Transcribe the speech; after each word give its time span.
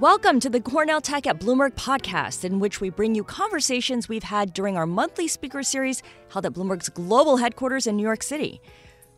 Welcome 0.00 0.38
to 0.40 0.48
the 0.48 0.60
Cornell 0.60 1.00
Tech 1.00 1.26
at 1.26 1.40
Bloomberg 1.40 1.72
podcast, 1.72 2.44
in 2.44 2.60
which 2.60 2.80
we 2.80 2.88
bring 2.88 3.16
you 3.16 3.24
conversations 3.24 4.08
we've 4.08 4.22
had 4.22 4.54
during 4.54 4.76
our 4.76 4.86
monthly 4.86 5.26
speaker 5.26 5.64
series 5.64 6.04
held 6.28 6.46
at 6.46 6.52
Bloomberg's 6.52 6.88
global 6.88 7.36
headquarters 7.36 7.88
in 7.88 7.96
New 7.96 8.04
York 8.04 8.22
City. 8.22 8.60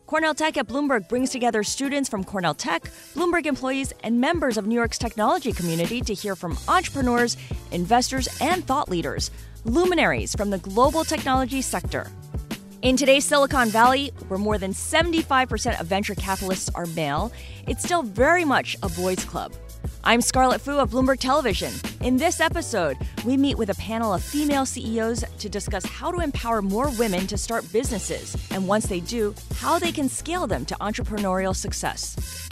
Cornell 0.07 0.33
Tech 0.33 0.57
at 0.57 0.67
Bloomberg 0.67 1.07
brings 1.07 1.29
together 1.29 1.61
students 1.61 2.09
from 2.09 2.23
Cornell 2.23 2.55
Tech, 2.55 2.85
Bloomberg 3.13 3.45
employees, 3.45 3.93
and 4.03 4.19
members 4.19 4.57
of 4.57 4.65
New 4.65 4.73
York's 4.73 4.97
technology 4.97 5.51
community 5.51 6.01
to 6.01 6.15
hear 6.15 6.35
from 6.35 6.57
entrepreneurs, 6.67 7.37
investors, 7.71 8.27
and 8.41 8.65
thought 8.65 8.89
leaders, 8.89 9.29
luminaries 9.65 10.33
from 10.35 10.49
the 10.49 10.57
global 10.57 11.03
technology 11.03 11.61
sector. 11.61 12.07
In 12.81 12.97
today's 12.97 13.23
Silicon 13.23 13.69
Valley, 13.69 14.11
where 14.29 14.39
more 14.39 14.57
than 14.57 14.71
75% 14.71 15.79
of 15.79 15.85
venture 15.85 16.15
capitalists 16.15 16.71
are 16.73 16.87
male, 16.87 17.31
it's 17.67 17.83
still 17.83 18.01
very 18.01 18.45
much 18.45 18.75
a 18.81 18.89
boys' 18.89 19.23
club. 19.23 19.53
I'm 20.03 20.21
Scarlet 20.21 20.61
Fu 20.61 20.79
of 20.79 20.89
Bloomberg 20.89 21.19
Television. 21.19 21.71
In 22.01 22.17
this 22.17 22.39
episode, 22.39 22.97
we 23.25 23.37
meet 23.37 23.57
with 23.57 23.69
a 23.69 23.75
panel 23.75 24.13
of 24.13 24.23
female 24.23 24.65
CEOs 24.65 25.23
to 25.39 25.49
discuss 25.49 25.85
how 25.85 26.11
to 26.11 26.19
empower 26.19 26.61
more 26.61 26.89
women 26.97 27.27
to 27.27 27.37
start 27.37 27.71
businesses, 27.71 28.35
and 28.51 28.67
once 28.67 28.87
they 28.87 28.99
do, 28.99 29.35
how 29.55 29.77
they 29.77 29.91
can 29.91 30.09
scale 30.09 30.47
them 30.47 30.65
to 30.65 30.75
entrepreneurial 30.75 31.55
success. 31.55 32.49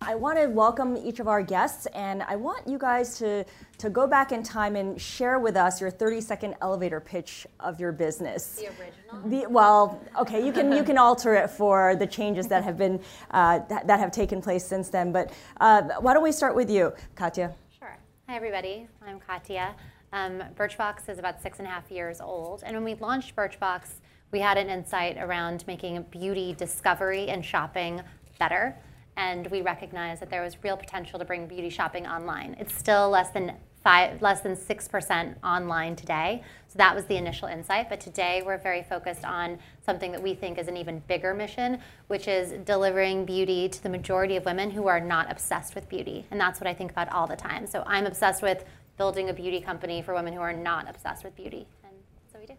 I 0.00 0.14
want 0.14 0.38
to 0.38 0.46
welcome 0.46 0.96
each 0.96 1.20
of 1.20 1.28
our 1.28 1.42
guests, 1.42 1.86
and 1.94 2.22
I 2.22 2.36
want 2.36 2.66
you 2.66 2.78
guys 2.78 3.18
to, 3.18 3.44
to 3.78 3.88
go 3.88 4.06
back 4.08 4.32
in 4.32 4.42
time 4.42 4.74
and 4.74 5.00
share 5.00 5.38
with 5.38 5.56
us 5.56 5.80
your 5.80 5.90
30 5.90 6.20
second 6.20 6.54
elevator 6.60 7.00
pitch 7.00 7.46
of 7.60 7.78
your 7.78 7.92
business. 7.92 8.56
The 8.56 8.66
original? 8.66 9.28
The, 9.28 9.46
well, 9.48 10.00
okay, 10.18 10.44
you 10.44 10.52
can, 10.52 10.72
you 10.72 10.82
can 10.82 10.98
alter 10.98 11.34
it 11.34 11.48
for 11.48 11.94
the 11.94 12.06
changes 12.06 12.48
that 12.48 12.64
have, 12.64 12.76
been, 12.76 13.00
uh, 13.30 13.60
that, 13.68 13.86
that, 13.86 14.00
have 14.00 14.10
taken 14.10 14.42
place 14.42 14.66
since 14.66 14.88
then. 14.88 15.12
But 15.12 15.32
uh, 15.60 15.82
why 16.00 16.12
don't 16.12 16.24
we 16.24 16.32
start 16.32 16.56
with 16.56 16.68
you, 16.68 16.92
Katia? 17.14 17.54
Sure. 17.78 17.96
Hi, 18.28 18.34
everybody. 18.34 18.88
I'm 19.06 19.20
Katia. 19.20 19.74
Um, 20.12 20.42
Birchbox 20.56 21.08
is 21.08 21.18
about 21.18 21.40
six 21.40 21.58
and 21.58 21.68
a 21.68 21.70
half 21.70 21.90
years 21.90 22.20
old. 22.20 22.64
And 22.64 22.74
when 22.74 22.84
we 22.84 22.94
launched 22.94 23.36
Birchbox, 23.36 24.00
we 24.32 24.40
had 24.40 24.58
an 24.58 24.68
insight 24.68 25.18
around 25.18 25.64
making 25.68 26.02
beauty 26.10 26.52
discovery 26.52 27.28
and 27.28 27.44
shopping 27.44 28.02
better 28.40 28.76
and 29.18 29.48
we 29.48 29.62
recognized 29.62 30.22
that 30.22 30.30
there 30.30 30.42
was 30.42 30.62
real 30.62 30.76
potential 30.76 31.18
to 31.18 31.24
bring 31.24 31.48
beauty 31.48 31.68
shopping 31.68 32.06
online. 32.06 32.54
It's 32.60 32.72
still 32.72 33.10
less 33.10 33.30
than 33.30 33.52
five, 33.88 34.20
less 34.20 34.42
than 34.42 34.54
six 34.54 34.86
percent 34.86 35.38
online 35.42 35.96
today. 35.96 36.42
So 36.66 36.76
that 36.76 36.94
was 36.94 37.06
the 37.06 37.16
initial 37.16 37.48
insight. 37.48 37.88
But 37.88 38.00
today 38.00 38.42
we're 38.44 38.58
very 38.58 38.82
focused 38.82 39.24
on 39.24 39.58
something 39.80 40.12
that 40.12 40.22
we 40.22 40.34
think 40.34 40.58
is 40.58 40.68
an 40.68 40.76
even 40.76 40.98
bigger 41.08 41.32
mission, 41.32 41.78
which 42.08 42.28
is 42.28 42.52
delivering 42.66 43.24
beauty 43.24 43.66
to 43.66 43.82
the 43.82 43.88
majority 43.88 44.36
of 44.36 44.44
women 44.44 44.70
who 44.70 44.88
are 44.88 45.00
not 45.00 45.32
obsessed 45.32 45.74
with 45.74 45.88
beauty. 45.88 46.26
And 46.30 46.38
that's 46.38 46.60
what 46.60 46.66
I 46.66 46.74
think 46.74 46.90
about 46.90 47.10
all 47.10 47.26
the 47.26 47.34
time. 47.34 47.66
So 47.66 47.82
I'm 47.86 48.04
obsessed 48.04 48.42
with 48.42 48.62
building 48.98 49.30
a 49.30 49.32
beauty 49.32 49.58
company 49.58 50.02
for 50.02 50.12
women 50.12 50.34
who 50.34 50.40
are 50.40 50.52
not 50.52 50.86
obsessed 50.86 51.24
with 51.24 51.34
beauty, 51.34 51.66
and 51.82 51.94
so 52.30 52.38
we 52.38 52.44
do. 52.44 52.52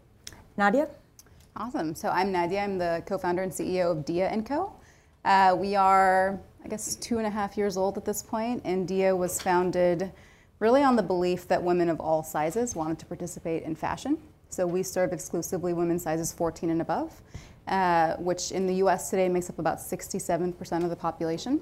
Nadia. 0.56 0.88
Awesome. 1.54 1.94
So 1.94 2.08
I'm 2.08 2.32
Nadia. 2.32 2.58
I'm 2.64 2.76
the 2.76 3.04
co-founder 3.06 3.44
and 3.44 3.52
CEO 3.52 3.92
of 3.92 4.04
Dia 4.04 4.42
& 4.42 4.44
Co. 4.44 4.72
Uh, 5.24 5.54
we 5.56 5.76
are 5.76 6.40
I 6.64 6.68
guess, 6.68 6.96
two 6.96 7.18
and 7.18 7.26
a 7.26 7.30
half 7.30 7.56
years 7.56 7.76
old 7.76 7.96
at 7.96 8.04
this 8.04 8.22
point, 8.22 8.62
and 8.64 8.86
Dia 8.86 9.14
was 9.14 9.40
founded 9.40 10.10
really 10.60 10.82
on 10.82 10.94
the 10.94 11.02
belief 11.02 11.48
that 11.48 11.62
women 11.62 11.88
of 11.88 11.98
all 12.00 12.22
sizes 12.22 12.76
wanted 12.76 12.98
to 13.00 13.06
participate 13.06 13.64
in 13.64 13.74
fashion. 13.74 14.18
So 14.50 14.66
we 14.66 14.82
serve 14.82 15.12
exclusively 15.12 15.72
women's 15.72 16.02
sizes 16.02 16.32
14 16.32 16.70
and 16.70 16.82
above, 16.82 17.20
uh, 17.66 18.14
which 18.16 18.52
in 18.52 18.66
the 18.66 18.74
US 18.74 19.10
today 19.10 19.28
makes 19.28 19.50
up 19.50 19.58
about 19.58 19.78
67% 19.78 20.84
of 20.84 20.90
the 20.90 20.96
population. 20.96 21.60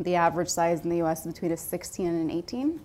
The 0.00 0.16
average 0.16 0.48
size 0.48 0.82
in 0.82 0.90
the 0.90 1.02
US 1.02 1.24
is 1.24 1.32
between 1.32 1.52
a 1.52 1.56
16 1.56 2.06
and 2.06 2.30
an 2.30 2.36
18. 2.36 2.80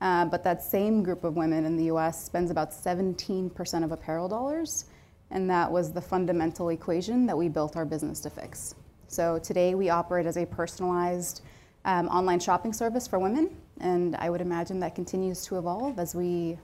Uh, 0.00 0.24
but 0.26 0.42
that 0.44 0.62
same 0.62 1.02
group 1.02 1.24
of 1.24 1.36
women 1.36 1.64
in 1.64 1.76
the 1.76 1.84
US 1.84 2.24
spends 2.24 2.50
about 2.50 2.70
17% 2.70 3.84
of 3.84 3.92
apparel 3.92 4.28
dollars, 4.28 4.86
and 5.30 5.48
that 5.50 5.70
was 5.70 5.92
the 5.92 6.00
fundamental 6.00 6.68
equation 6.68 7.26
that 7.26 7.36
we 7.36 7.48
built 7.48 7.76
our 7.76 7.84
business 7.84 8.20
to 8.20 8.30
fix. 8.30 8.74
So 9.08 9.38
today 9.38 9.74
we 9.74 9.88
operate 9.88 10.26
as 10.26 10.36
a 10.36 10.44
personalized 10.46 11.42
um, 11.84 12.08
online 12.08 12.40
shopping 12.40 12.72
service 12.72 13.06
for 13.06 13.18
women, 13.18 13.56
and 13.80 14.16
I 14.16 14.30
would 14.30 14.40
imagine 14.40 14.80
that 14.80 14.94
continues 14.94 15.44
to 15.46 15.58
evolve 15.58 15.98
as 15.98 16.14
we 16.14 16.58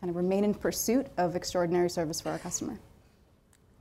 kind 0.00 0.10
of 0.10 0.16
remain 0.16 0.44
in 0.44 0.54
pursuit 0.54 1.06
of 1.16 1.36
extraordinary 1.36 1.88
service 1.88 2.20
for 2.20 2.30
our 2.30 2.38
customer. 2.38 2.78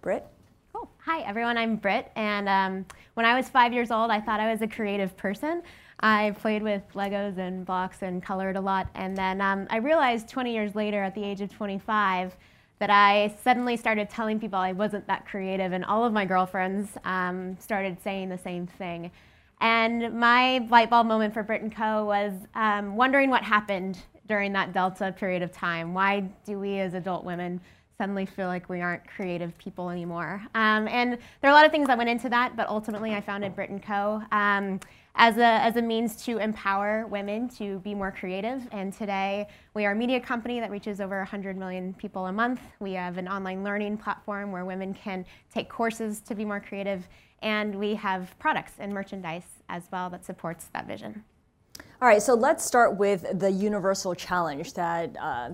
Brit? 0.01 0.25
Cool. 0.73 0.89
Hi, 1.05 1.21
everyone. 1.21 1.57
I'm 1.57 1.75
Brit, 1.75 2.11
and 2.15 2.47
um, 2.47 2.85
when 3.15 3.25
I 3.25 3.35
was 3.35 3.49
five 3.49 3.73
years 3.73 3.91
old, 3.91 4.09
I 4.09 4.19
thought 4.19 4.39
I 4.39 4.51
was 4.51 4.61
a 4.61 4.67
creative 4.67 5.15
person. 5.17 5.61
I 5.99 6.35
played 6.39 6.63
with 6.63 6.81
Legos 6.95 7.37
and 7.37 7.65
blocks 7.65 8.01
and 8.01 8.23
colored 8.23 8.55
a 8.55 8.61
lot, 8.61 8.87
and 8.95 9.15
then 9.15 9.41
um, 9.41 9.67
I 9.69 9.77
realized 9.77 10.27
20 10.29 10.53
years 10.53 10.75
later, 10.75 11.03
at 11.03 11.13
the 11.13 11.23
age 11.23 11.41
of 11.41 11.51
25, 11.51 12.35
that 12.79 12.89
I 12.89 13.35
suddenly 13.43 13.77
started 13.77 14.09
telling 14.09 14.39
people 14.39 14.57
I 14.57 14.71
wasn't 14.71 15.05
that 15.07 15.27
creative, 15.27 15.71
and 15.71 15.85
all 15.85 16.03
of 16.03 16.13
my 16.13 16.25
girlfriends 16.25 16.89
um, 17.03 17.55
started 17.59 18.01
saying 18.03 18.29
the 18.29 18.37
same 18.39 18.65
thing. 18.65 19.11
And 19.61 20.19
my 20.19 20.57
light 20.69 20.89
bulb 20.89 21.07
moment 21.07 21.33
for 21.33 21.43
Brit 21.43 21.71
& 21.71 21.75
Co. 21.75 22.03
was 22.03 22.33
um, 22.55 22.95
wondering 22.95 23.29
what 23.29 23.43
happened 23.43 23.99
during 24.27 24.51
that 24.53 24.73
Delta 24.73 25.13
period 25.17 25.43
of 25.43 25.51
time. 25.51 25.93
Why 25.93 26.21
do 26.45 26.59
we 26.59 26.79
as 26.79 26.95
adult 26.95 27.23
women 27.23 27.61
suddenly 27.97 28.25
feel 28.25 28.47
like 28.47 28.69
we 28.69 28.81
aren't 28.81 29.07
creative 29.07 29.55
people 29.59 29.91
anymore? 29.91 30.41
Um, 30.55 30.87
and 30.87 31.11
there 31.41 31.51
are 31.51 31.53
a 31.53 31.55
lot 31.55 31.65
of 31.65 31.71
things 31.71 31.87
that 31.87 31.97
went 31.97 32.09
into 32.09 32.27
that, 32.29 32.55
but 32.55 32.67
ultimately 32.69 33.13
I 33.13 33.21
founded 33.21 33.55
Brit 33.55 33.69
& 33.83 33.85
Co. 33.85 34.23
Um, 34.31 34.79
as 35.15 35.37
a, 35.37 35.43
as 35.43 35.75
a 35.75 35.81
means 35.81 36.23
to 36.25 36.37
empower 36.37 37.05
women 37.07 37.49
to 37.49 37.79
be 37.79 37.93
more 37.93 38.11
creative. 38.11 38.67
And 38.71 38.93
today, 38.93 39.47
we 39.73 39.85
are 39.85 39.91
a 39.91 39.95
media 39.95 40.19
company 40.19 40.59
that 40.59 40.71
reaches 40.71 41.01
over 41.01 41.17
100 41.17 41.57
million 41.57 41.93
people 41.95 42.27
a 42.27 42.31
month. 42.31 42.61
We 42.79 42.93
have 42.93 43.17
an 43.17 43.27
online 43.27 43.63
learning 43.63 43.97
platform 43.97 44.51
where 44.51 44.65
women 44.65 44.93
can 44.93 45.25
take 45.53 45.69
courses 45.69 46.21
to 46.21 46.33
be 46.33 46.45
more 46.45 46.61
creative. 46.61 47.07
And 47.41 47.75
we 47.75 47.95
have 47.95 48.37
products 48.39 48.73
and 48.79 48.93
merchandise 48.93 49.47
as 49.69 49.83
well 49.91 50.09
that 50.11 50.25
supports 50.25 50.69
that 50.73 50.87
vision. 50.87 51.23
All 52.01 52.07
right, 52.07 52.21
so 52.21 52.33
let's 52.33 52.65
start 52.65 52.97
with 52.97 53.39
the 53.39 53.51
universal 53.51 54.13
challenge 54.15 54.73
that 54.73 55.15
uh, 55.19 55.51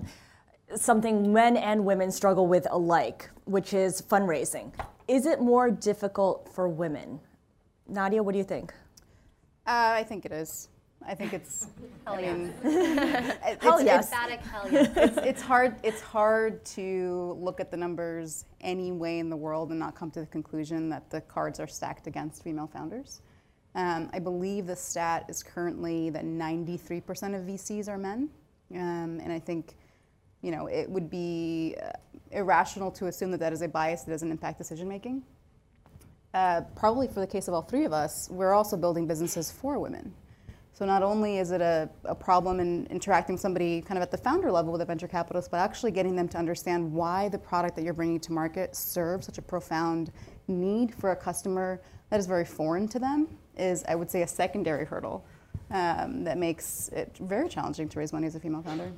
something 0.76 1.32
men 1.32 1.56
and 1.56 1.84
women 1.84 2.10
struggle 2.10 2.46
with 2.46 2.66
alike, 2.70 3.30
which 3.44 3.74
is 3.74 4.02
fundraising. 4.02 4.72
Is 5.06 5.26
it 5.26 5.40
more 5.40 5.70
difficult 5.70 6.48
for 6.54 6.68
women? 6.68 7.20
Nadia, 7.86 8.22
what 8.22 8.32
do 8.32 8.38
you 8.38 8.44
think? 8.44 8.72
Uh, 9.66 9.92
I 9.96 10.04
think 10.04 10.26
it 10.26 10.32
is. 10.32 10.68
I 11.06 11.14
think 11.14 11.32
it's. 11.32 11.68
hell 12.04 12.14
I 12.14 12.22
mean, 12.22 12.52
it's, 12.64 13.62
hell 13.62 13.80
yes. 13.80 14.12
Emphatic 14.12 14.40
hell 14.40 14.68
yes. 14.70 14.92
it's, 14.96 15.16
it's 15.18 15.42
hard. 15.42 15.76
It's 15.82 16.00
hard 16.00 16.64
to 16.66 17.36
look 17.40 17.60
at 17.60 17.70
the 17.70 17.76
numbers 17.76 18.44
any 18.60 18.92
way 18.92 19.18
in 19.18 19.30
the 19.30 19.36
world 19.36 19.70
and 19.70 19.78
not 19.78 19.94
come 19.94 20.10
to 20.12 20.20
the 20.20 20.26
conclusion 20.26 20.88
that 20.90 21.10
the 21.10 21.20
cards 21.22 21.60
are 21.60 21.66
stacked 21.66 22.06
against 22.06 22.42
female 22.42 22.66
founders. 22.66 23.22
Um, 23.74 24.10
I 24.12 24.18
believe 24.18 24.66
the 24.66 24.76
stat 24.76 25.26
is 25.28 25.42
currently 25.42 26.10
that 26.10 26.24
93% 26.24 27.00
of 27.34 27.42
VCs 27.46 27.88
are 27.88 27.98
men, 27.98 28.28
um, 28.74 29.20
and 29.22 29.32
I 29.32 29.38
think, 29.38 29.76
you 30.42 30.50
know, 30.50 30.66
it 30.66 30.90
would 30.90 31.08
be 31.08 31.76
uh, 31.80 31.90
irrational 32.32 32.90
to 32.92 33.06
assume 33.06 33.30
that 33.30 33.40
that 33.40 33.52
is 33.52 33.62
a 33.62 33.68
bias 33.68 34.02
that 34.02 34.10
doesn't 34.10 34.30
impact 34.30 34.58
decision 34.58 34.88
making. 34.88 35.22
Uh, 36.34 36.62
probably 36.76 37.08
for 37.08 37.20
the 37.20 37.26
case 37.26 37.48
of 37.48 37.54
all 37.54 37.62
three 37.62 37.84
of 37.84 37.92
us, 37.92 38.28
we're 38.30 38.52
also 38.52 38.76
building 38.76 39.06
businesses 39.06 39.50
for 39.50 39.78
women. 39.78 40.12
So 40.72 40.84
not 40.84 41.02
only 41.02 41.38
is 41.38 41.50
it 41.50 41.60
a, 41.60 41.90
a 42.04 42.14
problem 42.14 42.60
in 42.60 42.86
interacting 42.86 43.34
with 43.34 43.40
somebody 43.40 43.80
kind 43.80 43.98
of 43.98 44.02
at 44.02 44.10
the 44.10 44.16
founder 44.16 44.52
level 44.52 44.70
with 44.70 44.80
a 44.80 44.84
venture 44.84 45.08
capitalist, 45.08 45.50
but 45.50 45.58
actually 45.58 45.90
getting 45.90 46.14
them 46.14 46.28
to 46.28 46.38
understand 46.38 46.92
why 46.92 47.28
the 47.28 47.38
product 47.38 47.74
that 47.76 47.84
you're 47.84 47.94
bringing 47.94 48.20
to 48.20 48.32
market 48.32 48.76
serves 48.76 49.26
such 49.26 49.38
a 49.38 49.42
profound 49.42 50.12
need 50.46 50.94
for 50.94 51.10
a 51.10 51.16
customer 51.16 51.80
that 52.10 52.20
is 52.20 52.26
very 52.26 52.44
foreign 52.44 52.86
to 52.88 52.98
them 52.98 53.26
is, 53.56 53.84
I 53.88 53.96
would 53.96 54.10
say, 54.10 54.22
a 54.22 54.28
secondary 54.28 54.84
hurdle 54.84 55.24
um, 55.70 56.24
that 56.24 56.38
makes 56.38 56.88
it 56.88 57.16
very 57.20 57.48
challenging 57.48 57.88
to 57.88 57.98
raise 57.98 58.12
money 58.12 58.26
as 58.26 58.34
a 58.36 58.40
female 58.40 58.62
founder. 58.62 58.92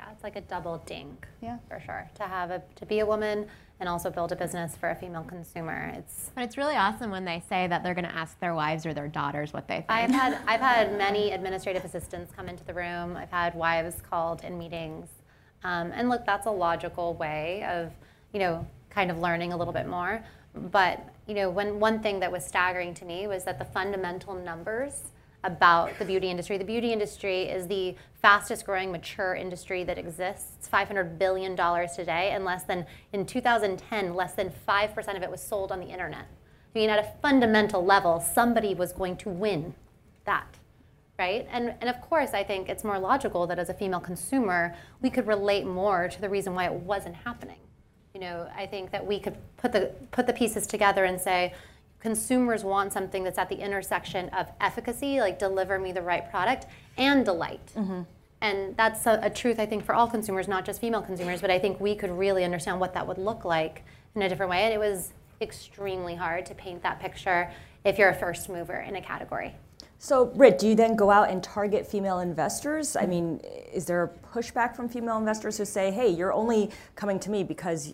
Yeah, 0.00 0.12
it's 0.12 0.24
like 0.24 0.36
a 0.36 0.40
double 0.40 0.78
dink. 0.86 1.26
Yeah. 1.42 1.58
For 1.68 1.78
sure. 1.80 2.10
To 2.14 2.22
have 2.22 2.50
a 2.50 2.62
to 2.76 2.86
be 2.86 3.00
a 3.00 3.06
woman 3.06 3.46
and 3.80 3.88
also 3.88 4.10
build 4.10 4.32
a 4.32 4.36
business 4.36 4.76
for 4.76 4.90
a 4.90 4.94
female 4.94 5.24
consumer. 5.24 5.92
It's 5.94 6.30
But 6.34 6.44
it's 6.44 6.56
really 6.56 6.76
awesome 6.76 7.10
when 7.10 7.24
they 7.24 7.42
say 7.48 7.66
that 7.66 7.82
they're 7.82 7.94
going 7.94 8.06
to 8.06 8.14
ask 8.14 8.38
their 8.40 8.54
wives 8.54 8.86
or 8.86 8.94
their 8.94 9.08
daughters 9.08 9.52
what 9.52 9.68
they 9.68 9.76
think. 9.76 9.90
I've 9.90 10.10
had 10.10 10.38
I've 10.46 10.60
had 10.60 10.96
many 10.96 11.32
administrative 11.32 11.84
assistants 11.84 12.32
come 12.34 12.48
into 12.48 12.64
the 12.64 12.72
room. 12.72 13.16
I've 13.16 13.30
had 13.30 13.54
wives 13.54 13.96
called 14.08 14.42
in 14.42 14.58
meetings, 14.58 15.08
um, 15.64 15.92
and 15.94 16.08
look, 16.08 16.24
that's 16.24 16.46
a 16.46 16.50
logical 16.50 17.14
way 17.14 17.64
of 17.68 17.92
you 18.32 18.40
know 18.40 18.66
kind 18.88 19.10
of 19.10 19.18
learning 19.18 19.52
a 19.52 19.56
little 19.56 19.74
bit 19.74 19.86
more. 19.86 20.24
But 20.54 21.06
you 21.26 21.34
know, 21.34 21.50
when 21.50 21.78
one 21.78 22.02
thing 22.02 22.20
that 22.20 22.32
was 22.32 22.44
staggering 22.44 22.94
to 22.94 23.04
me 23.04 23.26
was 23.26 23.44
that 23.44 23.58
the 23.58 23.66
fundamental 23.66 24.34
numbers 24.34 25.10
about 25.44 25.98
the 25.98 26.04
beauty 26.04 26.30
industry. 26.30 26.58
The 26.58 26.64
beauty 26.64 26.92
industry 26.92 27.42
is 27.44 27.66
the 27.66 27.96
fastest 28.20 28.66
growing 28.66 28.92
mature 28.92 29.34
industry 29.34 29.84
that 29.84 29.98
exists. 29.98 30.52
It's 30.58 30.68
$500 30.68 31.18
billion 31.18 31.56
today, 31.56 32.30
and 32.32 32.44
less 32.44 32.64
than, 32.64 32.86
in 33.12 33.24
2010, 33.24 34.14
less 34.14 34.34
than 34.34 34.52
5% 34.68 35.16
of 35.16 35.22
it 35.22 35.30
was 35.30 35.42
sold 35.42 35.72
on 35.72 35.80
the 35.80 35.86
internet. 35.86 36.26
I 36.74 36.78
mean, 36.78 36.90
at 36.90 36.98
a 36.98 37.08
fundamental 37.22 37.84
level, 37.84 38.20
somebody 38.20 38.74
was 38.74 38.92
going 38.92 39.16
to 39.18 39.28
win 39.28 39.74
that, 40.24 40.58
right? 41.18 41.48
And, 41.50 41.74
and 41.80 41.88
of 41.88 42.00
course, 42.02 42.30
I 42.32 42.44
think 42.44 42.68
it's 42.68 42.84
more 42.84 42.98
logical 42.98 43.46
that 43.46 43.58
as 43.58 43.70
a 43.70 43.74
female 43.74 44.00
consumer, 44.00 44.76
we 45.00 45.10
could 45.10 45.26
relate 45.26 45.66
more 45.66 46.08
to 46.08 46.20
the 46.20 46.28
reason 46.28 46.54
why 46.54 46.66
it 46.66 46.72
wasn't 46.72 47.16
happening. 47.16 47.56
You 48.14 48.20
know, 48.20 48.48
I 48.54 48.66
think 48.66 48.90
that 48.90 49.04
we 49.04 49.18
could 49.18 49.36
put 49.56 49.72
the, 49.72 49.92
put 50.10 50.26
the 50.26 50.32
pieces 50.32 50.66
together 50.66 51.04
and 51.04 51.20
say, 51.20 51.54
consumers 52.00 52.64
want 52.64 52.92
something 52.92 53.22
that's 53.24 53.38
at 53.38 53.48
the 53.48 53.56
intersection 53.56 54.28
of 54.30 54.48
efficacy, 54.60 55.20
like 55.20 55.38
deliver 55.38 55.78
me 55.78 55.92
the 55.92 56.02
right 56.02 56.28
product, 56.30 56.66
and 56.96 57.24
delight. 57.24 57.72
Mm-hmm. 57.76 58.02
And 58.40 58.76
that's 58.76 59.06
a, 59.06 59.20
a, 59.22 59.30
truth, 59.30 59.60
I 59.60 59.66
think, 59.66 59.84
for 59.84 59.94
all 59.94 60.08
consumers, 60.08 60.48
not 60.48 60.64
just 60.64 60.80
female 60.80 61.02
consumers, 61.02 61.42
but 61.42 61.50
I 61.50 61.58
think 61.58 61.78
we 61.78 61.94
could 61.94 62.10
really 62.10 62.42
understand 62.42 62.80
what 62.80 62.94
that 62.94 63.06
would 63.06 63.18
look 63.18 63.44
like 63.44 63.84
in 64.14 64.22
a 64.22 64.28
different 64.28 64.50
way. 64.50 64.62
And 64.62 64.72
it 64.72 64.78
was 64.78 65.12
extremely 65.42 66.14
hard 66.14 66.46
to 66.46 66.54
paint 66.54 66.82
that 66.82 67.00
picture 67.00 67.50
if 67.84 67.98
you're 67.98 68.08
a 68.08 68.14
first 68.14 68.48
mover 68.48 68.76
in 68.76 68.96
a 68.96 69.02
category. 69.02 69.54
So, 69.98 70.24
Brit, 70.24 70.58
do 70.58 70.68
you 70.68 70.74
then 70.74 70.96
go 70.96 71.10
out 71.10 71.28
and 71.28 71.42
target 71.42 71.86
female 71.86 72.20
investors? 72.20 72.96
I 72.96 73.04
mean, 73.04 73.40
is 73.70 73.84
there 73.84 74.04
a 74.04 74.08
pushback 74.34 74.74
from 74.74 74.88
female 74.88 75.18
investors 75.18 75.58
who 75.58 75.66
say, 75.66 75.90
hey, 75.90 76.08
you're 76.08 76.32
only 76.32 76.70
coming 76.96 77.20
to 77.20 77.30
me 77.30 77.44
because 77.44 77.92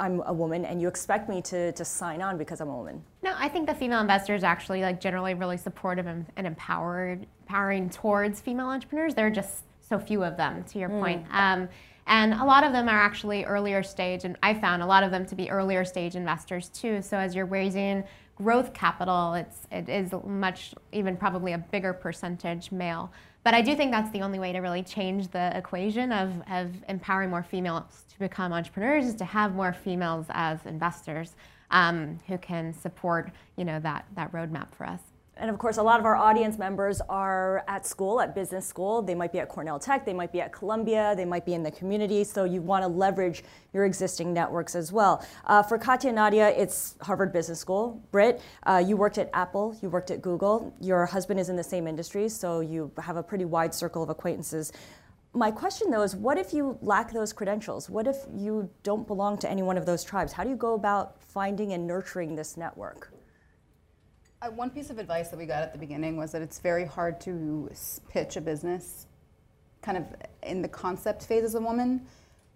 I'm 0.00 0.22
a 0.24 0.32
woman 0.32 0.64
and 0.64 0.80
you 0.80 0.88
expect 0.88 1.28
me 1.28 1.42
to, 1.42 1.72
to 1.72 1.84
sign 1.84 2.22
on 2.22 2.38
because 2.38 2.60
I'm 2.60 2.70
a 2.70 2.76
woman? 2.76 3.02
No, 3.22 3.34
I 3.36 3.48
think 3.48 3.68
the 3.68 3.74
female 3.74 4.00
investors 4.00 4.42
actually 4.42 4.80
like 4.80 5.00
generally 5.00 5.34
really 5.34 5.58
supportive 5.58 6.06
and, 6.06 6.26
and 6.36 6.46
empowered, 6.46 7.26
empowering 7.42 7.90
towards 7.90 8.40
female 8.40 8.68
entrepreneurs. 8.68 9.14
They're 9.14 9.30
just 9.30 9.64
so 9.90 9.98
few 9.98 10.24
of 10.24 10.38
them, 10.38 10.64
to 10.64 10.78
your 10.78 10.88
mm. 10.88 11.00
point. 11.00 11.26
Um, 11.30 11.68
and 12.06 12.32
a 12.34 12.44
lot 12.44 12.64
of 12.64 12.72
them 12.72 12.88
are 12.88 13.00
actually 13.00 13.44
earlier 13.44 13.82
stage, 13.82 14.24
and 14.24 14.36
I 14.42 14.54
found 14.54 14.82
a 14.82 14.86
lot 14.86 15.02
of 15.02 15.10
them 15.10 15.26
to 15.26 15.34
be 15.34 15.50
earlier 15.50 15.84
stage 15.84 16.16
investors 16.16 16.70
too. 16.70 17.02
So 17.02 17.18
as 17.18 17.34
you're 17.34 17.46
raising 17.46 18.04
growth 18.36 18.72
capital, 18.72 19.34
it's 19.34 19.66
it 19.70 19.88
is 19.88 20.12
much 20.26 20.74
even 20.92 21.16
probably 21.16 21.52
a 21.52 21.58
bigger 21.58 21.92
percentage 21.92 22.72
male. 22.72 23.12
But 23.42 23.54
I 23.54 23.62
do 23.62 23.74
think 23.74 23.90
that's 23.90 24.10
the 24.10 24.22
only 24.22 24.38
way 24.38 24.52
to 24.52 24.60
really 24.60 24.82
change 24.82 25.28
the 25.28 25.56
equation 25.56 26.12
of, 26.12 26.42
of 26.50 26.72
empowering 26.88 27.30
more 27.30 27.42
females 27.42 28.04
to 28.10 28.18
become 28.18 28.52
entrepreneurs 28.52 29.06
is 29.06 29.14
to 29.14 29.24
have 29.24 29.54
more 29.54 29.72
females 29.72 30.26
as 30.30 30.58
investors 30.66 31.36
um, 31.70 32.18
who 32.26 32.36
can 32.38 32.72
support 32.74 33.30
you 33.56 33.64
know 33.64 33.78
that 33.80 34.04
that 34.16 34.32
roadmap 34.32 34.74
for 34.74 34.86
us. 34.86 35.00
And 35.40 35.48
of 35.48 35.58
course, 35.58 35.78
a 35.78 35.82
lot 35.82 35.98
of 35.98 36.04
our 36.04 36.16
audience 36.16 36.58
members 36.58 37.00
are 37.08 37.64
at 37.66 37.86
school, 37.86 38.20
at 38.20 38.34
business 38.34 38.66
school. 38.66 39.00
They 39.00 39.14
might 39.14 39.32
be 39.32 39.40
at 39.40 39.48
Cornell 39.48 39.78
Tech, 39.78 40.04
they 40.04 40.12
might 40.12 40.32
be 40.32 40.42
at 40.42 40.52
Columbia, 40.52 41.14
they 41.16 41.24
might 41.24 41.46
be 41.46 41.54
in 41.54 41.62
the 41.62 41.70
community. 41.70 42.24
So 42.24 42.44
you 42.44 42.60
want 42.60 42.84
to 42.84 42.88
leverage 42.88 43.42
your 43.72 43.86
existing 43.86 44.34
networks 44.34 44.74
as 44.74 44.92
well. 44.92 45.26
Uh, 45.46 45.62
for 45.62 45.78
Katia 45.78 46.12
Nadia, 46.12 46.50
it's 46.50 46.96
Harvard 47.00 47.32
Business 47.32 47.58
School. 47.58 48.02
Brit, 48.10 48.42
uh, 48.64 48.84
you 48.86 48.98
worked 48.98 49.16
at 49.16 49.30
Apple, 49.32 49.74
you 49.80 49.88
worked 49.88 50.10
at 50.10 50.20
Google. 50.20 50.74
Your 50.78 51.06
husband 51.06 51.40
is 51.40 51.48
in 51.48 51.56
the 51.56 51.64
same 51.64 51.86
industry, 51.86 52.28
so 52.28 52.60
you 52.60 52.92
have 53.02 53.16
a 53.16 53.22
pretty 53.22 53.46
wide 53.46 53.74
circle 53.74 54.02
of 54.02 54.10
acquaintances. 54.10 54.72
My 55.32 55.50
question 55.50 55.90
though 55.90 56.02
is 56.02 56.14
what 56.14 56.36
if 56.36 56.52
you 56.52 56.76
lack 56.82 57.12
those 57.12 57.32
credentials? 57.32 57.88
What 57.88 58.06
if 58.06 58.16
you 58.34 58.68
don't 58.82 59.06
belong 59.06 59.38
to 59.38 59.50
any 59.50 59.62
one 59.62 59.78
of 59.78 59.86
those 59.86 60.04
tribes? 60.04 60.34
How 60.34 60.44
do 60.44 60.50
you 60.50 60.56
go 60.56 60.74
about 60.74 61.22
finding 61.22 61.72
and 61.72 61.86
nurturing 61.86 62.34
this 62.34 62.58
network? 62.58 63.10
Uh, 64.42 64.50
one 64.52 64.70
piece 64.70 64.88
of 64.88 64.98
advice 64.98 65.28
that 65.28 65.36
we 65.36 65.44
got 65.44 65.62
at 65.62 65.72
the 65.72 65.78
beginning 65.78 66.16
was 66.16 66.32
that 66.32 66.40
it's 66.40 66.60
very 66.60 66.86
hard 66.86 67.20
to 67.20 67.70
pitch 68.08 68.36
a 68.36 68.40
business 68.40 69.06
kind 69.82 69.98
of 69.98 70.04
in 70.42 70.62
the 70.62 70.68
concept 70.68 71.26
phase 71.26 71.44
as 71.44 71.54
a 71.54 71.60
woman, 71.60 72.00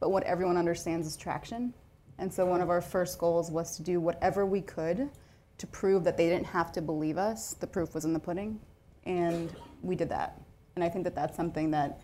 but 0.00 0.10
what 0.10 0.22
everyone 0.22 0.56
understands 0.56 1.06
is 1.06 1.14
traction. 1.14 1.74
And 2.18 2.32
so 2.32 2.46
one 2.46 2.62
of 2.62 2.70
our 2.70 2.80
first 2.80 3.18
goals 3.18 3.50
was 3.50 3.76
to 3.76 3.82
do 3.82 4.00
whatever 4.00 4.46
we 4.46 4.62
could 4.62 5.10
to 5.58 5.66
prove 5.66 6.04
that 6.04 6.16
they 6.16 6.28
didn't 6.28 6.46
have 6.46 6.72
to 6.72 6.80
believe 6.80 7.18
us. 7.18 7.52
The 7.52 7.66
proof 7.66 7.94
was 7.94 8.06
in 8.06 8.14
the 8.14 8.18
pudding. 8.18 8.60
And 9.04 9.54
we 9.82 9.94
did 9.94 10.08
that. 10.08 10.40
And 10.76 10.84
I 10.84 10.88
think 10.88 11.04
that 11.04 11.14
that's 11.14 11.36
something 11.36 11.70
that 11.72 12.00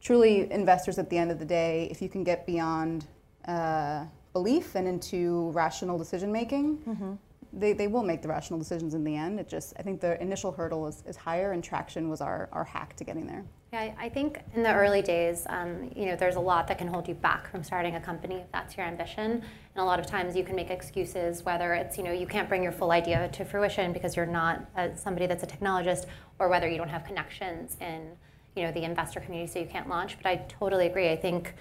truly 0.00 0.50
investors 0.52 0.96
at 0.98 1.10
the 1.10 1.18
end 1.18 1.32
of 1.32 1.40
the 1.40 1.44
day, 1.44 1.88
if 1.90 2.00
you 2.00 2.08
can 2.08 2.22
get 2.22 2.46
beyond 2.46 3.06
uh, 3.48 4.04
belief 4.32 4.76
and 4.76 4.86
into 4.86 5.50
rational 5.50 5.98
decision 5.98 6.30
making, 6.30 6.78
mm-hmm 6.78 7.14
they, 7.56 7.72
they 7.72 7.86
will 7.86 8.02
make 8.02 8.22
the 8.22 8.28
rational 8.28 8.58
decisions 8.58 8.94
in 8.94 9.04
the 9.04 9.16
end. 9.16 9.38
It 9.38 9.48
just, 9.48 9.74
I 9.78 9.82
think 9.82 10.00
the 10.00 10.20
initial 10.20 10.52
hurdle 10.52 10.86
is, 10.86 11.02
is 11.06 11.16
higher 11.16 11.52
and 11.52 11.62
traction 11.62 12.08
was 12.08 12.20
our, 12.20 12.48
our 12.52 12.64
hack 12.64 12.96
to 12.96 13.04
getting 13.04 13.26
there. 13.26 13.44
Yeah, 13.72 13.92
I 13.98 14.08
think 14.08 14.40
in 14.54 14.62
the 14.62 14.72
early 14.72 15.02
days, 15.02 15.46
um, 15.48 15.90
you 15.96 16.06
know, 16.06 16.16
there's 16.16 16.36
a 16.36 16.40
lot 16.40 16.68
that 16.68 16.78
can 16.78 16.86
hold 16.86 17.08
you 17.08 17.14
back 17.14 17.50
from 17.50 17.64
starting 17.64 17.96
a 17.96 18.00
company 18.00 18.36
if 18.36 18.52
that's 18.52 18.76
your 18.76 18.86
ambition. 18.86 19.30
And 19.30 19.42
a 19.76 19.84
lot 19.84 19.98
of 19.98 20.06
times 20.06 20.36
you 20.36 20.44
can 20.44 20.54
make 20.54 20.70
excuses, 20.70 21.44
whether 21.44 21.74
it's, 21.74 21.98
you 21.98 22.04
know, 22.04 22.12
you 22.12 22.26
can't 22.26 22.48
bring 22.48 22.62
your 22.62 22.72
full 22.72 22.92
idea 22.92 23.28
to 23.28 23.44
fruition 23.44 23.92
because 23.92 24.16
you're 24.16 24.26
not 24.26 24.64
a, 24.76 24.96
somebody 24.96 25.26
that's 25.26 25.42
a 25.42 25.46
technologist, 25.46 26.06
or 26.38 26.48
whether 26.48 26.68
you 26.68 26.76
don't 26.76 26.88
have 26.88 27.04
connections 27.04 27.76
in, 27.80 28.12
you 28.54 28.62
know, 28.62 28.70
the 28.70 28.84
investor 28.84 29.18
community 29.20 29.52
so 29.52 29.58
you 29.58 29.66
can't 29.66 29.88
launch. 29.88 30.16
But 30.22 30.28
I 30.28 30.36
totally 30.48 30.86
agree. 30.86 31.10
I 31.10 31.16
think 31.16 31.54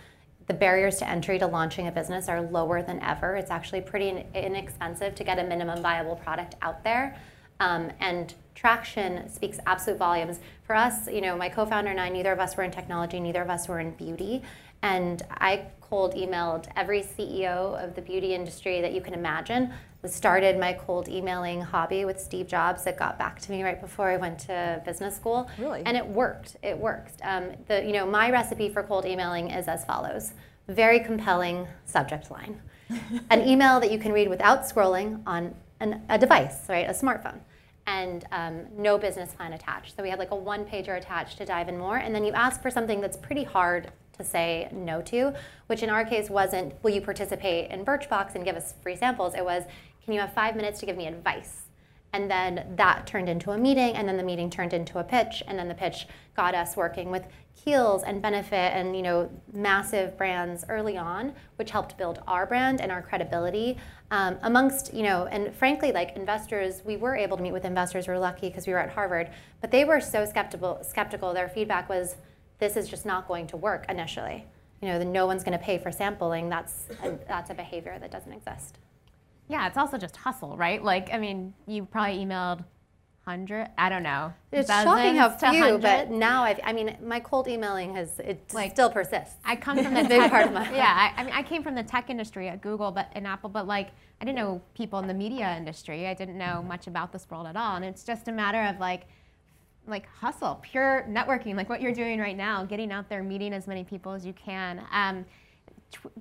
the 0.47 0.53
barriers 0.53 0.97
to 0.97 1.09
entry 1.09 1.39
to 1.39 1.47
launching 1.47 1.87
a 1.87 1.91
business 1.91 2.27
are 2.27 2.41
lower 2.41 2.81
than 2.81 2.99
ever. 3.01 3.35
It's 3.35 3.51
actually 3.51 3.81
pretty 3.81 4.25
inexpensive 4.33 5.15
to 5.15 5.23
get 5.23 5.39
a 5.39 5.43
minimum 5.43 5.81
viable 5.81 6.15
product 6.15 6.55
out 6.61 6.83
there. 6.83 7.17
Um, 7.59 7.91
and 7.99 8.33
traction 8.55 9.29
speaks 9.29 9.59
absolute 9.65 9.97
volumes. 9.97 10.39
For 10.63 10.75
us, 10.75 11.07
you 11.07 11.21
know, 11.21 11.37
my 11.37 11.49
co-founder 11.49 11.91
and 11.91 11.99
I, 11.99 12.09
neither 12.09 12.31
of 12.31 12.39
us 12.39 12.57
were 12.57 12.63
in 12.63 12.71
technology, 12.71 13.19
neither 13.19 13.41
of 13.41 13.49
us 13.49 13.67
were 13.67 13.79
in 13.79 13.91
beauty. 13.91 14.41
And 14.81 15.21
I 15.31 15.67
cold 15.79 16.13
emailed 16.13 16.67
every 16.75 17.01
CEO 17.01 17.81
of 17.81 17.95
the 17.95 18.01
beauty 18.01 18.33
industry 18.33 18.81
that 18.81 18.93
you 18.93 18.99
can 18.99 19.13
imagine. 19.13 19.73
Started 20.05 20.59
my 20.59 20.73
cold 20.73 21.07
emailing 21.07 21.61
hobby 21.61 22.03
with 22.03 22.19
Steve 22.19 22.47
Jobs 22.47 22.83
that 22.83 22.97
got 22.97 23.17
back 23.17 23.39
to 23.41 23.51
me 23.51 23.63
right 23.63 23.79
before 23.79 24.09
I 24.09 24.17
went 24.17 24.37
to 24.39 24.81
business 24.85 25.15
school. 25.15 25.49
Really? 25.57 25.81
And 25.85 25.95
it 25.95 26.05
worked. 26.05 26.57
It 26.61 26.77
worked. 26.77 27.21
Um, 27.23 27.51
the, 27.67 27.85
you 27.85 27.93
know, 27.93 28.05
my 28.05 28.29
recipe 28.29 28.67
for 28.67 28.83
cold 28.83 29.05
emailing 29.05 29.49
is 29.49 29.69
as 29.69 29.85
follows. 29.85 30.33
Very 30.67 30.99
compelling 30.99 31.67
subject 31.85 32.29
line. 32.29 32.61
an 33.29 33.47
email 33.47 33.79
that 33.79 33.91
you 33.91 33.97
can 33.97 34.11
read 34.11 34.27
without 34.27 34.63
scrolling 34.63 35.21
on 35.25 35.55
an, 35.79 36.01
a 36.09 36.17
device, 36.17 36.67
right, 36.67 36.89
a 36.89 36.93
smartphone 36.93 37.39
and 37.85 38.25
um, 38.31 38.65
no 38.77 38.97
business 38.97 39.33
plan 39.33 39.53
attached. 39.53 39.95
So 39.95 40.03
we 40.03 40.09
had 40.09 40.19
like 40.19 40.31
a 40.31 40.35
one 40.35 40.65
pager 40.65 40.97
attached 40.97 41.37
to 41.39 41.45
dive 41.45 41.67
in 41.69 41.77
more. 41.77 41.97
And 41.97 42.13
then 42.15 42.23
you 42.23 42.31
ask 42.31 42.61
for 42.61 42.71
something 42.71 43.01
that's 43.01 43.17
pretty 43.17 43.43
hard 43.43 43.91
to 44.17 44.23
say 44.23 44.69
no 44.71 45.01
to, 45.01 45.33
which 45.67 45.83
in 45.83 45.89
our 45.89 46.05
case 46.05 46.29
wasn't, 46.29 46.81
will 46.83 46.91
you 46.91 47.01
participate 47.01 47.71
in 47.71 47.83
Birchbox 47.83 48.35
and 48.35 48.45
give 48.45 48.55
us 48.55 48.73
free 48.81 48.95
samples? 48.95 49.33
It 49.35 49.43
was, 49.43 49.63
can 50.03 50.13
you 50.13 50.19
have 50.19 50.33
five 50.33 50.55
minutes 50.55 50.79
to 50.81 50.85
give 50.85 50.97
me 50.97 51.07
advice? 51.07 51.61
And 52.13 52.29
then 52.29 52.75
that 52.75 53.07
turned 53.07 53.27
into 53.27 53.51
a 53.51 53.57
meeting, 53.57 53.95
and 53.95 54.07
then 54.07 54.17
the 54.17 54.23
meeting 54.23 54.49
turned 54.49 54.71
into 54.71 54.99
a 54.99 55.03
pitch, 55.03 55.41
and 55.47 55.57
then 55.57 55.67
the 55.67 55.73
pitch 55.73 56.07
got 56.35 56.53
us 56.53 56.77
working 56.77 57.09
with 57.09 57.25
Kiehl's 57.55 58.03
and 58.03 58.21
Benefit 58.21 58.73
and 58.73 58.95
you 58.95 59.01
know 59.01 59.29
massive 59.51 60.17
brands 60.17 60.63
early 60.69 60.97
on, 60.97 61.33
which 61.55 61.71
helped 61.71 61.97
build 61.97 62.21
our 62.27 62.45
brand 62.45 62.81
and 62.81 62.91
our 62.91 63.01
credibility 63.01 63.77
um, 64.11 64.37
amongst 64.43 64.93
you 64.93 65.03
know 65.03 65.25
and 65.27 65.55
frankly 65.55 65.91
like 65.91 66.15
investors. 66.15 66.81
We 66.85 66.97
were 66.97 67.15
able 67.15 67.37
to 67.37 67.43
meet 67.43 67.53
with 67.53 67.65
investors. 67.65 68.07
We 68.07 68.13
are 68.13 68.19
lucky 68.19 68.49
because 68.49 68.67
we 68.67 68.73
were 68.73 68.79
at 68.79 68.91
Harvard, 68.91 69.29
but 69.61 69.71
they 69.71 69.85
were 69.85 69.99
so 69.99 70.25
skeptical. 70.25 70.83
Skeptical. 70.83 71.33
Their 71.33 71.49
feedback 71.49 71.89
was 71.89 72.17
this 72.59 72.77
is 72.77 72.87
just 72.87 73.05
not 73.05 73.27
going 73.27 73.47
to 73.47 73.57
work 73.57 73.85
initially. 73.89 74.45
You 74.81 74.89
know, 74.89 74.99
the 74.99 75.05
no 75.05 75.25
one's 75.25 75.43
going 75.43 75.57
to 75.57 75.63
pay 75.63 75.77
for 75.77 75.91
sampling. 75.91 76.49
That's 76.49 76.87
a, 77.03 77.17
that's 77.27 77.49
a 77.49 77.53
behavior 77.53 77.97
that 77.99 78.11
doesn't 78.11 78.31
exist. 78.31 78.77
Yeah, 79.47 79.67
it's 79.67 79.77
also 79.77 79.97
just 79.97 80.17
hustle, 80.17 80.57
right? 80.57 80.83
Like, 80.83 81.09
I 81.13 81.17
mean, 81.17 81.53
you 81.67 81.85
probably 81.85 82.25
emailed 82.25 82.63
hundred. 83.25 83.69
I 83.77 83.89
don't 83.89 84.03
know. 84.03 84.33
It's 84.51 84.67
shocking 84.67 85.15
how 85.15 85.29
few, 85.29 85.77
but 85.77 86.09
now 86.09 86.43
I've, 86.43 86.59
I 86.63 86.73
mean, 86.73 86.97
my 87.01 87.19
cold 87.19 87.47
emailing 87.47 87.95
has 87.95 88.19
it 88.19 88.41
like, 88.53 88.71
still 88.71 88.89
persists. 88.89 89.35
I 89.45 89.55
come 89.55 89.81
from 89.81 89.93
the 89.93 90.03
big 90.09 90.29
part 90.29 90.47
of 90.47 90.53
my 90.53 90.69
yeah. 90.75 91.11
I, 91.15 91.21
I, 91.21 91.23
mean, 91.23 91.33
I 91.33 91.41
came 91.41 91.63
from 91.63 91.75
the 91.75 91.83
tech 91.83 92.09
industry 92.09 92.49
at 92.49 92.61
Google, 92.61 92.91
but 92.91 93.09
in 93.15 93.25
Apple, 93.25 93.49
but 93.49 93.65
like 93.65 93.91
I 94.19 94.25
didn't 94.25 94.37
know 94.37 94.61
people 94.75 94.99
in 94.99 95.07
the 95.07 95.13
media 95.13 95.55
industry. 95.55 96.07
I 96.07 96.13
didn't 96.13 96.37
know 96.37 96.63
much 96.63 96.87
about 96.87 97.13
this 97.13 97.25
world 97.29 97.47
at 97.47 97.55
all, 97.55 97.77
and 97.77 97.85
it's 97.85 98.03
just 98.03 98.27
a 98.27 98.31
matter 98.31 98.61
of 98.61 98.79
like 98.79 99.03
like 99.87 100.07
hustle, 100.07 100.59
pure 100.61 101.05
networking, 101.09 101.55
like 101.55 101.69
what 101.69 101.81
you're 101.81 101.93
doing 101.93 102.19
right 102.19 102.37
now, 102.37 102.63
getting 102.63 102.91
out 102.91 103.09
there, 103.09 103.21
meeting 103.21 103.53
as 103.53 103.67
many 103.67 103.83
people 103.83 104.13
as 104.13 104.25
you 104.25 104.33
can. 104.33 104.81
Um, 104.91 105.25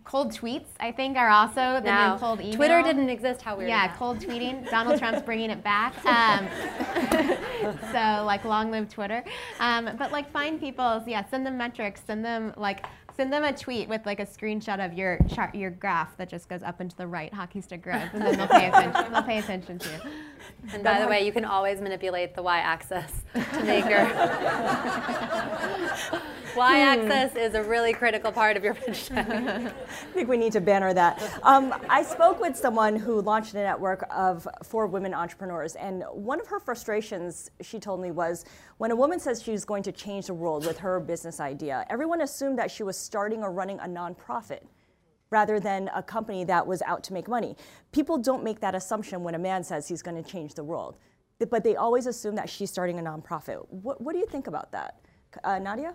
cold 0.05 0.33
tweets, 0.33 0.69
I 0.81 0.93
think, 0.93 1.17
are 1.17 1.29
also 1.29 1.81
the 1.81 1.83
now, 1.83 2.15
new 2.15 2.21
cold 2.21 2.41
email. 2.41 2.55
Twitter 2.55 2.83
didn't 2.83 3.09
exist. 3.09 3.43
How 3.43 3.57
weird. 3.57 3.69
Yeah, 3.69 3.95
cold 3.97 4.19
tweeting. 4.19 4.69
Donald 4.71 4.99
Trump's 4.99 5.23
bringing 5.23 5.51
it 5.51 5.63
back. 5.63 5.95
Um, 6.13 6.47
so 7.93 8.25
like, 8.25 8.45
long 8.45 8.71
live 8.71 8.89
Twitter. 8.89 9.25
Um, 9.61 9.91
but 9.99 10.13
like, 10.13 10.31
find 10.31 10.61
people. 10.61 11.03
Yeah, 11.07 11.25
send 11.25 11.47
them 11.47 11.57
metrics. 11.57 12.03
Send 12.07 12.25
them 12.25 12.53
like 12.57 12.85
Send 13.17 13.33
them 13.33 13.45
a 13.45 13.53
tweet 13.53 13.89
with 13.89 14.07
like 14.07 14.21
a 14.21 14.27
screenshot 14.27 14.85
of 14.85 14.95
your 14.95 15.19
chart, 15.29 15.55
your 15.55 15.71
graph 15.71 16.17
that 16.17 16.29
just 16.29 16.49
goes 16.49 16.63
up 16.63 16.81
into 16.81 16.97
the 16.97 17.07
right 17.07 17.33
hockey 17.33 17.61
stick 17.61 17.83
growth, 17.83 18.09
and 18.15 18.23
then 18.23 18.37
they'll 18.39 18.49
pay 18.49 18.69
attention. 18.69 19.13
they'll 19.13 19.23
pay 19.23 19.39
attention 19.39 19.79
to 19.79 19.89
you. 19.89 20.11
And 20.73 20.83
by 20.83 21.01
the 21.01 21.07
way, 21.07 21.25
you 21.25 21.33
can 21.33 21.45
always 21.45 21.81
manipulate 21.81 22.35
the 22.35 22.43
y-axis 22.43 23.11
to 23.35 23.63
make 23.65 23.85
your. 23.87 24.05
Y-axis 26.55 27.37
is 27.37 27.55
a 27.55 27.63
really 27.63 27.95
critical 27.95 28.31
part 28.31 28.59
of 28.59 28.65
your 28.65 28.75
deck. 28.75 29.11
I 29.13 29.73
think 30.13 30.29
we 30.29 30.37
need 30.37 30.53
to 30.53 30.61
banner 30.61 30.93
that. 30.93 31.41
Um, 31.43 31.75
I 31.89 32.03
spoke 32.03 32.41
with 32.41 32.57
someone 32.57 32.97
who 32.97 33.23
launched 33.23 33.55
a 33.55 33.57
network 33.57 34.05
of 34.11 34.47
for 34.63 34.87
women 34.87 35.15
entrepreneurs, 35.15 35.77
and 35.77 36.05
one 36.13 36.41
of 36.41 36.47
her 36.49 36.61
frustrations, 36.61 37.51
she 37.63 37.81
told 37.81 38.01
me, 38.01 38.11
was 38.11 38.45
when 38.77 38.91
a 38.91 38.97
woman 38.97 39.19
says 39.19 39.43
she's 39.43 39.65
going 39.65 39.83
to 39.85 39.93
change 39.93 40.27
the 40.27 40.35
world 40.35 40.67
with 40.67 40.79
her 40.79 41.01
business 41.01 41.41
idea, 41.41 41.87
everyone 41.89 42.21
assumed 42.21 42.59
that 42.59 42.71
she 42.71 42.83
was 42.83 42.99
starting 42.99 43.43
or 43.43 43.51
running 43.51 43.79
a 43.81 43.87
nonprofit 43.87 44.61
rather 45.33 45.59
than 45.59 45.91
a 45.95 46.03
company 46.03 46.45
that 46.45 46.65
was 46.65 46.83
out 46.83 47.03
to 47.05 47.13
make 47.15 47.27
money. 47.27 47.57
People 47.91 48.19
don't 48.19 48.45
make 48.45 48.61
that 48.61 48.75
assumption 48.75 49.25
when 49.25 49.35
a 49.35 49.39
man 49.39 49.65
says 49.65 49.89
he's 49.89 50.03
going 50.03 50.23
to 50.23 50.31
change 50.31 50.55
the 50.55 50.63
world, 50.63 50.99
but 51.51 51.65
they 51.65 51.75
always 51.75 52.07
assume 52.07 52.37
that 52.37 52.49
she's 52.49 52.71
starting 52.71 53.01
a 53.01 53.03
nonprofit. 53.03 53.67
What, 53.71 54.01
what 54.01 54.13
do 54.13 54.19
you 54.19 54.27
think 54.27 54.47
about 54.47 54.71
that? 54.73 55.01
Uh, 55.43 55.59
Nadia? 55.59 55.95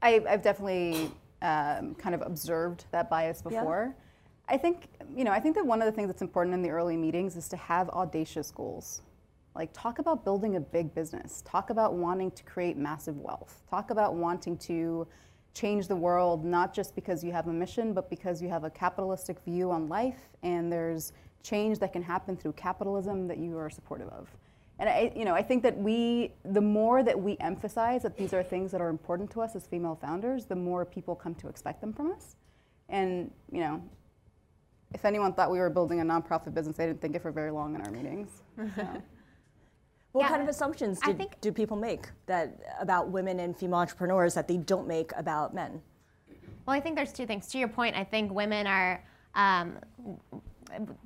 I, 0.00 0.22
have 0.28 0.42
definitely 0.42 1.10
um, 1.42 1.96
kind 1.96 2.14
of 2.14 2.22
observed 2.22 2.84
that 2.92 3.10
bias 3.10 3.42
before. 3.42 3.94
Yeah. 3.94 4.54
I 4.54 4.56
think, 4.56 4.88
you 5.16 5.24
know, 5.24 5.32
I 5.32 5.40
think 5.40 5.56
that 5.56 5.66
one 5.66 5.82
of 5.82 5.86
the 5.86 5.92
things 5.92 6.08
that's 6.08 6.22
important 6.22 6.54
in 6.54 6.62
the 6.62 6.70
early 6.70 6.96
meetings 6.96 7.36
is 7.36 7.48
to 7.48 7.56
have 7.56 7.88
audacious 7.90 8.50
goals. 8.50 9.02
Like, 9.54 9.70
talk 9.72 9.98
about 9.98 10.24
building 10.24 10.56
a 10.56 10.60
big 10.60 10.94
business. 10.94 11.42
Talk 11.44 11.70
about 11.70 11.94
wanting 11.94 12.30
to 12.30 12.42
create 12.44 12.76
massive 12.76 13.18
wealth. 13.18 13.62
Talk 13.68 13.90
about 13.90 14.14
wanting 14.14 14.56
to 14.58 15.06
change 15.54 15.86
the 15.86 15.96
world, 15.96 16.44
not 16.44 16.74
just 16.74 16.94
because 16.94 17.22
you 17.22 17.32
have 17.32 17.48
a 17.48 17.52
mission, 17.52 17.92
but 17.92 18.08
because 18.08 18.40
you 18.40 18.48
have 18.48 18.64
a 18.64 18.70
capitalistic 18.70 19.38
view 19.44 19.70
on 19.70 19.88
life 19.88 20.28
and 20.42 20.72
there's 20.72 21.12
change 21.42 21.78
that 21.80 21.92
can 21.92 22.02
happen 22.02 22.36
through 22.36 22.52
capitalism 22.52 23.26
that 23.28 23.38
you 23.38 23.58
are 23.58 23.68
supportive 23.68 24.08
of. 24.08 24.28
And 24.78 24.88
I, 24.88 25.12
you 25.14 25.24
know, 25.24 25.34
I 25.34 25.42
think 25.42 25.62
that 25.64 25.76
we, 25.76 26.32
the 26.44 26.60
more 26.60 27.02
that 27.02 27.18
we 27.18 27.36
emphasize 27.40 28.02
that 28.02 28.16
these 28.16 28.32
are 28.32 28.42
things 28.42 28.72
that 28.72 28.80
are 28.80 28.88
important 28.88 29.30
to 29.32 29.42
us 29.42 29.54
as 29.54 29.66
female 29.66 29.96
founders, 30.00 30.46
the 30.46 30.56
more 30.56 30.84
people 30.84 31.14
come 31.14 31.34
to 31.36 31.48
expect 31.48 31.80
them 31.80 31.92
from 31.92 32.10
us. 32.12 32.36
And 32.88 33.30
you 33.50 33.60
know, 33.60 33.82
if 34.94 35.04
anyone 35.04 35.34
thought 35.34 35.50
we 35.50 35.58
were 35.58 35.70
building 35.70 36.00
a 36.00 36.04
nonprofit 36.04 36.54
business, 36.54 36.76
they 36.76 36.86
didn't 36.86 37.00
think 37.00 37.14
it 37.14 37.22
for 37.22 37.30
very 37.30 37.50
long 37.50 37.74
in 37.74 37.80
our 37.82 37.90
meetings. 37.90 38.42
So. 38.76 38.86
what 40.12 40.22
yeah, 40.22 40.28
kind 40.28 40.42
of 40.42 40.48
assumptions 40.48 41.00
do, 41.00 41.18
do 41.40 41.52
people 41.52 41.76
make 41.76 42.06
that 42.26 42.76
about 42.80 43.08
women 43.08 43.40
and 43.40 43.56
female 43.56 43.78
entrepreneurs 43.78 44.34
that 44.34 44.46
they 44.46 44.58
don't 44.58 44.86
make 44.86 45.10
about 45.16 45.54
men? 45.54 45.80
Well, 46.66 46.76
I 46.76 46.80
think 46.80 46.96
there's 46.96 47.12
two 47.12 47.26
things. 47.26 47.48
To 47.48 47.58
your 47.58 47.68
point, 47.68 47.96
I 47.96 48.04
think 48.04 48.32
women 48.32 48.66
are 48.66 49.02
um, 49.34 49.78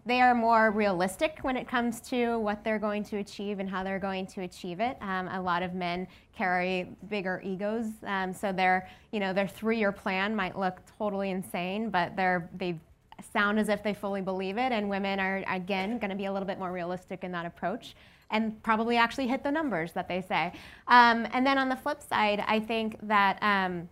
they 0.05 0.21
are 0.21 0.35
more 0.35 0.71
realistic 0.71 1.39
when 1.43 1.57
it 1.57 1.67
comes 1.67 2.01
to 2.01 2.39
what 2.39 2.63
they're 2.63 2.79
going 2.79 3.03
to 3.05 3.19
achieve 3.19 3.59
and 3.59 3.69
how 3.69 3.83
they're 3.83 3.99
going 3.99 4.27
to 4.27 4.43
achieve 4.43 4.81
it. 4.81 4.97
Um, 5.01 5.29
a 5.29 5.41
lot 5.41 5.63
of 5.63 5.75
men 5.75 6.07
carry 6.33 6.91
bigger 7.09 7.43
egos, 7.45 7.87
um, 8.05 8.33
so 8.33 8.53
their 8.53 8.89
you 9.13 9.21
know 9.21 9.33
their 9.33 9.49
three-year 9.49 9.93
plan 9.93 10.35
might 10.35 10.59
look 10.59 10.81
totally 10.99 11.31
insane, 11.31 11.91
but 11.91 12.17
they're 12.17 12.51
they 12.57 12.79
sound 13.33 13.59
as 13.59 13.69
if 13.69 13.83
they 13.83 13.95
fully 13.95 14.21
believe 14.21 14.59
it. 14.59 14.73
And 14.73 14.89
women 14.89 15.21
are 15.21 15.43
again 15.49 15.99
going 15.99 16.11
to 16.11 16.17
be 16.17 16.27
a 16.27 16.33
little 16.33 16.47
bit 16.47 16.59
more 16.59 16.73
realistic 16.73 17.25
in 17.25 17.33
that 17.33 17.47
approach. 17.47 17.95
And 18.31 18.61
probably 18.63 18.97
actually 18.97 19.29
hit 19.29 19.45
the 19.45 19.53
numbers 19.53 19.93
that 19.93 20.09
they 20.09 20.21
say. 20.21 20.53
Um, 20.89 21.29
and 21.33 21.47
then 21.47 21.59
on 21.59 21.69
the 21.69 21.77
flip 21.77 22.03
side, 22.03 22.45
I 22.47 22.59
think 22.59 22.99
that 23.07 23.39
um, 23.41 23.89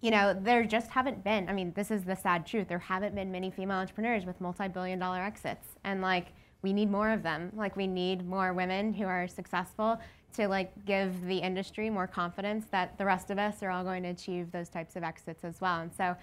you 0.00 0.10
know, 0.10 0.32
there 0.40 0.64
just 0.64 0.90
haven't 0.90 1.24
been, 1.24 1.48
I 1.48 1.52
mean, 1.52 1.72
this 1.74 1.90
is 1.90 2.04
the 2.04 2.14
sad 2.14 2.46
truth. 2.46 2.68
There 2.68 2.78
haven't 2.78 3.14
been 3.14 3.32
many 3.32 3.50
female 3.50 3.78
entrepreneurs 3.78 4.24
with 4.24 4.40
multi 4.40 4.68
billion 4.68 4.98
dollar 4.98 5.20
exits. 5.20 5.66
And 5.84 6.00
like, 6.00 6.28
we 6.62 6.72
need 6.72 6.90
more 6.90 7.10
of 7.10 7.22
them. 7.22 7.52
Like, 7.54 7.76
we 7.76 7.86
need 7.86 8.26
more 8.26 8.52
women 8.52 8.92
who 8.92 9.06
are 9.06 9.26
successful 9.26 10.00
to 10.34 10.46
like 10.46 10.72
give 10.84 11.24
the 11.24 11.38
industry 11.38 11.90
more 11.90 12.06
confidence 12.06 12.66
that 12.70 12.96
the 12.98 13.04
rest 13.04 13.30
of 13.30 13.38
us 13.38 13.62
are 13.62 13.70
all 13.70 13.82
going 13.82 14.02
to 14.04 14.10
achieve 14.10 14.52
those 14.52 14.68
types 14.68 14.94
of 14.94 15.02
exits 15.02 15.42
as 15.42 15.60
well. 15.60 15.80
And 15.80 15.92
so 15.92 16.16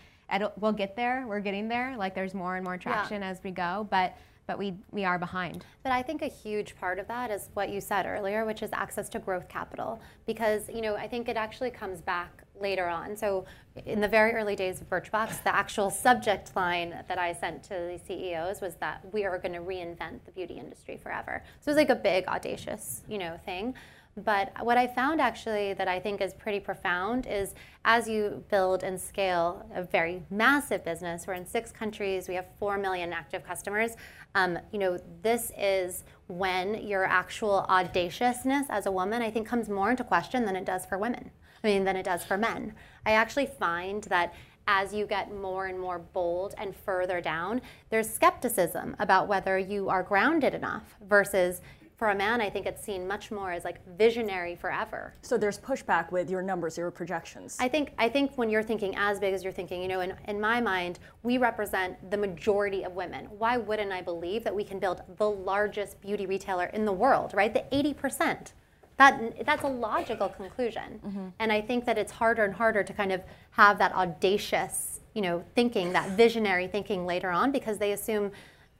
we'll 0.58 0.72
get 0.72 0.96
there. 0.96 1.26
We're 1.28 1.40
getting 1.42 1.68
there. 1.68 1.96
Like, 1.98 2.16
there's 2.16 2.34
more 2.34 2.56
and 2.56 2.64
more 2.64 2.78
traction 2.78 3.22
yeah. 3.22 3.30
as 3.30 3.44
we 3.44 3.52
go. 3.52 3.88
But 3.90 4.18
but 4.48 4.58
we, 4.58 4.76
we 4.92 5.06
are 5.06 5.18
behind. 5.18 5.66
But 5.84 5.92
I 5.92 6.02
think 6.02 6.22
a 6.22 6.28
huge 6.28 6.76
part 6.78 7.00
of 7.00 7.08
that 7.08 7.32
is 7.32 7.50
what 7.54 7.70
you 7.70 7.82
said 7.82 8.06
earlier, 8.06 8.46
which 8.46 8.62
is 8.62 8.70
access 8.74 9.10
to 9.10 9.20
growth 9.20 9.50
capital. 9.50 10.02
Because, 10.26 10.70
you 10.70 10.82
know, 10.82 10.96
I 10.96 11.08
think 11.08 11.28
it 11.28 11.38
actually 11.38 11.72
comes 11.72 12.02
back 12.02 12.44
later 12.60 12.88
on. 12.88 13.16
So 13.16 13.46
in 13.86 14.00
the 14.00 14.08
very 14.08 14.32
early 14.34 14.56
days 14.56 14.82
of 14.82 14.90
Birchbox, 14.90 15.44
the 15.44 15.54
actual 15.54 15.90
subject 15.90 16.56
line 16.56 17.04
that 17.08 17.18
I 17.18 17.34
sent 17.34 17.64
to 17.64 17.70
the 17.70 18.00
CEOs 18.08 18.62
was 18.62 18.76
that 18.76 19.02
we 19.14 19.26
are 19.26 19.38
going 19.38 19.54
to 19.54 19.60
reinvent 19.60 20.20
the 20.26 20.32
beauty 20.32 20.56
industry 20.56 20.98
forever. 20.98 21.44
So 21.62 21.70
it 21.70 21.76
was 21.76 21.78
like 21.78 21.90
a 21.90 21.96
big, 21.96 22.28
audacious, 22.28 23.02
you 23.10 23.18
know, 23.18 23.38
thing. 23.46 23.74
But 24.18 24.54
what 24.64 24.78
I 24.78 24.88
found 24.88 25.20
actually 25.20 25.74
that 25.74 25.90
I 25.90 26.00
think 26.00 26.22
is 26.22 26.34
pretty 26.34 26.62
profound 26.62 27.28
is 27.28 27.54
as 27.84 28.08
you 28.08 28.46
build 28.50 28.82
and 28.82 29.00
scale 29.00 29.70
a 29.76 29.84
very 29.84 30.24
massive 30.30 30.86
business, 30.86 31.28
we're 31.28 31.34
in 31.34 31.46
six 31.46 31.70
countries, 31.70 32.30
we 32.30 32.36
have 32.36 32.48
four 32.58 32.78
million 32.78 33.12
active 33.12 33.44
customers. 33.44 33.92
Um, 34.34 34.58
you 34.72 34.80
know, 34.80 34.98
this 35.22 35.52
is 35.58 36.06
when 36.28 36.88
your 36.88 37.04
actual 37.04 37.66
audaciousness 37.70 38.68
as 38.70 38.86
a 38.86 38.92
woman, 38.92 39.22
I 39.22 39.30
think, 39.30 39.50
comes 39.50 39.68
more 39.68 39.92
into 39.92 40.06
question 40.06 40.46
than 40.46 40.56
it 40.56 40.64
does 40.64 40.86
for 40.86 40.98
women. 40.98 41.30
I 41.62 41.68
mean, 41.68 41.84
than 41.84 41.98
it 41.98 42.06
does 42.06 42.24
for 42.24 42.38
men. 42.38 42.74
I 43.06 43.12
actually 43.12 43.48
find 43.48 44.04
that 44.06 44.34
as 44.68 44.94
you 44.94 45.06
get 45.06 45.36
more 45.36 45.66
and 45.66 45.80
more 45.80 46.00
bold 46.00 46.56
and 46.58 46.74
further 46.74 47.20
down, 47.20 47.62
there's 47.90 48.10
skepticism 48.10 48.96
about 48.98 49.28
whether 49.28 49.60
you 49.60 49.90
are 49.90 50.04
grounded 50.04 50.54
enough 50.54 50.96
versus 51.02 51.62
for 51.98 52.10
a 52.10 52.16
man, 52.16 52.42
I 52.42 52.50
think 52.50 52.66
it's 52.66 52.84
seen 52.84 53.08
much 53.08 53.32
more 53.32 53.52
as 53.52 53.64
like 53.64 53.80
visionary 53.98 54.56
forever. 54.56 55.14
So 55.22 55.38
there's 55.38 55.58
pushback 55.58 56.12
with 56.12 56.30
your 56.30 56.42
numbers, 56.42 56.78
your 56.78 56.92
projections. 56.92 57.56
I 57.60 57.70
think 57.70 57.94
I 57.98 58.10
think 58.10 58.38
when 58.38 58.50
you're 58.50 58.64
thinking 58.64 58.96
as 58.98 59.20
big 59.20 59.34
as 59.34 59.44
you're 59.44 59.54
thinking, 59.54 59.82
you 59.82 59.88
know, 59.88 60.02
in, 60.02 60.14
in 60.28 60.42
my 60.42 60.60
mind, 60.60 61.00
we 61.24 61.38
represent 61.38 62.12
the 62.12 62.18
majority 62.18 62.84
of 62.84 62.94
women. 62.94 63.26
Why 63.38 63.58
wouldn't 63.58 63.92
I 63.92 64.02
believe 64.02 64.44
that 64.44 64.54
we 64.54 64.64
can 64.64 64.80
build 64.80 65.04
the 65.18 65.30
largest 65.30 66.02
beauty 66.02 66.26
retailer 66.26 66.66
in 66.66 66.84
the 66.84 66.94
world, 66.94 67.34
right? 67.34 67.54
The 67.54 67.64
80%. 67.72 68.52
That, 68.98 69.46
that's 69.46 69.64
a 69.64 69.68
logical 69.68 70.30
conclusion. 70.30 71.02
Mm-hmm. 71.06 71.28
And 71.40 71.52
I 71.52 71.60
think 71.62 71.86
that 71.86 71.98
it's 71.98 72.14
harder 72.14 72.46
and 72.46 72.54
harder 72.54 72.82
to 72.82 72.94
kind 72.94 73.12
of 73.12 73.22
have 73.52 73.78
that 73.80 73.94
audacious, 73.94 75.02
you 75.14 75.22
know, 75.22 75.44
thinking, 75.54 75.92
that 75.92 76.12
visionary 76.12 76.68
thinking 76.68 77.06
later 77.06 77.30
on 77.30 77.52
because 77.52 77.78
they 77.78 77.92
assume 77.92 78.32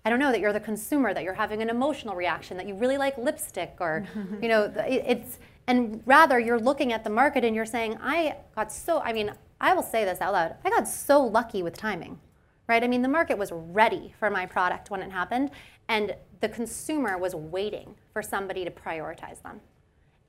I 0.06 0.10
don't 0.12 0.20
know 0.20 0.32
that 0.32 0.40
you're 0.40 0.54
the 0.54 0.60
consumer, 0.60 1.14
that 1.14 1.24
you're 1.24 1.34
having 1.34 1.64
an 1.64 1.70
emotional 1.70 2.16
reaction, 2.16 2.58
that 2.58 2.68
you 2.68 2.76
really 2.76 2.98
like 2.98 3.18
lipstick, 3.18 3.76
or 3.80 4.06
you 4.42 4.48
know, 4.48 4.72
it's 4.88 5.40
and 5.68 6.02
rather 6.06 6.40
you're 6.40 6.60
looking 6.60 6.94
at 6.94 7.04
the 7.04 7.10
market 7.10 7.44
and 7.44 7.56
you're 7.56 7.66
saying, 7.66 7.98
I 8.02 8.36
got 8.56 8.72
so. 8.72 9.00
I 9.00 9.14
mean, 9.14 9.34
I 9.60 9.74
will 9.74 9.84
say 9.84 10.06
this 10.06 10.22
out 10.22 10.34
loud. 10.34 10.56
I 10.64 10.70
got 10.70 10.88
so 10.88 11.24
lucky 11.24 11.64
with 11.64 11.76
timing, 11.76 12.20
right? 12.68 12.84
I 12.84 12.88
mean, 12.88 13.02
the 13.02 13.08
market 13.08 13.38
was 13.38 13.52
ready 13.52 14.14
for 14.20 14.30
my 14.30 14.46
product 14.46 14.92
when 14.92 15.02
it 15.02 15.12
happened, 15.12 15.52
and 15.88 16.16
the 16.40 16.50
consumer 16.50 17.18
was 17.18 17.34
waiting 17.34 17.96
for 18.14 18.22
somebody 18.22 18.64
to 18.64 18.72
prioritize 18.72 19.42
them. 19.42 19.62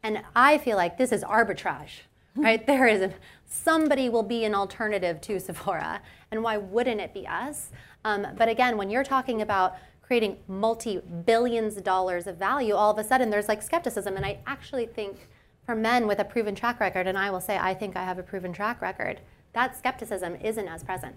And 0.03 0.23
I 0.35 0.59
feel 0.59 0.77
like 0.77 0.97
this 0.97 1.13
is 1.13 1.23
arbitrage, 1.23 2.03
right? 2.37 2.67
there 2.67 2.87
is 2.87 3.03
a, 3.03 3.13
somebody 3.45 4.09
will 4.09 4.23
be 4.23 4.45
an 4.45 4.55
alternative 4.55 5.21
to 5.23 5.39
Sephora, 5.39 6.01
and 6.31 6.43
why 6.43 6.57
wouldn't 6.57 7.01
it 7.01 7.13
be 7.13 7.27
us? 7.27 7.71
Um, 8.07 8.25
but 8.37 8.49
again, 8.49 8.77
when 8.77 8.89
you're 8.89 9.03
talking 9.03 9.43
about 9.43 9.79
creating 10.01 10.37
multi-billions 10.47 11.77
of 11.77 11.83
dollars 11.83 12.29
of 12.29 12.37
value, 12.37 12.73
all 12.73 12.93
of 12.93 12.99
a 12.99 13.05
sudden 13.05 13.31
there's 13.31 13.49
like 13.49 13.61
skepticism. 13.61 14.17
And 14.17 14.25
I 14.25 14.39
actually 14.47 14.87
think 14.87 15.29
for 15.65 15.75
men 15.75 16.07
with 16.07 16.21
a 16.21 16.25
proven 16.25 16.55
track 16.55 16.79
record, 16.79 17.09
and 17.09 17.19
I 17.19 17.33
will 17.33 17.41
say 17.41 17.59
I 17.59 17.75
think 17.75 17.97
I 17.97 18.05
have 18.05 18.19
a 18.19 18.23
proven 18.23 18.53
track 18.53 18.81
record, 18.81 19.21
that 19.55 19.77
skepticism 19.77 20.37
isn't 20.37 20.69
as 20.69 20.85
present. 20.85 21.17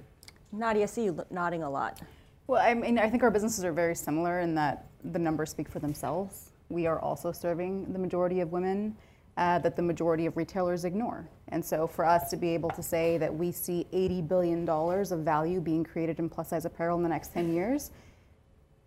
Nadia, 0.52 0.84
I 0.84 0.86
see 0.88 1.04
you 1.04 1.24
nodding 1.30 1.62
a 1.62 1.70
lot. 1.70 2.02
Well, 2.48 2.60
I 2.60 2.74
mean, 2.74 2.98
I 2.98 3.08
think 3.08 3.22
our 3.22 3.30
businesses 3.30 3.64
are 3.64 3.72
very 3.72 3.94
similar 3.94 4.40
in 4.40 4.56
that 4.56 4.88
the 5.04 5.20
numbers 5.20 5.52
speak 5.52 5.70
for 5.70 5.78
themselves. 5.78 6.54
We 6.70 6.88
are 6.88 7.00
also 7.00 7.32
serving 7.32 7.94
the 7.94 8.00
majority 8.00 8.40
of 8.40 8.52
women 8.52 8.98
uh, 9.40 9.58
that 9.58 9.78
the 9.78 9.82
majority 9.82 10.26
of 10.26 10.36
retailers 10.36 10.84
ignore. 10.84 11.28
And 11.48 11.64
so 11.64 11.88
for 11.88 12.04
us 12.04 12.30
to 12.30 12.36
be 12.36 12.50
able 12.50 12.70
to 12.72 12.84
say 12.84 13.18
that 13.20 13.34
we 13.34 13.54
see 13.54 13.88
$80 13.94 14.28
billion 14.28 14.68
of 14.68 15.20
value 15.20 15.62
being 15.62 15.86
created 15.86 16.20
in 16.20 16.28
plus 16.28 16.50
size 16.50 16.66
apparel 16.66 16.98
in 16.98 17.04
the 17.04 17.10
next 17.10 17.32
10 17.34 17.54
years 17.54 17.92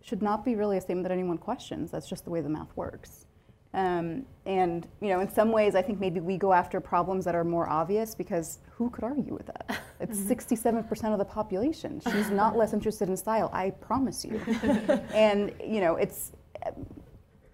should 0.03 0.21
not 0.21 0.45
be 0.45 0.55
really 0.55 0.77
a 0.77 0.81
statement 0.81 1.07
that 1.07 1.11
anyone 1.11 1.39
questions. 1.39 1.89
That's 1.89 2.07
just 2.07 2.23
the 2.23 2.29
way 2.29 2.39
the 2.39 2.49
math 2.49 2.69
works. 2.75 3.25
Um, 3.73 4.27
and 4.45 4.87
you 5.01 5.07
know, 5.07 5.21
in 5.21 5.29
some 5.31 5.51
ways, 5.51 5.73
I 5.73 5.81
think 5.81 5.99
maybe 5.99 6.19
we 6.19 6.37
go 6.37 6.53
after 6.53 6.79
problems 6.79 7.25
that 7.25 7.33
are 7.33 7.43
more 7.43 7.67
obvious 7.67 8.13
because 8.13 8.59
who 8.69 8.91
could 8.91 9.03
argue 9.03 9.33
with 9.33 9.47
that? 9.47 9.79
It's 9.99 10.19
67% 10.19 10.83
mm-hmm. 10.83 11.07
of 11.07 11.17
the 11.17 11.25
population. 11.25 12.01
She's 12.11 12.29
not 12.29 12.57
less 12.57 12.73
interested 12.73 13.07
in 13.07 13.15
style, 13.15 13.49
I 13.53 13.69
promise 13.69 14.25
you. 14.25 14.37
and 15.13 15.53
you 15.65 15.79
know, 15.79 15.95
it's 15.95 16.33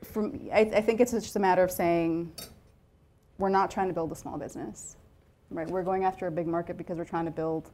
from. 0.03 0.49
I, 0.51 0.61
I 0.61 0.81
think 0.81 0.99
it's 0.99 1.11
just 1.11 1.35
a 1.35 1.39
matter 1.39 1.63
of 1.63 1.69
saying 1.69 2.31
we're 3.39 3.49
not 3.49 3.71
trying 3.71 3.87
to 3.87 3.93
build 3.93 4.11
a 4.11 4.15
small 4.15 4.37
business, 4.37 4.97
right? 5.49 5.67
We're 5.67 5.83
going 5.83 6.03
after 6.03 6.27
a 6.27 6.31
big 6.31 6.45
market 6.45 6.77
because 6.77 6.97
we're 6.97 7.05
trying 7.05 7.25
to 7.25 7.31
build 7.31 7.71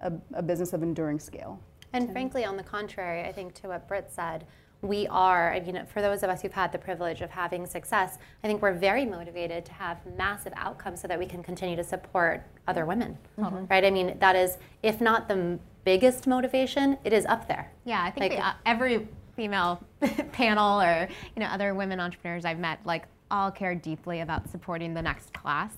a, 0.00 0.12
a 0.32 0.42
business 0.42 0.72
of 0.72 0.82
enduring 0.82 1.18
scale. 1.18 1.60
And 1.92 2.10
frankly, 2.10 2.46
on 2.46 2.56
the 2.56 2.62
contrary, 2.62 3.22
I 3.24 3.32
think 3.32 3.52
to 3.56 3.68
what 3.68 3.86
Brit 3.86 4.10
said, 4.10 4.46
we 4.80 5.06
are, 5.08 5.52
I 5.52 5.60
mean, 5.60 5.84
for 5.86 6.00
those 6.00 6.22
of 6.22 6.30
us 6.30 6.42
who've 6.42 6.52
had 6.52 6.72
the 6.72 6.78
privilege 6.78 7.20
of 7.20 7.30
having 7.30 7.66
success, 7.66 8.18
I 8.42 8.46
think 8.46 8.62
we're 8.62 8.72
very 8.72 9.04
motivated 9.04 9.64
to 9.66 9.72
have 9.72 9.98
massive 10.16 10.52
outcomes 10.56 11.00
so 11.00 11.08
that 11.08 11.18
we 11.18 11.26
can 11.26 11.42
continue 11.42 11.76
to 11.76 11.84
support 11.84 12.42
other 12.66 12.86
women, 12.86 13.16
mm-hmm. 13.38 13.66
right? 13.66 13.84
I 13.84 13.90
mean, 13.90 14.16
that 14.18 14.34
is, 14.34 14.58
if 14.82 15.00
not 15.00 15.28
the 15.28 15.58
biggest 15.84 16.26
motivation, 16.26 16.98
it 17.04 17.12
is 17.12 17.26
up 17.26 17.46
there. 17.46 17.70
Yeah, 17.84 18.02
I 18.02 18.10
think 18.10 18.32
like, 18.32 18.40
the, 18.40 18.46
uh, 18.46 18.54
every 18.66 19.06
female 19.36 19.82
panel 20.32 20.80
or 20.80 21.08
you 21.34 21.40
know 21.40 21.46
other 21.46 21.74
women 21.74 21.98
entrepreneurs 22.00 22.44
I've 22.44 22.58
met 22.58 22.80
like 22.84 23.04
all 23.32 23.50
care 23.50 23.74
deeply 23.74 24.20
about 24.20 24.48
supporting 24.48 24.94
the 24.94 25.02
next 25.02 25.32
class, 25.32 25.72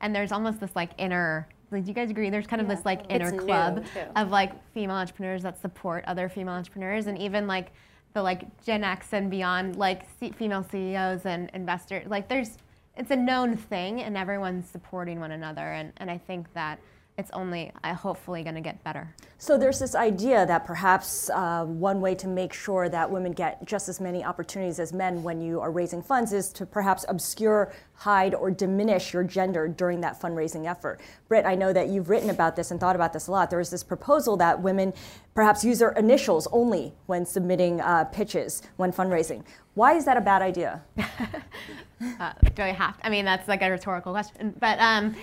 and 0.00 0.14
there's 0.14 0.32
almost 0.32 0.60
this 0.60 0.74
like 0.74 0.92
inner 0.96 1.46
like, 1.70 1.84
do 1.84 1.88
you 1.88 1.94
guys 1.94 2.10
agree? 2.10 2.30
There's 2.30 2.46
kind 2.46 2.60
of 2.60 2.68
yeah. 2.68 2.74
this 2.74 2.84
like 2.84 3.02
inner 3.08 3.32
it's 3.32 3.44
club 3.44 3.84
of 4.16 4.30
like 4.30 4.52
female 4.72 4.96
entrepreneurs 4.96 5.42
that 5.42 5.60
support 5.60 6.04
other 6.06 6.28
female 6.28 6.54
entrepreneurs, 6.54 7.06
and 7.06 7.18
even 7.18 7.46
like 7.46 7.72
the 8.12 8.22
like 8.22 8.64
Gen 8.64 8.82
X 8.82 9.12
and 9.12 9.30
beyond, 9.30 9.76
like 9.76 10.02
C- 10.18 10.32
female 10.32 10.64
CEOs 10.70 11.26
and 11.26 11.50
investors. 11.54 12.08
Like 12.08 12.28
there's, 12.28 12.58
it's 12.96 13.10
a 13.10 13.16
known 13.16 13.56
thing, 13.56 14.02
and 14.02 14.16
everyone's 14.16 14.68
supporting 14.68 15.20
one 15.20 15.30
another, 15.32 15.72
and 15.72 15.92
and 15.98 16.10
I 16.10 16.18
think 16.18 16.52
that 16.54 16.80
it's 17.18 17.30
only 17.32 17.70
uh, 17.84 17.94
hopefully 17.94 18.42
going 18.42 18.54
to 18.54 18.60
get 18.60 18.82
better. 18.82 19.14
So 19.36 19.56
there's 19.58 19.78
this 19.78 19.94
idea 19.94 20.46
that 20.46 20.66
perhaps 20.66 21.30
uh, 21.30 21.64
one 21.64 22.00
way 22.00 22.14
to 22.14 22.26
make 22.26 22.52
sure 22.52 22.88
that 22.88 23.10
women 23.10 23.32
get 23.32 23.64
just 23.64 23.88
as 23.88 24.00
many 24.00 24.24
opportunities 24.24 24.78
as 24.78 24.92
men 24.92 25.22
when 25.22 25.40
you 25.40 25.60
are 25.60 25.70
raising 25.70 26.02
funds 26.02 26.32
is 26.32 26.50
to 26.54 26.66
perhaps 26.66 27.04
obscure, 27.08 27.72
hide, 27.94 28.34
or 28.34 28.50
diminish 28.50 29.12
your 29.12 29.22
gender 29.22 29.68
during 29.68 30.00
that 30.00 30.20
fundraising 30.20 30.68
effort. 30.68 31.00
Brit, 31.28 31.44
I 31.44 31.54
know 31.54 31.72
that 31.72 31.88
you've 31.88 32.08
written 32.08 32.30
about 32.30 32.56
this 32.56 32.70
and 32.70 32.80
thought 32.80 32.96
about 32.96 33.12
this 33.12 33.26
a 33.26 33.32
lot. 33.32 33.50
There 33.50 33.60
is 33.60 33.70
this 33.70 33.84
proposal 33.84 34.36
that 34.38 34.60
women 34.60 34.92
perhaps 35.34 35.64
use 35.64 35.78
their 35.78 35.92
initials 35.92 36.48
only 36.52 36.92
when 37.06 37.26
submitting 37.26 37.80
uh, 37.80 38.04
pitches 38.04 38.62
when 38.76 38.92
fundraising. 38.92 39.44
Why 39.74 39.94
is 39.94 40.04
that 40.06 40.16
a 40.16 40.20
bad 40.20 40.42
idea? 40.42 40.82
uh, 40.98 42.32
do 42.54 42.62
I 42.62 42.72
have? 42.72 42.98
To? 42.98 43.06
I 43.06 43.10
mean, 43.10 43.24
that's 43.24 43.46
like 43.48 43.62
a 43.62 43.70
rhetorical 43.70 44.12
question, 44.12 44.54
but. 44.58 44.78
Um, 44.78 45.16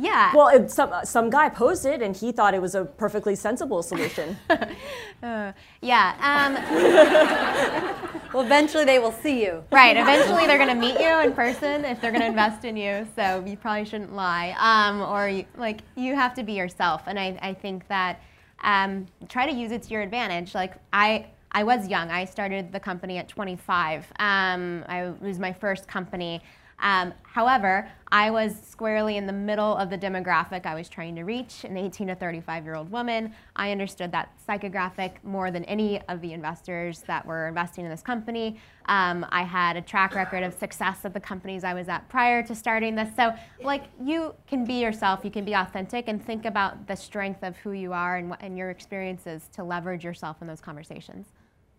yeah. 0.00 0.32
Well, 0.34 0.48
it, 0.48 0.70
some 0.70 0.92
some 1.04 1.30
guy 1.30 1.48
posted, 1.48 2.02
and 2.02 2.16
he 2.16 2.30
thought 2.32 2.54
it 2.54 2.62
was 2.62 2.74
a 2.74 2.84
perfectly 2.84 3.34
sensible 3.34 3.82
solution. 3.82 4.36
uh, 5.22 5.52
yeah. 5.80 6.14
Um, 6.20 6.54
well, 8.32 8.44
eventually 8.44 8.84
they 8.84 8.98
will 8.98 9.12
see 9.12 9.42
you. 9.42 9.64
Right. 9.72 9.96
Eventually 9.96 10.46
they're 10.46 10.58
going 10.58 10.68
to 10.68 10.74
meet 10.74 10.98
you 11.00 11.20
in 11.20 11.32
person 11.32 11.84
if 11.84 12.00
they're 12.00 12.12
going 12.12 12.22
to 12.22 12.28
invest 12.28 12.64
in 12.64 12.76
you. 12.76 13.06
So 13.16 13.44
you 13.46 13.56
probably 13.56 13.84
shouldn't 13.84 14.14
lie, 14.14 14.54
um, 14.58 15.00
or 15.02 15.28
you, 15.28 15.44
like 15.56 15.80
you 15.96 16.14
have 16.14 16.34
to 16.34 16.42
be 16.42 16.52
yourself. 16.52 17.02
And 17.06 17.18
I 17.18 17.38
I 17.42 17.54
think 17.54 17.88
that 17.88 18.22
um, 18.62 19.06
try 19.28 19.50
to 19.50 19.56
use 19.56 19.72
it 19.72 19.82
to 19.84 19.90
your 19.90 20.02
advantage. 20.02 20.54
Like 20.54 20.74
I. 20.92 21.26
I 21.50 21.64
was 21.64 21.88
young. 21.88 22.10
I 22.10 22.26
started 22.26 22.72
the 22.72 22.78
company 22.78 23.16
at 23.16 23.26
25. 23.26 24.12
Um, 24.18 24.84
I, 24.86 25.04
it 25.04 25.22
was 25.22 25.38
my 25.38 25.50
first 25.50 25.88
company. 25.88 26.42
Um, 26.80 27.12
however, 27.24 27.90
I 28.10 28.30
was 28.30 28.54
squarely 28.66 29.16
in 29.16 29.26
the 29.26 29.32
middle 29.32 29.76
of 29.76 29.90
the 29.90 29.98
demographic 29.98 30.64
I 30.64 30.74
was 30.74 30.88
trying 30.88 31.16
to 31.16 31.24
reach, 31.24 31.64
an 31.64 31.76
18 31.76 32.06
to 32.06 32.14
35 32.14 32.64
year 32.64 32.74
old 32.74 32.90
woman. 32.90 33.34
I 33.56 33.72
understood 33.72 34.12
that 34.12 34.32
psychographic 34.48 35.22
more 35.24 35.50
than 35.50 35.64
any 35.64 36.00
of 36.08 36.20
the 36.20 36.32
investors 36.32 37.00
that 37.06 37.26
were 37.26 37.48
investing 37.48 37.84
in 37.84 37.90
this 37.90 38.00
company. 38.00 38.60
Um, 38.86 39.26
I 39.30 39.42
had 39.42 39.76
a 39.76 39.82
track 39.82 40.14
record 40.14 40.42
of 40.42 40.54
success 40.54 41.04
at 41.04 41.12
the 41.12 41.20
companies 41.20 41.64
I 41.64 41.74
was 41.74 41.88
at 41.88 42.08
prior 42.08 42.42
to 42.44 42.54
starting 42.54 42.94
this. 42.94 43.08
So, 43.16 43.34
like, 43.62 43.84
you 44.02 44.34
can 44.46 44.64
be 44.64 44.80
yourself, 44.80 45.20
you 45.24 45.30
can 45.30 45.44
be 45.44 45.54
authentic, 45.54 46.08
and 46.08 46.24
think 46.24 46.46
about 46.46 46.86
the 46.86 46.96
strength 46.96 47.42
of 47.42 47.56
who 47.58 47.72
you 47.72 47.92
are 47.92 48.16
and, 48.16 48.34
and 48.40 48.56
your 48.56 48.70
experiences 48.70 49.48
to 49.52 49.64
leverage 49.64 50.04
yourself 50.04 50.40
in 50.40 50.46
those 50.46 50.60
conversations. 50.60 51.26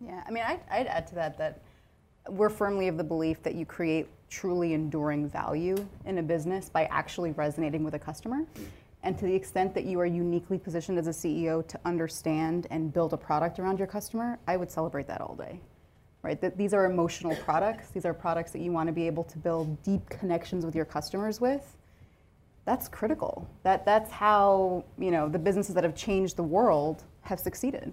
Yeah, 0.00 0.22
I 0.26 0.30
mean, 0.30 0.44
I'd, 0.46 0.60
I'd 0.70 0.86
add 0.86 1.06
to 1.08 1.14
that 1.16 1.36
that 1.38 1.62
we're 2.28 2.50
firmly 2.50 2.88
of 2.88 2.96
the 2.96 3.04
belief 3.04 3.42
that 3.42 3.54
you 3.54 3.64
create 3.64 4.08
truly 4.28 4.74
enduring 4.74 5.28
value 5.28 5.76
in 6.04 6.18
a 6.18 6.22
business 6.22 6.68
by 6.68 6.84
actually 6.86 7.32
resonating 7.32 7.82
with 7.82 7.94
a 7.94 7.98
customer. 7.98 8.44
Mm. 8.54 8.66
And 9.02 9.18
to 9.18 9.24
the 9.24 9.34
extent 9.34 9.74
that 9.74 9.84
you 9.84 9.98
are 10.00 10.06
uniquely 10.06 10.58
positioned 10.58 10.98
as 10.98 11.06
a 11.06 11.10
CEO 11.10 11.66
to 11.66 11.80
understand 11.84 12.66
and 12.70 12.92
build 12.92 13.12
a 13.12 13.16
product 13.16 13.58
around 13.58 13.78
your 13.78 13.88
customer, 13.88 14.38
I 14.46 14.56
would 14.56 14.70
celebrate 14.70 15.06
that 15.06 15.20
all 15.20 15.34
day. 15.34 15.60
Right? 16.22 16.38
That 16.40 16.58
these 16.58 16.74
are 16.74 16.84
emotional 16.84 17.34
products. 17.36 17.88
These 17.88 18.04
are 18.04 18.12
products 18.12 18.52
that 18.52 18.60
you 18.60 18.72
want 18.72 18.88
to 18.88 18.92
be 18.92 19.06
able 19.06 19.24
to 19.24 19.38
build 19.38 19.82
deep 19.82 20.06
connections 20.10 20.66
with 20.66 20.76
your 20.76 20.84
customers 20.84 21.40
with. 21.40 21.78
That's 22.66 22.88
critical. 22.88 23.48
That 23.62 23.86
that's 23.86 24.10
how, 24.10 24.84
you 24.98 25.10
know, 25.10 25.30
the 25.30 25.38
businesses 25.38 25.74
that 25.74 25.82
have 25.82 25.94
changed 25.94 26.36
the 26.36 26.42
world 26.42 27.04
have 27.22 27.40
succeeded. 27.40 27.90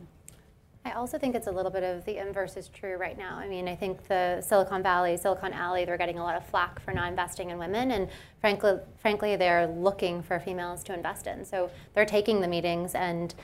I 0.87 0.91
also 0.91 1.17
think 1.19 1.35
it's 1.35 1.47
a 1.47 1.51
little 1.51 1.71
bit 1.71 1.83
of 1.83 2.05
the 2.05 2.17
inverse 2.17 2.55
is 2.55 2.69
true 2.69 2.95
right 2.95 3.17
now. 3.17 3.37
I 3.37 3.49
mean, 3.49 3.67
I 3.67 3.75
think 3.75 4.07
the 4.07 4.39
Silicon 4.39 4.81
Valley, 4.81 5.17
Silicon 5.17 5.51
Alley, 5.51 5.83
they're 5.83 5.97
getting 5.97 6.17
a 6.17 6.23
lot 6.23 6.37
of 6.37 6.45
flack 6.45 6.79
for 6.79 6.93
not 6.93 7.09
investing 7.09 7.49
in 7.49 7.57
women, 7.57 7.91
and 7.91 8.07
frankly, 8.39 8.79
frankly, 8.97 9.35
they're 9.35 9.67
looking 9.67 10.23
for 10.23 10.39
females 10.39 10.85
to 10.85 10.93
invest 10.93 11.27
in. 11.27 11.43
So 11.43 11.69
they're 11.93 12.05
taking 12.05 12.39
the 12.39 12.47
meetings, 12.47 12.95
and 12.95 13.35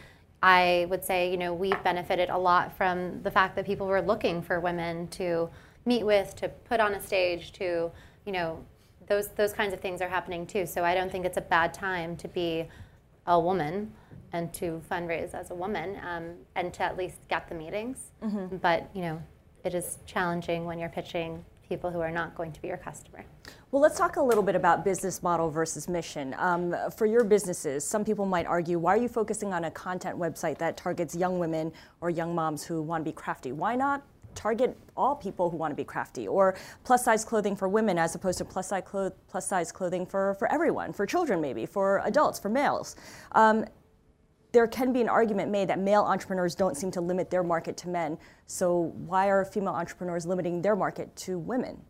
I 0.42 0.88
would 0.90 1.04
say, 1.04 1.30
you 1.30 1.36
know, 1.36 1.54
we've 1.54 1.84
benefited 1.84 2.30
a 2.30 2.38
lot 2.38 2.78
from 2.78 3.22
the 3.24 3.32
fact 3.32 3.58
that 3.58 3.66
people 3.66 3.88
were 3.88 4.02
looking 4.02 4.42
for 4.42 4.62
women 4.62 5.10
to 5.10 5.50
meet 5.86 6.06
with, 6.06 6.38
to 6.38 6.48
put 6.48 6.80
on 6.80 6.94
a 6.94 7.02
stage, 7.02 7.52
to, 7.54 7.92
you 8.26 8.32
know, 8.32 8.64
those 9.08 9.28
those 9.30 9.52
kinds 9.52 9.74
of 9.74 9.82
things 9.82 10.02
are 10.02 10.08
happening 10.08 10.48
too. 10.48 10.66
So 10.66 10.86
I 10.86 10.96
don't 10.96 11.12
think 11.12 11.26
it's 11.26 11.38
a 11.38 11.42
bad 11.42 11.74
time 11.74 12.16
to 12.18 12.30
be 12.30 12.70
a 13.28 13.38
woman 13.38 13.92
and 14.34 14.54
to 14.56 14.82
fundraise 14.92 15.34
as 15.34 15.52
a 15.52 15.56
woman 15.56 16.00
um, 16.06 16.34
and 16.56 16.74
to 16.74 16.84
at 16.84 16.98
least 16.98 17.18
get 17.30 17.48
the 17.48 17.56
meetings. 17.56 18.12
Mm-hmm. 18.22 18.58
But 18.58 18.90
you 18.94 19.02
know, 19.02 19.22
it 19.64 19.74
is 19.74 20.00
challenging 20.06 20.66
when 20.66 20.80
you're 20.80 20.90
pitching 20.90 21.46
people 21.70 21.90
who 21.90 22.02
are 22.02 22.12
not 22.12 22.36
going 22.36 22.52
to 22.52 22.62
be 22.62 22.68
your 22.68 22.78
customer. 22.78 23.24
Well, 23.72 23.82
let's 23.82 23.98
talk 23.98 24.18
a 24.18 24.22
little 24.22 24.44
bit 24.44 24.56
about 24.56 24.84
business 24.84 25.24
model 25.24 25.50
versus 25.50 25.88
mission. 25.88 26.36
Um, 26.38 26.76
for 26.96 27.06
your 27.06 27.24
businesses, 27.24 27.86
some 27.86 28.04
people 28.04 28.26
might 28.26 28.46
argue, 28.46 28.78
why 28.78 28.96
are 28.96 29.02
you 29.02 29.08
focusing 29.08 29.54
on 29.54 29.64
a 29.64 29.72
content 29.72 30.18
website 30.18 30.58
that 30.58 30.78
targets 30.78 31.16
young 31.16 31.40
women 31.40 31.72
or 32.02 32.10
young 32.10 32.36
moms 32.36 32.64
who 32.64 32.82
want 32.82 33.04
to 33.04 33.10
be 33.10 33.16
crafty? 33.16 33.52
Why 33.52 33.76
not 33.76 34.04
target 34.36 34.78
all 34.98 35.16
people 35.16 35.50
who 35.50 35.58
want 35.58 35.72
to 35.72 35.76
be 35.76 35.84
crafty 35.84 36.28
or 36.28 36.56
plus 36.84 37.06
size 37.06 37.24
clothing 37.24 37.56
for 37.56 37.68
women 37.68 37.98
as 37.98 38.16
opposed 38.16 38.40
to 38.40 38.46
plus 38.46 38.68
size, 38.68 38.84
clo- 38.86 39.12
plus 39.28 39.48
size 39.48 39.72
clothing 39.72 40.06
for, 40.06 40.36
for 40.36 40.52
everyone, 40.52 40.92
for 40.92 41.06
children 41.06 41.40
maybe, 41.40 41.66
for 41.66 42.02
adults, 42.04 42.40
for 42.40 42.50
males. 42.50 42.96
Um, 43.34 43.66
there 44.54 44.68
can 44.68 44.94
be 44.94 45.02
an 45.02 45.10
argument 45.10 45.52
made 45.52 45.68
that 45.68 45.80
male 45.80 46.04
entrepreneurs 46.04 46.56
don't 46.56 46.78
seem 46.78 46.92
to 46.92 47.02
limit 47.02 47.30
their 47.30 47.44
market 47.44 47.76
to 47.76 47.90
men. 47.90 48.18
So 48.48 48.94
why 49.08 49.28
are 49.28 49.44
female 49.44 49.74
entrepreneurs 49.74 50.26
limiting 50.26 50.62
their 50.62 50.76
market 50.76 51.14
to 51.18 51.38
women? 51.38 51.82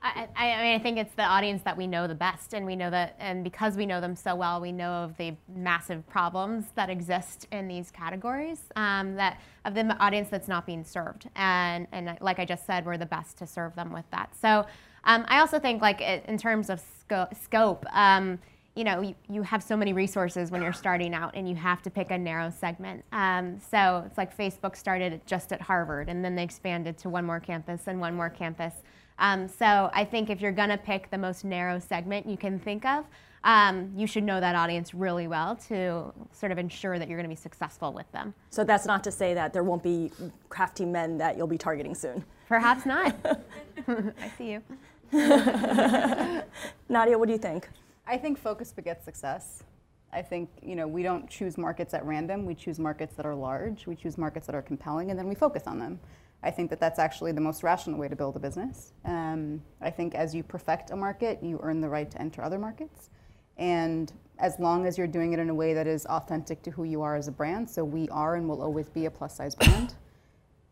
I, 0.00 0.28
I, 0.36 0.62
mean, 0.62 0.74
I 0.74 0.78
think 0.78 0.96
it's 0.96 1.14
the 1.14 1.24
audience 1.24 1.62
that 1.62 1.76
we 1.76 1.88
know 1.88 2.06
the 2.06 2.14
best, 2.14 2.54
and 2.54 2.64
we 2.64 2.76
know 2.76 2.88
that, 2.88 3.16
and 3.18 3.42
because 3.42 3.76
we 3.76 3.84
know 3.84 4.00
them 4.00 4.14
so 4.14 4.36
well, 4.36 4.60
we 4.60 4.70
know 4.70 4.92
of 4.92 5.16
the 5.16 5.34
massive 5.52 6.06
problems 6.08 6.66
that 6.76 6.88
exist 6.88 7.48
in 7.50 7.66
these 7.66 7.90
categories. 7.90 8.60
Um, 8.76 9.16
that 9.16 9.40
of 9.64 9.74
the 9.74 9.96
audience 9.98 10.28
that's 10.30 10.46
not 10.46 10.66
being 10.66 10.84
served, 10.84 11.28
and 11.34 11.88
and 11.90 12.16
like 12.20 12.38
I 12.38 12.44
just 12.44 12.64
said, 12.64 12.86
we're 12.86 12.96
the 12.96 13.06
best 13.06 13.38
to 13.38 13.46
serve 13.46 13.74
them 13.74 13.92
with 13.92 14.08
that. 14.12 14.36
So 14.40 14.66
um, 15.02 15.24
I 15.26 15.40
also 15.40 15.58
think, 15.58 15.82
like 15.82 16.00
in 16.00 16.38
terms 16.38 16.70
of 16.70 16.80
sco- 17.00 17.28
scope. 17.42 17.84
Um, 17.92 18.38
you 18.78 18.84
know, 18.84 19.00
you, 19.00 19.14
you, 19.28 19.42
have 19.42 19.60
so 19.60 19.76
many 19.76 19.92
resources 19.92 20.52
when 20.52 20.62
you're 20.62 20.72
starting 20.72 21.12
out 21.12 21.32
and 21.34 21.48
you 21.48 21.56
have 21.56 21.82
to 21.82 21.90
pick 21.90 22.12
a 22.12 22.16
narrow 22.16 22.48
segment. 22.48 23.04
Um, 23.10 23.58
so 23.58 24.04
it's 24.06 24.16
like 24.16 24.36
Facebook 24.36 24.76
started 24.76 25.20
just 25.26 25.52
at 25.52 25.60
Harvard 25.60 26.08
and 26.08 26.24
then 26.24 26.36
they 26.36 26.44
expanded 26.44 26.96
to 26.98 27.08
one 27.08 27.26
more 27.26 27.40
campus 27.40 27.88
and 27.88 27.98
one 28.00 28.14
more 28.14 28.30
campus. 28.30 28.74
Um, 29.18 29.48
so 29.48 29.90
I 29.92 30.04
think 30.04 30.30
if 30.30 30.40
you're 30.40 30.52
going 30.52 30.68
to 30.68 30.76
pick 30.76 31.10
the 31.10 31.18
most 31.18 31.44
narrow 31.44 31.80
segment 31.80 32.26
you 32.26 32.36
can 32.36 32.60
think 32.60 32.86
of, 32.86 33.04
um, 33.42 33.90
you 33.96 34.06
should 34.06 34.22
know 34.22 34.38
that 34.38 34.54
audience 34.54 34.94
really 34.94 35.26
well 35.26 35.56
to 35.66 36.12
sort 36.30 36.52
of 36.52 36.58
ensure 36.58 37.00
that 37.00 37.08
you're 37.08 37.18
going 37.18 37.28
to 37.28 37.34
be 37.34 37.40
successful 37.40 37.92
with 37.92 38.10
them. 38.12 38.32
So 38.50 38.62
that's 38.62 38.86
not 38.86 39.02
to 39.04 39.10
say 39.10 39.34
that 39.34 39.52
there 39.52 39.64
won't 39.64 39.82
be 39.82 40.12
crafty 40.50 40.84
men 40.84 41.18
that 41.18 41.36
you'll 41.36 41.48
be 41.48 41.58
targeting 41.58 41.96
soon. 41.96 42.24
Perhaps 42.46 42.86
not. 42.86 43.16
I 43.88 44.30
see 44.38 44.52
you. 44.52 44.62
Nadia, 46.88 47.18
what 47.18 47.26
do 47.26 47.32
you 47.32 47.38
think? 47.38 47.68
I 48.08 48.16
think 48.16 48.38
focus 48.38 48.72
begets 48.72 49.04
success. 49.04 49.62
I 50.10 50.22
think 50.22 50.48
you 50.62 50.74
know 50.74 50.88
we 50.88 51.02
don't 51.02 51.28
choose 51.28 51.58
markets 51.58 51.92
at 51.92 52.04
random. 52.06 52.46
We 52.46 52.54
choose 52.54 52.78
markets 52.78 53.14
that 53.16 53.26
are 53.26 53.34
large. 53.34 53.86
We 53.86 53.94
choose 53.94 54.16
markets 54.16 54.46
that 54.46 54.54
are 54.54 54.62
compelling, 54.62 55.10
and 55.10 55.18
then 55.18 55.28
we 55.28 55.34
focus 55.34 55.64
on 55.66 55.78
them. 55.78 56.00
I 56.42 56.50
think 56.50 56.70
that 56.70 56.80
that's 56.80 56.98
actually 56.98 57.32
the 57.32 57.40
most 57.42 57.62
rational 57.62 57.98
way 57.98 58.08
to 58.08 58.16
build 58.16 58.34
a 58.36 58.38
business. 58.38 58.94
Um, 59.04 59.62
I 59.82 59.90
think 59.90 60.14
as 60.14 60.34
you 60.34 60.42
perfect 60.42 60.90
a 60.90 60.96
market, 60.96 61.40
you 61.42 61.60
earn 61.62 61.82
the 61.82 61.88
right 61.88 62.10
to 62.10 62.18
enter 62.18 62.42
other 62.42 62.58
markets, 62.58 63.10
and 63.58 64.10
as 64.38 64.58
long 64.58 64.86
as 64.86 64.96
you're 64.96 65.06
doing 65.06 65.34
it 65.34 65.38
in 65.38 65.50
a 65.50 65.54
way 65.54 65.74
that 65.74 65.86
is 65.86 66.06
authentic 66.06 66.62
to 66.62 66.70
who 66.70 66.84
you 66.84 67.02
are 67.02 67.14
as 67.14 67.28
a 67.28 67.32
brand. 67.32 67.68
So 67.68 67.84
we 67.84 68.08
are 68.08 68.36
and 68.36 68.48
will 68.48 68.62
always 68.62 68.88
be 68.88 69.04
a 69.04 69.10
plus 69.10 69.36
size 69.36 69.54
brand. 69.54 69.94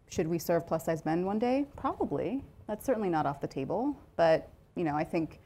Should 0.09 0.29
we 0.29 0.39
serve 0.39 0.67
plus 0.67 0.87
size 0.87 1.05
men 1.05 1.27
one 1.27 1.39
day? 1.39 1.67
Probably. 1.77 2.45
That's 2.67 2.87
certainly 2.87 3.11
not 3.11 3.27
off 3.27 3.41
the 3.41 3.49
table. 3.49 3.99
But 4.15 4.49
you 4.77 4.85
know, 4.85 4.95
I 4.95 5.05
think 5.05 5.41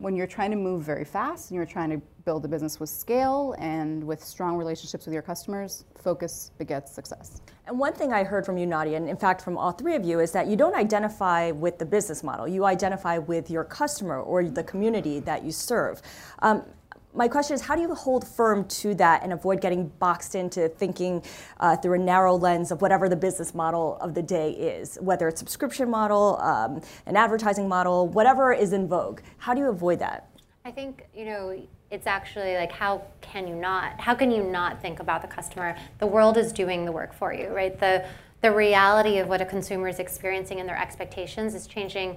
when 0.00 0.16
you're 0.16 0.26
trying 0.26 0.50
to 0.50 0.56
move 0.56 0.82
very 0.82 1.04
fast 1.04 1.50
and 1.50 1.56
you're 1.56 1.66
trying 1.66 1.90
to 1.90 1.98
build 2.24 2.42
a 2.46 2.48
business 2.48 2.80
with 2.80 2.88
scale 2.88 3.54
and 3.58 4.02
with 4.02 4.24
strong 4.24 4.56
relationships 4.56 5.04
with 5.04 5.12
your 5.12 5.22
customers, 5.22 5.84
focus 6.02 6.52
begets 6.56 6.90
success. 6.90 7.42
And 7.66 7.78
one 7.78 7.92
thing 7.92 8.10
I 8.10 8.24
heard 8.24 8.46
from 8.46 8.56
you, 8.56 8.66
Nadia, 8.66 8.96
and 8.96 9.06
in 9.10 9.16
fact 9.16 9.42
from 9.42 9.58
all 9.58 9.72
three 9.72 9.94
of 9.94 10.04
you, 10.04 10.20
is 10.20 10.32
that 10.32 10.46
you 10.46 10.56
don't 10.56 10.74
identify 10.74 11.50
with 11.50 11.78
the 11.78 11.84
business 11.84 12.24
model. 12.24 12.48
You 12.48 12.64
identify 12.64 13.18
with 13.18 13.50
your 13.50 13.62
customer 13.62 14.18
or 14.20 14.42
the 14.42 14.64
community 14.64 15.20
that 15.20 15.44
you 15.44 15.52
serve. 15.52 16.00
Um, 16.38 16.64
my 17.12 17.26
question 17.28 17.54
is 17.54 17.60
how 17.60 17.74
do 17.74 17.82
you 17.82 17.94
hold 17.94 18.26
firm 18.26 18.64
to 18.66 18.94
that 18.94 19.22
and 19.22 19.32
avoid 19.32 19.60
getting 19.60 19.88
boxed 19.98 20.34
into 20.34 20.68
thinking 20.68 21.22
uh, 21.58 21.76
through 21.76 21.94
a 21.94 21.98
narrow 21.98 22.36
lens 22.36 22.70
of 22.70 22.82
whatever 22.82 23.08
the 23.08 23.16
business 23.16 23.54
model 23.54 23.96
of 24.00 24.14
the 24.14 24.22
day 24.22 24.52
is 24.52 24.98
whether 25.00 25.28
it's 25.28 25.40
subscription 25.40 25.90
model 25.90 26.38
um, 26.40 26.80
an 27.06 27.16
advertising 27.16 27.68
model 27.68 28.06
whatever 28.08 28.52
is 28.52 28.72
in 28.72 28.88
vogue? 28.88 29.20
How 29.38 29.54
do 29.54 29.60
you 29.60 29.68
avoid 29.68 29.98
that? 29.98 30.28
I 30.64 30.70
think 30.70 31.06
you 31.14 31.24
know 31.24 31.60
it's 31.90 32.06
actually 32.06 32.54
like 32.54 32.70
how 32.70 33.02
can 33.20 33.48
you 33.48 33.56
not 33.56 34.00
how 34.00 34.14
can 34.14 34.30
you 34.30 34.44
not 34.44 34.80
think 34.80 35.00
about 35.00 35.22
the 35.22 35.28
customer? 35.28 35.76
The 35.98 36.06
world 36.06 36.36
is 36.36 36.52
doing 36.52 36.84
the 36.84 36.92
work 36.92 37.12
for 37.12 37.32
you 37.32 37.48
right? 37.48 37.78
The 37.78 38.04
the 38.42 38.50
reality 38.50 39.18
of 39.18 39.28
what 39.28 39.42
a 39.42 39.44
consumer 39.44 39.88
is 39.88 39.98
experiencing 39.98 40.60
and 40.60 40.68
their 40.68 40.80
expectations 40.80 41.54
is 41.54 41.66
changing 41.66 42.16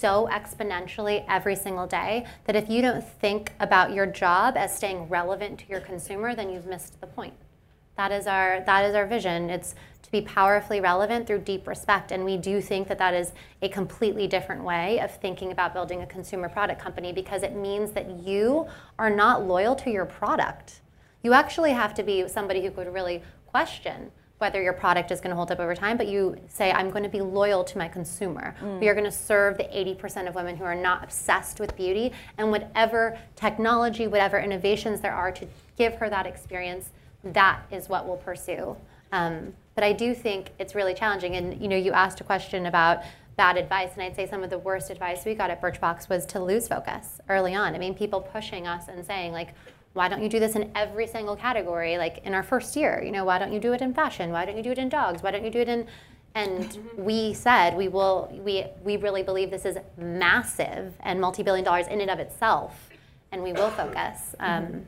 so 0.00 0.28
exponentially 0.32 1.24
every 1.28 1.54
single 1.54 1.86
day 1.86 2.24
that 2.46 2.56
if 2.56 2.70
you 2.70 2.80
don't 2.80 3.06
think 3.06 3.52
about 3.60 3.92
your 3.92 4.06
job 4.06 4.56
as 4.56 4.74
staying 4.74 5.08
relevant 5.08 5.58
to 5.60 5.68
your 5.68 5.80
consumer, 5.80 6.34
then 6.34 6.50
you've 6.50 6.66
missed 6.66 7.00
the 7.00 7.06
point. 7.06 7.34
That 7.96 8.12
is 8.12 8.26
our 8.26 8.62
that 8.64 8.86
is 8.86 8.94
our 8.94 9.06
vision. 9.06 9.50
It's 9.50 9.74
to 10.02 10.10
be 10.10 10.22
powerfully 10.22 10.80
relevant 10.80 11.26
through 11.26 11.40
deep 11.40 11.66
respect, 11.68 12.12
and 12.12 12.24
we 12.24 12.38
do 12.38 12.62
think 12.62 12.88
that 12.88 12.98
that 12.98 13.12
is 13.12 13.32
a 13.60 13.68
completely 13.68 14.26
different 14.26 14.64
way 14.64 14.98
of 15.00 15.14
thinking 15.16 15.52
about 15.52 15.74
building 15.74 16.00
a 16.00 16.06
consumer 16.06 16.48
product 16.48 16.80
company 16.80 17.12
because 17.12 17.42
it 17.42 17.54
means 17.54 17.92
that 17.92 18.08
you 18.20 18.66
are 18.98 19.10
not 19.10 19.46
loyal 19.46 19.74
to 19.76 19.90
your 19.90 20.06
product. 20.06 20.80
You 21.22 21.34
actually 21.34 21.72
have 21.72 21.92
to 21.94 22.02
be 22.02 22.26
somebody 22.26 22.62
who 22.62 22.70
could 22.70 22.92
really 22.92 23.22
question 23.46 24.10
whether 24.40 24.62
your 24.62 24.72
product 24.72 25.10
is 25.10 25.20
going 25.20 25.28
to 25.28 25.36
hold 25.36 25.50
up 25.50 25.60
over 25.60 25.74
time, 25.74 25.98
but 25.98 26.08
you 26.08 26.34
say, 26.48 26.72
I'm 26.72 26.88
going 26.88 27.02
to 27.02 27.10
be 27.10 27.20
loyal 27.20 27.62
to 27.62 27.76
my 27.76 27.88
consumer. 27.88 28.56
Mm. 28.62 28.80
We 28.80 28.88
are 28.88 28.94
going 28.94 29.04
to 29.04 29.12
serve 29.12 29.58
the 29.58 29.64
80% 29.64 30.26
of 30.26 30.34
women 30.34 30.56
who 30.56 30.64
are 30.64 30.74
not 30.74 31.04
obsessed 31.04 31.60
with 31.60 31.76
beauty, 31.76 32.12
and 32.38 32.50
whatever 32.50 33.18
technology, 33.36 34.06
whatever 34.06 34.38
innovations 34.38 35.02
there 35.02 35.12
are 35.12 35.30
to 35.30 35.46
give 35.76 35.94
her 35.96 36.08
that 36.08 36.26
experience, 36.26 36.88
that 37.22 37.60
is 37.70 37.90
what 37.90 38.06
we'll 38.06 38.16
pursue. 38.16 38.76
Um, 39.12 39.52
but 39.74 39.84
I 39.84 39.92
do 39.92 40.14
think 40.14 40.52
it's 40.58 40.74
really 40.74 40.94
challenging. 40.94 41.36
And 41.36 41.60
you 41.60 41.68
know, 41.68 41.76
you 41.76 41.92
asked 41.92 42.22
a 42.22 42.24
question 42.24 42.64
about 42.64 43.02
bad 43.36 43.58
advice, 43.58 43.90
and 43.92 44.02
I'd 44.02 44.16
say 44.16 44.26
some 44.26 44.42
of 44.42 44.48
the 44.48 44.58
worst 44.58 44.88
advice 44.88 45.26
we 45.26 45.34
got 45.34 45.50
at 45.50 45.60
Birchbox 45.60 46.08
was 46.08 46.24
to 46.26 46.40
lose 46.40 46.66
focus 46.66 47.20
early 47.28 47.54
on. 47.54 47.74
I 47.74 47.78
mean, 47.78 47.94
people 47.94 48.22
pushing 48.22 48.66
us 48.66 48.88
and 48.88 49.04
saying 49.04 49.32
like, 49.32 49.54
why 49.92 50.08
don't 50.08 50.22
you 50.22 50.28
do 50.28 50.38
this 50.38 50.54
in 50.54 50.70
every 50.74 51.06
single 51.06 51.36
category 51.36 51.98
like 51.98 52.18
in 52.24 52.34
our 52.34 52.42
first 52.42 52.76
year? 52.76 53.02
You 53.04 53.10
know 53.10 53.24
why 53.24 53.38
don't 53.38 53.52
you 53.52 53.60
do 53.60 53.72
it 53.72 53.80
in 53.80 53.92
fashion? 53.92 54.30
Why 54.30 54.44
don't 54.44 54.56
you 54.56 54.62
do 54.62 54.70
it 54.70 54.78
in 54.78 54.88
dogs? 54.88 55.22
Why 55.22 55.30
don't 55.30 55.44
you 55.44 55.50
do 55.50 55.60
it 55.60 55.68
in 55.68 55.86
and 56.34 56.78
we 56.96 57.34
said 57.34 57.76
we 57.76 57.88
will 57.88 58.32
we 58.44 58.64
we 58.84 58.96
really 58.96 59.22
believe 59.22 59.50
this 59.50 59.64
is 59.64 59.76
massive 59.96 60.94
and 61.00 61.20
multi-billion 61.20 61.64
dollars 61.64 61.88
in 61.88 62.00
and 62.00 62.10
of 62.10 62.20
itself 62.20 62.90
and 63.32 63.42
we 63.42 63.52
will 63.52 63.70
focus. 63.70 64.34
Um, 64.40 64.86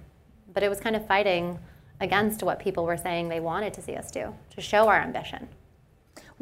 but 0.55 0.63
it 0.63 0.69
was 0.69 0.81
kind 0.81 0.95
of 0.95 1.07
fighting 1.07 1.59
against 2.01 2.43
what 2.43 2.59
people 2.59 2.85
were 2.85 2.97
saying 2.97 3.29
they 3.29 3.41
wanted 3.41 3.73
to 3.75 3.81
see 3.81 3.97
us 3.97 4.11
do 4.11 4.35
to 4.51 4.61
show 4.61 4.89
our 4.89 5.01
ambition 5.01 5.49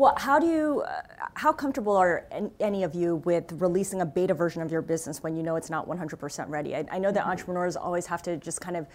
well, 0.01 0.15
how 0.17 0.39
do 0.39 0.47
you, 0.47 0.81
uh, 0.81 1.03
how 1.35 1.53
comfortable 1.53 1.95
are 1.95 2.27
any 2.59 2.85
of 2.85 2.95
you 2.95 3.17
with 3.17 3.53
releasing 3.61 4.01
a 4.01 4.07
beta 4.07 4.33
version 4.33 4.63
of 4.63 4.73
your 4.73 4.81
business 4.81 5.23
when 5.23 5.37
you 5.37 5.43
know 5.43 5.57
it's 5.57 5.69
not 5.69 5.87
100% 5.87 6.49
ready? 6.49 6.75
I, 6.75 6.87
I 6.91 6.99
know 6.99 7.13
that 7.13 7.21
mm-hmm. 7.21 7.31
entrepreneurs 7.31 7.77
always 7.77 8.07
have 8.07 8.23
to 8.23 8.39
just 8.39 8.63
kind 8.63 8.79
of, 8.79 8.87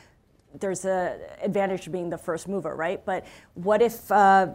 there's 0.59 0.83
a 0.83 1.19
advantage 1.43 1.83
to 1.83 1.91
being 1.91 2.09
the 2.09 2.17
first 2.17 2.47
mover, 2.47 2.75
right? 2.75 3.05
But 3.05 3.23
what 3.53 3.83
if 3.83 4.11
uh, 4.11 4.47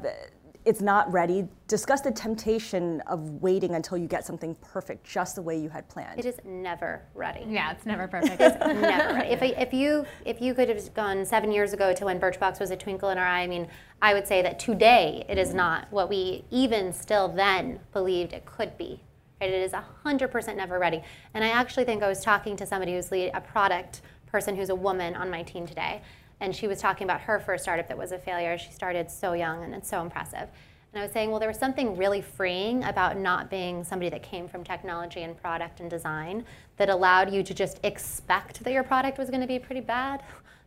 it's 0.64 0.83
not 0.83 1.11
ready, 1.11 1.49
discuss 1.68 2.03
the 2.03 2.11
temptation 2.11 3.01
of 3.07 3.42
waiting 3.42 3.75
until 3.75 3.96
you 3.96 4.07
get 4.07 4.27
something 4.27 4.55
perfect, 4.57 5.05
just 5.05 5.35
the 5.35 5.42
way 5.42 5.59
you 5.59 5.68
had 5.70 5.88
planned. 5.88 6.18
It 6.18 6.27
is 6.27 6.37
never 6.44 7.03
ready. 7.14 7.46
Yeah, 7.49 7.73
it's 7.73 7.87
never 7.87 8.07
perfect. 8.07 8.40
it's 8.40 8.59
never 8.59 9.14
ready. 9.14 9.29
If, 9.31 9.42
if 9.42 9.73
you 9.73 10.05
if 10.25 10.40
you 10.40 10.55
could 10.55 10.68
have 10.68 10.94
gone 10.94 11.25
seven 11.25 11.51
years 11.51 11.73
ago 11.73 11.94
to 11.94 12.05
when 12.05 12.20
Birchbox 12.20 12.61
was 12.61 12.70
a 12.70 12.77
twinkle 12.77 13.09
in 13.09 13.18
our 13.18 13.27
eye, 13.27 13.42
I 13.42 13.46
mean, 13.46 13.68
I 14.03 14.12
would 14.12 14.27
say 14.27 14.42
that 14.42 14.59
today 14.59 15.25
it 15.29 15.38
is 15.38 15.49
mm-hmm. 15.49 15.59
not 15.59 15.87
what 15.90 16.11
we 16.11 16.44
even 16.51 16.92
still 16.92 17.29
then 17.29 17.81
believed 17.92 18.33
it 18.33 18.44
could 18.44 18.77
be. 18.77 19.01
Right? 19.40 19.51
It 19.51 19.62
is 19.62 19.73
hundred 19.73 20.29
percent 20.29 20.59
never 20.59 20.79
ready. 20.79 21.03
And 21.33 21.42
I 21.42 21.49
actually 21.49 21.85
think 21.85 22.03
I 22.03 22.09
was 22.09 22.23
talking 22.23 22.57
to 22.57 22.66
somebody 22.66 22.92
who's 22.92 23.11
lead 23.11 23.31
a 23.33 23.40
product 23.40 24.03
person 24.27 24.55
who's 24.55 24.68
a 24.68 24.75
woman 24.75 25.16
on 25.16 25.29
my 25.31 25.42
team 25.42 25.66
today 25.66 26.03
and 26.40 26.55
she 26.55 26.66
was 26.66 26.81
talking 26.81 27.05
about 27.05 27.20
her 27.22 27.38
first 27.38 27.64
startup 27.64 27.88
that 27.88 27.98
was 27.98 28.12
a 28.12 28.18
failure. 28.18 28.57
She 28.59 28.72
started 28.72 29.11
so 29.11 29.35
young, 29.35 29.64
and 29.64 29.74
it's 29.74 29.88
so 29.88 30.00
impressive. 30.00 30.48
And 30.92 31.00
I 31.00 31.05
was 31.05 31.12
saying, 31.12 31.31
well, 31.31 31.38
there 31.38 31.48
was 31.48 31.59
something 31.59 31.96
really 31.96 32.20
freeing 32.20 32.83
about 32.83 33.16
not 33.16 33.48
being 33.48 33.85
somebody 33.85 34.11
that 34.11 34.24
came 34.24 34.48
from 34.48 34.64
technology 34.64 35.22
and 35.22 35.40
product 35.40 35.79
and 35.79 35.88
design 35.88 36.44
that 36.79 36.88
allowed 36.88 37.33
you 37.33 37.44
to 37.44 37.55
just 37.55 37.79
expect 37.85 38.64
that 38.64 38.72
your 38.72 38.83
product 38.83 39.16
was 39.16 39.31
going 39.31 39.40
to 39.40 39.46
be 39.46 39.59
pretty 39.59 39.81
bad 39.81 40.20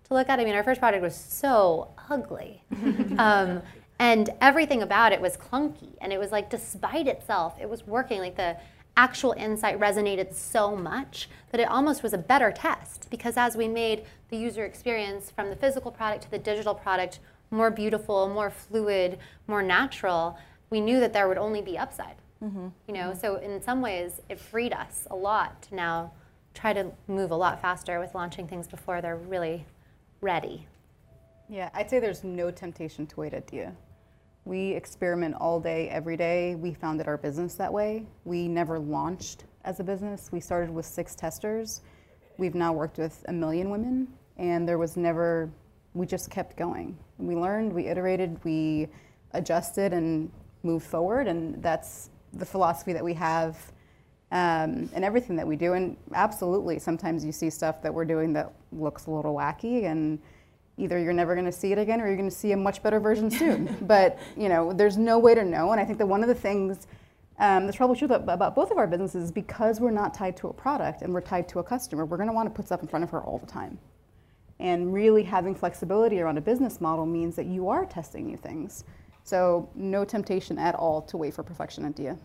to 0.05 0.13
look 0.13 0.29
at. 0.29 0.39
I 0.39 0.45
mean, 0.45 0.55
our 0.55 0.63
first 0.63 0.79
product 0.79 1.03
was 1.03 1.15
so 1.15 1.89
ugly. 2.09 2.63
um, 3.17 3.61
and 3.99 4.29
everything 4.39 4.81
about 4.81 5.11
it 5.11 5.19
was 5.19 5.35
clunky. 5.35 5.91
And 5.99 6.13
it 6.13 6.19
was 6.19 6.31
like, 6.31 6.49
despite 6.49 7.07
itself, 7.07 7.57
it 7.59 7.69
was 7.69 7.85
working. 7.85 8.19
Like 8.19 8.37
the 8.37 8.57
actual 8.95 9.33
insight 9.33 9.79
resonated 9.79 10.33
so 10.33 10.75
much 10.75 11.27
that 11.51 11.59
it 11.59 11.67
almost 11.67 12.03
was 12.03 12.13
a 12.13 12.17
better 12.17 12.51
test 12.51 13.07
because 13.09 13.37
as 13.37 13.57
we 13.57 13.67
made 13.67 14.03
the 14.33 14.39
user 14.39 14.65
experience 14.65 15.29
from 15.29 15.51
the 15.51 15.55
physical 15.55 15.91
product 15.91 16.23
to 16.23 16.31
the 16.31 16.39
digital 16.39 16.73
product 16.73 17.19
more 17.51 17.69
beautiful, 17.69 18.27
more 18.27 18.49
fluid, 18.49 19.19
more 19.45 19.61
natural, 19.61 20.35
we 20.71 20.81
knew 20.81 20.99
that 20.99 21.13
there 21.13 21.27
would 21.27 21.37
only 21.37 21.61
be 21.61 21.77
upside. 21.77 22.15
Mm-hmm. 22.43 22.69
You 22.87 22.93
know, 22.95 23.11
mm-hmm. 23.11 23.19
so 23.19 23.35
in 23.35 23.61
some 23.61 23.79
ways 23.79 24.21
it 24.29 24.39
freed 24.39 24.73
us 24.73 25.07
a 25.11 25.15
lot 25.15 25.61
to 25.63 25.75
now 25.75 26.13
try 26.55 26.73
to 26.73 26.91
move 27.07 27.29
a 27.29 27.35
lot 27.35 27.61
faster 27.61 27.99
with 27.99 28.15
launching 28.15 28.47
things 28.47 28.67
before 28.67 29.01
they're 29.01 29.17
really 29.17 29.67
ready. 30.19 30.65
Yeah, 31.47 31.69
I'd 31.75 31.91
say 31.91 31.99
there's 31.99 32.23
no 32.23 32.49
temptation 32.49 33.05
to 33.05 33.19
wait 33.19 33.35
at 33.35 33.45
Dia. 33.45 33.71
We 34.45 34.71
experiment 34.71 35.35
all 35.35 35.59
day, 35.59 35.89
every 35.89 36.17
day. 36.17 36.55
We 36.55 36.73
founded 36.73 37.07
our 37.07 37.17
business 37.17 37.53
that 37.55 37.71
way. 37.71 38.07
We 38.25 38.47
never 38.47 38.79
launched 38.79 39.43
as 39.63 39.79
a 39.79 39.83
business. 39.83 40.31
We 40.31 40.39
started 40.39 40.71
with 40.71 40.87
six 40.87 41.13
testers. 41.13 41.81
We've 42.39 42.55
now 42.55 42.73
worked 42.73 42.97
with 42.97 43.23
a 43.27 43.33
million 43.33 43.69
women, 43.69 44.07
and 44.37 44.67
there 44.67 44.77
was 44.77 44.97
never, 44.97 45.49
we 45.93 46.05
just 46.05 46.29
kept 46.29 46.57
going. 46.57 46.97
We 47.17 47.35
learned, 47.35 47.73
we 47.73 47.87
iterated, 47.87 48.39
we 48.43 48.87
adjusted 49.31 49.93
and 49.93 50.31
moved 50.63 50.85
forward, 50.85 51.27
and 51.27 51.61
that's 51.61 52.09
the 52.33 52.45
philosophy 52.45 52.93
that 52.93 53.03
we 53.03 53.13
have 53.13 53.57
um, 54.31 54.89
in 54.95 55.03
everything 55.03 55.35
that 55.35 55.47
we 55.47 55.55
do. 55.55 55.73
And 55.73 55.95
absolutely, 56.13 56.79
sometimes 56.79 57.23
you 57.23 57.31
see 57.31 57.49
stuff 57.49 57.81
that 57.83 57.93
we're 57.93 58.05
doing 58.05 58.33
that 58.33 58.51
looks 58.71 59.05
a 59.05 59.11
little 59.11 59.35
wacky, 59.35 59.85
and 59.85 60.19
either 60.77 60.99
you're 60.99 61.13
never 61.13 61.35
going 61.35 61.45
to 61.45 61.51
see 61.51 61.71
it 61.71 61.77
again 61.77 62.01
or 62.01 62.07
you're 62.07 62.17
going 62.17 62.29
to 62.29 62.35
see 62.35 62.51
a 62.51 62.57
much 62.57 62.81
better 62.81 62.99
version 62.99 63.29
soon. 63.39 63.77
but 63.81 64.17
you 64.35 64.49
know, 64.49 64.73
there's 64.73 64.97
no 64.97 65.19
way 65.19 65.35
to 65.35 65.45
know. 65.45 65.71
And 65.71 65.79
I 65.79 65.85
think 65.85 65.99
that 65.99 66.07
one 66.07 66.23
of 66.23 66.27
the 66.27 66.35
things 66.35 66.87
um, 67.39 67.65
that's 67.65 67.77
probably 67.77 67.97
true 67.97 68.07
about 68.07 68.55
both 68.55 68.71
of 68.71 68.77
our 68.77 68.87
businesses 68.87 69.25
is 69.25 69.31
because 69.31 69.79
we're 69.79 69.91
not 69.91 70.13
tied 70.13 70.37
to 70.37 70.47
a 70.47 70.53
product 70.53 71.01
and 71.01 71.13
we're 71.13 71.21
tied 71.21 71.47
to 71.49 71.59
a 71.59 71.63
customer, 71.63 72.05
we're 72.05 72.17
going 72.17 72.29
to 72.29 72.33
want 72.33 72.47
to 72.47 72.55
put 72.55 72.65
stuff 72.65 72.81
in 72.81 72.87
front 72.87 73.03
of 73.03 73.09
her 73.09 73.21
all 73.21 73.37
the 73.37 73.47
time. 73.47 73.77
And 74.63 74.91
really 74.93 75.23
having 75.23 75.53
flexibility 75.53 76.19
around 76.21 76.39
a 76.39 76.41
business 76.41 76.81
model 76.81 77.05
means 77.05 77.35
that 77.35 77.45
you 77.45 77.69
are 77.69 77.85
testing 77.85 78.25
new 78.25 78.37
things. 78.37 78.85
So 79.23 79.69
no 79.75 80.03
temptation 80.03 80.57
at 80.57 80.73
all 80.73 81.01
to 81.03 81.17
wait 81.17 81.35
for 81.35 81.43
perfection 81.43 81.85
at. 81.85 82.17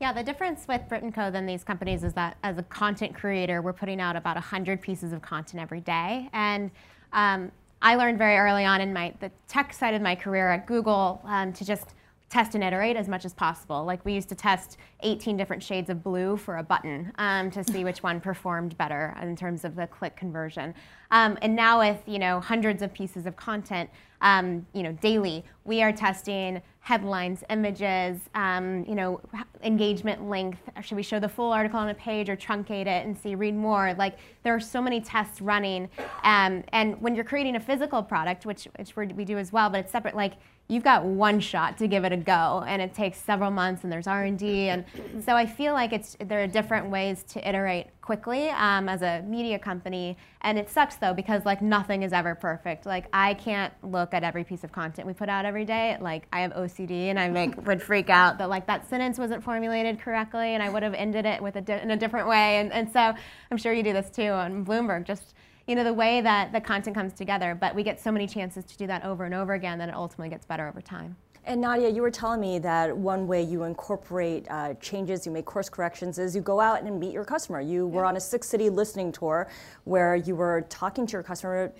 Yeah, 0.00 0.12
the 0.12 0.22
difference 0.22 0.66
with 0.66 0.82
Brit 0.88 1.02
& 1.12 1.14
Co. 1.14 1.30
than 1.30 1.44
these 1.44 1.64
companies 1.64 2.04
is 2.04 2.14
that 2.14 2.36
as 2.42 2.56
a 2.56 2.62
content 2.64 3.14
creator, 3.14 3.62
we're 3.62 3.72
putting 3.72 4.00
out 4.00 4.16
about 4.16 4.36
100 4.36 4.80
pieces 4.80 5.12
of 5.12 5.22
content 5.22 5.60
every 5.62 5.80
day. 5.80 6.28
And 6.32 6.70
um, 7.12 7.52
I 7.82 7.96
learned 7.96 8.18
very 8.18 8.36
early 8.36 8.64
on 8.64 8.80
in 8.80 8.92
my 8.92 9.12
the 9.20 9.30
tech 9.46 9.72
side 9.72 9.94
of 9.94 10.02
my 10.02 10.14
career 10.14 10.50
at 10.50 10.66
Google 10.66 11.20
um, 11.24 11.52
to 11.52 11.64
just 11.64 11.94
test 12.30 12.54
and 12.54 12.62
iterate 12.62 12.96
as 12.96 13.08
much 13.08 13.24
as 13.24 13.32
possible. 13.32 13.84
Like 13.84 14.04
we 14.04 14.12
used 14.12 14.28
to 14.28 14.34
test 14.34 14.76
18 15.00 15.36
different 15.36 15.62
shades 15.62 15.88
of 15.88 16.02
blue 16.02 16.36
for 16.36 16.58
a 16.58 16.62
button 16.62 17.12
um, 17.16 17.50
to 17.52 17.64
see 17.64 17.84
which 17.84 18.02
one 18.02 18.20
performed 18.20 18.76
better 18.76 19.16
in 19.22 19.34
terms 19.34 19.64
of 19.64 19.74
the 19.74 19.86
click 19.86 20.16
conversion. 20.16 20.74
Um, 21.10 21.38
and 21.40 21.56
now 21.56 21.78
with 21.78 22.00
you 22.06 22.18
know 22.18 22.40
hundreds 22.40 22.82
of 22.82 22.92
pieces 22.92 23.24
of 23.24 23.36
content, 23.36 23.88
um, 24.20 24.66
you 24.74 24.82
know 24.82 24.92
daily, 24.92 25.42
we 25.64 25.82
are 25.82 25.92
testing 25.92 26.60
headlines, 26.80 27.44
images, 27.48 28.18
um, 28.34 28.84
you 28.86 28.94
know 28.94 29.20
engagement 29.62 30.28
length. 30.28 30.60
Should 30.82 30.96
we 30.96 31.02
show 31.02 31.18
the 31.18 31.28
full 31.28 31.50
article 31.50 31.78
on 31.78 31.88
a 31.88 31.94
page 31.94 32.28
or 32.28 32.36
truncate 32.36 32.82
it 32.86 33.06
and 33.06 33.16
see 33.16 33.34
read 33.36 33.54
more? 33.54 33.94
Like 33.94 34.18
there 34.42 34.54
are 34.54 34.60
so 34.60 34.82
many 34.82 35.00
tests 35.00 35.40
running, 35.40 35.88
um, 36.24 36.62
and 36.72 37.00
when 37.00 37.14
you're 37.14 37.24
creating 37.24 37.56
a 37.56 37.60
physical 37.60 38.02
product, 38.02 38.44
which 38.44 38.68
which 38.76 38.94
we 38.96 39.24
do 39.24 39.38
as 39.38 39.50
well, 39.50 39.70
but 39.70 39.80
it's 39.80 39.92
separate. 39.92 40.14
Like 40.14 40.34
you've 40.68 40.84
got 40.84 41.04
one 41.04 41.40
shot 41.40 41.76
to 41.78 41.86
give 41.86 42.04
it 42.04 42.12
a 42.12 42.16
go 42.16 42.62
and 42.66 42.80
it 42.80 42.94
takes 42.94 43.18
several 43.18 43.50
months 43.50 43.84
and 43.84 43.92
there's 43.92 44.06
r&d 44.06 44.68
and 44.68 44.84
so 45.24 45.34
i 45.34 45.46
feel 45.46 45.72
like 45.72 45.92
it's 45.92 46.16
there 46.20 46.42
are 46.42 46.46
different 46.46 46.90
ways 46.90 47.22
to 47.22 47.46
iterate 47.48 47.86
quickly 48.08 48.48
um, 48.48 48.88
as 48.88 49.02
a 49.02 49.20
media 49.26 49.58
company. 49.58 50.16
And 50.40 50.58
it 50.58 50.70
sucks 50.70 50.96
though 50.96 51.12
because 51.12 51.44
like 51.44 51.60
nothing 51.60 52.02
is 52.02 52.14
ever 52.14 52.34
perfect. 52.34 52.86
Like 52.86 53.04
I 53.12 53.34
can't 53.34 53.74
look 53.82 54.14
at 54.14 54.24
every 54.24 54.44
piece 54.44 54.64
of 54.64 54.72
content 54.72 55.06
we 55.06 55.12
put 55.12 55.28
out 55.28 55.44
every 55.44 55.66
day. 55.66 55.98
Like 56.00 56.26
I 56.32 56.40
have 56.40 56.52
OCD 56.52 57.10
and 57.10 57.20
I 57.20 57.28
make 57.28 57.54
would 57.66 57.82
freak 57.82 58.08
out 58.08 58.38
that 58.38 58.48
like 58.48 58.66
that 58.66 58.88
sentence 58.88 59.18
wasn't 59.18 59.44
formulated 59.44 60.00
correctly 60.00 60.54
and 60.54 60.62
I 60.62 60.70
would 60.70 60.82
have 60.82 60.94
ended 60.94 61.26
it 61.26 61.42
with 61.42 61.56
a 61.56 61.60
di- 61.60 61.82
in 61.82 61.90
a 61.90 61.98
different 61.98 62.28
way. 62.28 62.60
And, 62.60 62.72
and 62.72 62.90
so 62.90 63.12
I'm 63.50 63.58
sure 63.58 63.74
you 63.74 63.82
do 63.82 63.92
this 63.92 64.08
too 64.08 64.30
on 64.30 64.64
Bloomberg. 64.64 65.04
Just 65.04 65.34
you 65.68 65.74
know 65.74 65.84
the 65.84 65.92
way 65.92 66.22
that 66.22 66.50
the 66.50 66.60
content 66.60 66.96
comes 66.96 67.12
together, 67.12 67.54
but 67.54 67.74
we 67.74 67.82
get 67.82 68.00
so 68.00 68.10
many 68.10 68.26
chances 68.26 68.64
to 68.64 68.76
do 68.76 68.86
that 68.86 69.04
over 69.04 69.26
and 69.26 69.34
over 69.34 69.52
again 69.52 69.78
that 69.78 69.90
it 69.90 69.94
ultimately 69.94 70.30
gets 70.30 70.46
better 70.46 70.66
over 70.66 70.80
time. 70.80 71.14
And 71.44 71.60
Nadia, 71.60 71.90
you 71.90 72.00
were 72.00 72.10
telling 72.10 72.40
me 72.40 72.58
that 72.60 72.96
one 72.96 73.26
way 73.26 73.42
you 73.42 73.64
incorporate 73.64 74.46
uh, 74.50 74.74
changes, 74.74 75.26
you 75.26 75.32
make 75.32 75.44
course 75.44 75.68
corrections, 75.68 76.18
is 76.18 76.34
you 76.34 76.40
go 76.40 76.58
out 76.58 76.82
and 76.82 76.98
meet 76.98 77.12
your 77.12 77.24
customer. 77.24 77.60
You 77.60 77.86
were 77.86 78.06
on 78.06 78.16
a 78.16 78.20
six 78.20 78.48
city 78.48 78.70
listening 78.70 79.12
tour 79.12 79.48
where 79.84 80.16
you 80.16 80.34
were 80.34 80.66
talking 80.70 81.06
to 81.06 81.12
your 81.12 81.22
customer, 81.22 81.72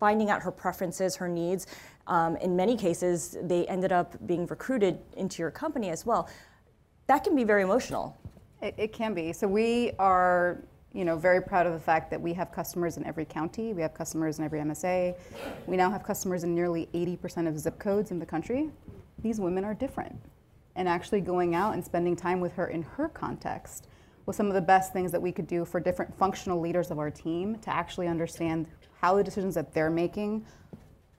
finding 0.00 0.30
out 0.30 0.42
her 0.42 0.50
preferences, 0.50 1.14
her 1.16 1.28
needs. 1.28 1.66
Um, 2.06 2.36
in 2.36 2.56
many 2.56 2.76
cases, 2.76 3.36
they 3.42 3.66
ended 3.66 3.92
up 3.92 4.14
being 4.26 4.46
recruited 4.46 4.98
into 5.16 5.42
your 5.42 5.50
company 5.50 5.90
as 5.90 6.04
well. 6.04 6.28
That 7.06 7.24
can 7.24 7.36
be 7.36 7.44
very 7.44 7.62
emotional. 7.62 8.16
It, 8.62 8.74
it 8.78 8.92
can 8.92 9.12
be. 9.12 9.34
So 9.34 9.46
we 9.46 9.92
are 9.98 10.62
you 10.94 11.04
know, 11.04 11.16
very 11.16 11.42
proud 11.42 11.66
of 11.66 11.72
the 11.72 11.80
fact 11.80 12.08
that 12.10 12.20
we 12.20 12.32
have 12.32 12.52
customers 12.52 12.96
in 12.96 13.04
every 13.04 13.24
county. 13.24 13.72
We 13.72 13.82
have 13.82 13.94
customers 13.94 14.38
in 14.38 14.44
every 14.44 14.60
MSA. 14.60 15.16
We 15.66 15.76
now 15.76 15.90
have 15.90 16.04
customers 16.04 16.44
in 16.44 16.54
nearly 16.54 16.88
80% 16.94 17.48
of 17.48 17.58
zip 17.58 17.80
codes 17.80 18.12
in 18.12 18.20
the 18.20 18.26
country. 18.26 18.70
These 19.18 19.40
women 19.40 19.64
are 19.64 19.74
different. 19.74 20.16
And 20.76 20.88
actually 20.88 21.20
going 21.20 21.54
out 21.56 21.74
and 21.74 21.84
spending 21.84 22.14
time 22.14 22.38
with 22.40 22.52
her 22.54 22.68
in 22.68 22.82
her 22.82 23.08
context 23.08 23.88
was 24.26 24.36
some 24.36 24.46
of 24.46 24.54
the 24.54 24.60
best 24.60 24.92
things 24.92 25.10
that 25.10 25.20
we 25.20 25.32
could 25.32 25.48
do 25.48 25.64
for 25.64 25.80
different 25.80 26.16
functional 26.16 26.60
leaders 26.60 26.92
of 26.92 26.98
our 27.00 27.10
team 27.10 27.56
to 27.58 27.70
actually 27.70 28.06
understand 28.06 28.66
how 29.00 29.16
the 29.16 29.24
decisions 29.24 29.56
that 29.56 29.74
they're 29.74 29.90
making, 29.90 30.46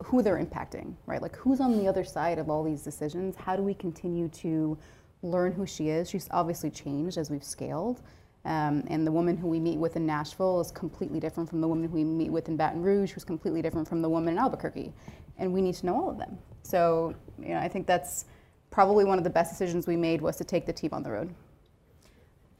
who 0.04 0.22
they're 0.22 0.44
impacting, 0.44 0.96
right? 1.06 1.22
Like 1.22 1.36
who's 1.36 1.60
on 1.60 1.78
the 1.78 1.88
other 1.88 2.06
side 2.06 2.40
of 2.40 2.50
all 2.50 2.64
these 2.64 2.82
decisions? 2.82 3.36
How 3.36 3.58
do 3.58 3.62
we 3.62 3.74
continue 3.74 4.30
to 4.30 4.78
learn 5.22 5.52
who 5.52 5.66
she 5.66 5.90
is? 5.90 6.10
She's 6.10 6.30
obviously 6.32 6.70
changed 6.70 7.18
as 7.18 7.30
we've 7.30 7.44
scaled. 7.44 8.02
Um, 8.46 8.84
and 8.88 9.06
the 9.06 9.12
woman 9.12 9.36
who 9.36 9.48
we 9.48 9.60
meet 9.60 9.80
with 9.80 9.96
in 9.96 10.06
Nashville 10.06 10.62
is 10.62 10.72
completely 10.72 11.20
different 11.20 11.50
from 11.50 11.62
the 11.62 11.68
woman 11.68 11.90
who 11.90 11.96
we 11.96 12.04
meet 12.04 12.30
with 12.30 12.48
in 12.48 12.56
Baton 12.56 12.82
Rouge, 12.82 13.12
who's 13.12 13.24
completely 13.24 13.62
different 13.62 13.88
from 13.88 14.02
the 14.02 14.10
woman 14.10 14.34
in 14.34 14.40
Albuquerque. 14.40 14.94
And 15.40 15.52
we 15.52 15.62
need 15.62 15.74
to 15.76 15.86
know 15.88 15.96
all 15.96 16.10
of 16.12 16.18
them. 16.18 16.38
So, 16.62 17.16
you 17.40 17.50
know, 17.50 17.58
I 17.58 17.68
think 17.68 17.88
that's 17.88 18.26
probably 18.70 19.04
one 19.04 19.18
of 19.18 19.24
the 19.24 19.30
best 19.30 19.52
decisions 19.52 19.88
we 19.88 19.96
made 19.96 20.22
was 20.22 20.38
to 20.38 20.44
take 20.44 20.66
the 20.66 20.74
team 20.74 20.92
on 20.94 21.02
the 21.02 21.12
road. 21.12 21.34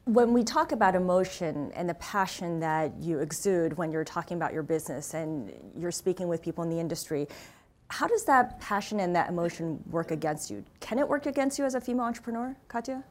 When 0.04 0.32
we 0.32 0.44
talk 0.44 0.72
about 0.72 0.94
emotion 0.94 1.72
and 1.74 1.88
the 1.88 1.94
passion 1.94 2.60
that 2.60 2.92
you 3.00 3.18
exude 3.18 3.76
when 3.76 3.90
you're 3.90 4.04
talking 4.04 4.36
about 4.36 4.52
your 4.52 4.62
business 4.62 5.14
and 5.14 5.52
you're 5.76 5.90
speaking 5.90 6.28
with 6.28 6.42
people 6.42 6.62
in 6.64 6.70
the 6.70 6.78
industry, 6.78 7.26
how 7.88 8.06
does 8.06 8.24
that 8.24 8.60
passion 8.60 9.00
and 9.00 9.14
that 9.14 9.28
emotion 9.28 9.82
work 9.90 10.10
against 10.10 10.50
you? 10.50 10.64
Can 10.80 10.98
it 10.98 11.08
work 11.08 11.26
against 11.26 11.58
you 11.58 11.64
as 11.64 11.74
a 11.74 11.80
female 11.80 12.06
entrepreneur, 12.06 12.56
Katia? 12.68 13.04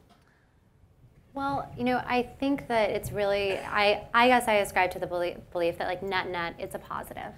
Well, 1.36 1.70
you 1.78 1.84
know, 1.84 2.02
I 2.08 2.24
think 2.40 2.70
that 2.70 2.92
it's 2.92 3.12
really, 3.12 3.60
I, 3.60 4.08
I 4.14 4.30
guess 4.30 4.48
I 4.48 4.54
ascribe 4.56 4.92
to 4.92 5.00
the 5.00 5.06
belief, 5.06 5.36
belief 5.52 5.78
that 5.80 5.88
like 5.88 6.02
net 6.02 6.30
net, 6.30 6.56
it's 6.58 6.76
a 6.76 6.80
positive. 6.80 7.34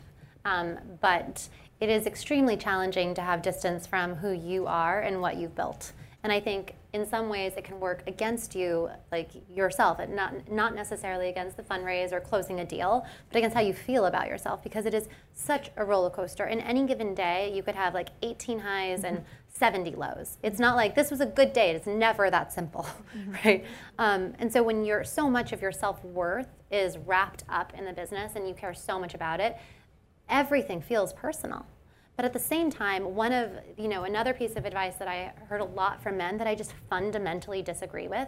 Um, 0.45 0.77
but 1.01 1.49
it 1.81 1.89
is 1.89 2.05
extremely 2.05 2.57
challenging 2.57 3.15
to 3.15 3.21
have 3.21 3.41
distance 3.41 3.87
from 3.87 4.13
who 4.13 4.31
you 4.31 4.67
are 4.67 5.01
and 5.01 5.19
what 5.19 5.37
you've 5.37 5.55
built. 5.55 5.93
And 6.23 6.31
I 6.31 6.39
think 6.39 6.75
in 6.93 7.07
some 7.07 7.27
ways 7.27 7.53
it 7.57 7.63
can 7.63 7.79
work 7.79 8.03
against 8.05 8.53
you, 8.53 8.89
like 9.11 9.29
yourself, 9.49 9.97
and 9.97 10.15
not, 10.15 10.51
not 10.51 10.75
necessarily 10.75 11.29
against 11.29 11.57
the 11.57 11.63
fundraise 11.63 12.11
or 12.11 12.19
closing 12.19 12.59
a 12.59 12.65
deal, 12.65 13.03
but 13.29 13.37
against 13.37 13.55
how 13.55 13.61
you 13.61 13.73
feel 13.73 14.05
about 14.05 14.27
yourself 14.27 14.63
because 14.63 14.85
it 14.85 14.93
is 14.93 15.07
such 15.33 15.71
a 15.75 15.83
roller 15.83 16.09
coaster. 16.11 16.45
In 16.45 16.59
any 16.59 16.85
given 16.85 17.15
day, 17.15 17.51
you 17.53 17.63
could 17.63 17.75
have 17.75 17.95
like 17.95 18.09
18 18.21 18.59
highs 18.59 19.03
and 19.03 19.23
70 19.57 19.95
lows. 19.95 20.37
It's 20.43 20.59
not 20.59 20.75
like 20.75 20.95
this 20.95 21.09
was 21.09 21.19
a 21.19 21.25
good 21.25 21.51
day. 21.53 21.71
It's 21.71 21.87
never 21.87 22.29
that 22.29 22.53
simple, 22.53 22.87
mm-hmm. 23.17 23.31
right? 23.43 23.65
Um, 23.97 24.33
and 24.39 24.51
so 24.51 24.61
when 24.61 24.85
you're 24.85 25.03
so 25.03 25.29
much 25.29 25.51
of 25.51 25.61
your 25.61 25.71
self 25.71 26.03
worth 26.03 26.47
is 26.71 26.97
wrapped 26.97 27.43
up 27.49 27.73
in 27.77 27.85
the 27.85 27.93
business 27.93 28.33
and 28.35 28.47
you 28.47 28.53
care 28.53 28.73
so 28.73 28.99
much 28.99 29.13
about 29.13 29.39
it, 29.39 29.57
everything 30.29 30.81
feels 30.81 31.13
personal. 31.13 31.65
But 32.15 32.25
at 32.25 32.33
the 32.33 32.39
same 32.39 32.71
time, 32.71 33.15
one 33.15 33.31
of 33.31 33.51
you 33.77 33.87
know 33.87 34.03
another 34.03 34.33
piece 34.33 34.55
of 34.55 34.65
advice 34.65 34.95
that 34.95 35.07
I 35.07 35.33
heard 35.47 35.61
a 35.61 35.65
lot 35.65 36.01
from 36.01 36.17
men 36.17 36.37
that 36.37 36.47
I 36.47 36.55
just 36.55 36.73
fundamentally 36.89 37.61
disagree 37.61 38.07
with 38.07 38.27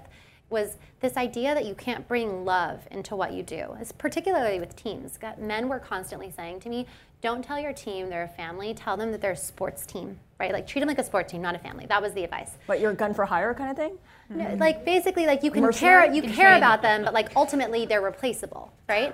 was 0.50 0.78
this 1.00 1.16
idea 1.16 1.54
that 1.54 1.66
you 1.66 1.76
can't 1.76 2.08
bring 2.08 2.44
love 2.44 2.88
into 2.92 3.16
what 3.16 3.34
you 3.34 3.44
do, 3.44 3.76
it's 3.80 3.92
particularly 3.92 4.60
with 4.60 4.76
teams. 4.76 5.20
Men 5.38 5.70
were 5.70 5.80
constantly 5.80 6.32
saying 6.32 6.62
to 6.62 6.70
me, 6.70 6.88
don't 7.22 7.44
tell 7.44 7.60
your 7.60 7.74
team 7.74 8.10
they're 8.10 8.24
a 8.24 8.28
family, 8.28 8.74
tell 8.74 8.96
them 8.96 9.12
that 9.12 9.22
they're 9.22 9.32
a 9.32 9.38
sports 9.38 9.86
team, 9.86 10.20
right? 10.40 10.54
Like 10.54 10.68
treat 10.68 10.80
them 10.80 10.88
like 10.88 11.00
a 11.00 11.04
sports 11.04 11.32
team, 11.32 11.42
not 11.42 11.56
a 11.56 11.60
family. 11.60 11.86
That 11.86 12.02
was 12.02 12.14
the 12.14 12.24
advice. 12.24 12.52
But 12.68 12.80
you're 12.80 12.92
a 12.92 12.96
gun 12.96 13.14
for 13.14 13.26
hire 13.26 13.54
kind 13.54 13.70
of 13.72 13.78
thing? 13.78 13.98
No, 14.30 14.56
like 14.56 14.86
basically 14.86 15.26
like 15.26 15.44
you 15.44 15.52
can 15.52 15.64
Mercenary? 15.64 16.08
care 16.08 16.14
you 16.14 16.22
care 16.22 16.56
about 16.56 16.82
them, 16.82 17.04
but 17.04 17.14
like 17.14 17.36
ultimately 17.36 17.86
they're 17.86 18.02
replaceable, 18.02 18.72
right? 18.88 19.14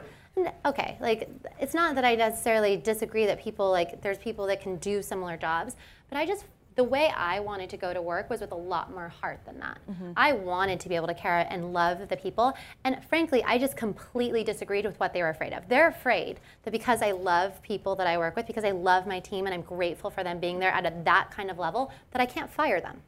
okay, 0.65 0.97
like 0.99 1.29
it's 1.59 1.73
not 1.73 1.95
that 1.95 2.03
I 2.05 2.15
necessarily 2.15 2.77
disagree 2.77 3.25
that 3.25 3.41
people 3.41 3.71
like 3.71 4.01
there's 4.01 4.17
people 4.17 4.45
that 4.47 4.61
can 4.61 4.75
do 4.77 5.01
similar 5.01 5.37
jobs, 5.37 5.75
but 6.09 6.17
I 6.17 6.25
just 6.25 6.45
the 6.75 6.83
way 6.83 7.11
I 7.15 7.39
wanted 7.39 7.69
to 7.69 7.77
go 7.77 7.93
to 7.93 8.01
work 8.01 8.29
was 8.29 8.41
with 8.41 8.51
a 8.51 8.55
lot 8.55 8.91
more 8.91 9.07
heart 9.07 9.39
than 9.45 9.59
that. 9.59 9.77
Mm-hmm. 9.89 10.11
I 10.17 10.33
wanted 10.33 10.79
to 10.81 10.89
be 10.89 10.95
able 10.95 11.07
to 11.07 11.13
care 11.13 11.47
and 11.49 11.71
love 11.71 12.09
the 12.09 12.17
people. 12.17 12.53
And 12.83 12.97
frankly, 13.07 13.43
I 13.43 13.57
just 13.57 13.77
completely 13.77 14.43
disagreed 14.43 14.85
with 14.85 14.99
what 14.99 15.13
they 15.13 15.21
were 15.21 15.29
afraid 15.29 15.53
of. 15.53 15.69
They're 15.69 15.87
afraid 15.87 16.39
that 16.63 16.71
because 16.71 17.01
I 17.01 17.11
love 17.11 17.61
people 17.61 17.95
that 17.95 18.07
I 18.07 18.17
work 18.17 18.35
with, 18.35 18.45
because 18.45 18.65
I 18.65 18.71
love 18.71 19.07
my 19.07 19.21
team 19.21 19.45
and 19.45 19.53
I'm 19.53 19.61
grateful 19.61 20.09
for 20.09 20.23
them 20.23 20.39
being 20.39 20.59
there 20.59 20.71
at 20.71 20.85
a, 20.85 20.93
that 21.05 21.31
kind 21.31 21.49
of 21.49 21.57
level, 21.57 21.91
that 22.11 22.21
I 22.21 22.25
can't 22.25 22.51
fire 22.51 22.81
them. 22.81 23.01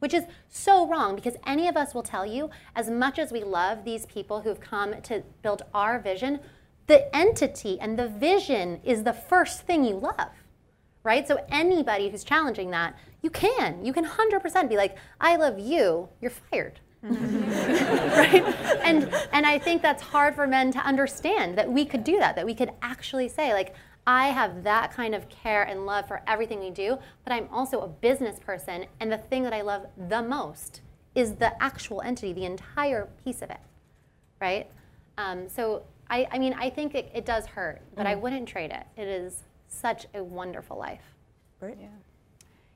Which 0.00 0.14
is 0.14 0.24
so 0.48 0.86
wrong 0.86 1.14
because 1.14 1.36
any 1.46 1.68
of 1.68 1.76
us 1.76 1.94
will 1.94 2.02
tell 2.02 2.26
you, 2.26 2.50
as 2.76 2.90
much 2.90 3.18
as 3.18 3.32
we 3.32 3.44
love 3.44 3.84
these 3.84 4.04
people 4.06 4.42
who've 4.42 4.60
come 4.60 5.00
to 5.02 5.22
build 5.42 5.62
our 5.72 5.98
vision, 5.98 6.40
the 6.86 7.14
entity 7.14 7.78
and 7.80 7.98
the 7.98 8.08
vision 8.08 8.80
is 8.84 9.04
the 9.04 9.12
first 9.12 9.62
thing 9.62 9.84
you 9.84 9.96
love 9.96 10.30
right? 11.02 11.26
So 11.26 11.44
anybody 11.50 12.08
who's 12.10 12.24
challenging 12.24 12.70
that, 12.70 12.96
you 13.22 13.30
can. 13.30 13.84
You 13.84 13.92
can 13.92 14.04
100% 14.04 14.68
be 14.68 14.76
like, 14.76 14.96
I 15.20 15.36
love 15.36 15.58
you, 15.58 16.08
you're 16.20 16.30
fired. 16.30 16.80
right? 17.02 18.44
And 18.82 19.10
and 19.32 19.46
I 19.46 19.58
think 19.58 19.80
that's 19.80 20.02
hard 20.02 20.34
for 20.34 20.46
men 20.46 20.70
to 20.72 20.78
understand 20.80 21.56
that 21.56 21.70
we 21.70 21.86
could 21.86 22.04
do 22.04 22.18
that, 22.18 22.36
that 22.36 22.44
we 22.44 22.54
could 22.54 22.72
actually 22.82 23.28
say 23.28 23.54
like 23.54 23.74
I 24.06 24.26
have 24.26 24.64
that 24.64 24.92
kind 24.92 25.14
of 25.14 25.28
care 25.30 25.62
and 25.62 25.86
love 25.86 26.06
for 26.06 26.20
everything 26.26 26.60
we 26.60 26.70
do, 26.70 26.98
but 27.24 27.32
I'm 27.32 27.48
also 27.50 27.80
a 27.80 27.88
business 27.88 28.38
person 28.38 28.84
and 28.98 29.10
the 29.10 29.16
thing 29.16 29.44
that 29.44 29.54
I 29.54 29.62
love 29.62 29.86
the 29.96 30.22
most 30.22 30.82
is 31.14 31.36
the 31.36 31.60
actual 31.62 32.02
entity, 32.02 32.34
the 32.34 32.44
entire 32.44 33.08
piece 33.24 33.40
of 33.40 33.50
it. 33.50 33.60
Right? 34.38 34.70
Um, 35.16 35.48
so 35.48 35.84
I, 36.10 36.28
I 36.30 36.38
mean, 36.38 36.54
I 36.54 36.68
think 36.68 36.94
it, 36.94 37.10
it 37.14 37.24
does 37.24 37.46
hurt, 37.46 37.80
but 37.94 38.04
mm. 38.04 38.10
I 38.10 38.14
wouldn't 38.14 38.46
trade 38.46 38.72
it. 38.72 38.84
It 39.00 39.08
is 39.08 39.42
such 39.70 40.06
a 40.14 40.22
wonderful 40.22 40.76
life. 40.76 41.14
Right? 41.60 41.76
Yeah. 41.80 41.88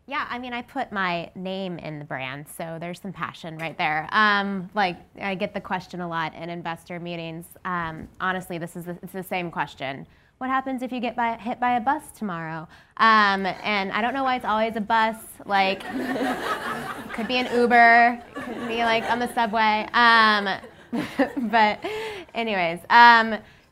Yeah, 0.06 0.26
I 0.28 0.38
mean, 0.38 0.52
I 0.52 0.60
put 0.60 0.92
my 0.92 1.30
name 1.34 1.78
in 1.78 1.98
the 1.98 2.04
brand, 2.04 2.46
so 2.46 2.76
there's 2.78 3.00
some 3.00 3.12
passion 3.12 3.56
right 3.56 3.76
there. 3.78 4.06
Um, 4.12 4.68
like, 4.74 4.98
I 5.18 5.34
get 5.34 5.54
the 5.54 5.62
question 5.62 6.02
a 6.02 6.08
lot 6.08 6.34
in 6.34 6.50
investor 6.50 7.00
meetings. 7.00 7.46
Um, 7.64 8.06
honestly, 8.20 8.58
this 8.58 8.76
is 8.76 8.84
the, 8.84 8.98
it's 9.02 9.14
the 9.14 9.22
same 9.22 9.50
question. 9.50 10.06
What 10.38 10.50
happens 10.50 10.82
if 10.82 10.92
you 10.92 11.00
get 11.00 11.16
by, 11.16 11.38
hit 11.38 11.58
by 11.58 11.76
a 11.76 11.80
bus 11.80 12.02
tomorrow? 12.14 12.68
Um, 12.98 13.46
and 13.46 13.92
I 13.92 14.02
don't 14.02 14.12
know 14.12 14.24
why 14.24 14.36
it's 14.36 14.44
always 14.44 14.76
a 14.76 14.80
bus. 14.80 15.16
Like, 15.46 15.80
could 17.14 17.26
be 17.26 17.38
an 17.38 17.48
Uber, 17.58 18.22
could 18.34 18.68
be 18.68 18.84
like 18.84 19.04
on 19.10 19.18
the 19.18 19.32
subway. 19.32 19.88
Um, 19.94 20.48
but, 21.50 21.78
anyways. 22.34 22.80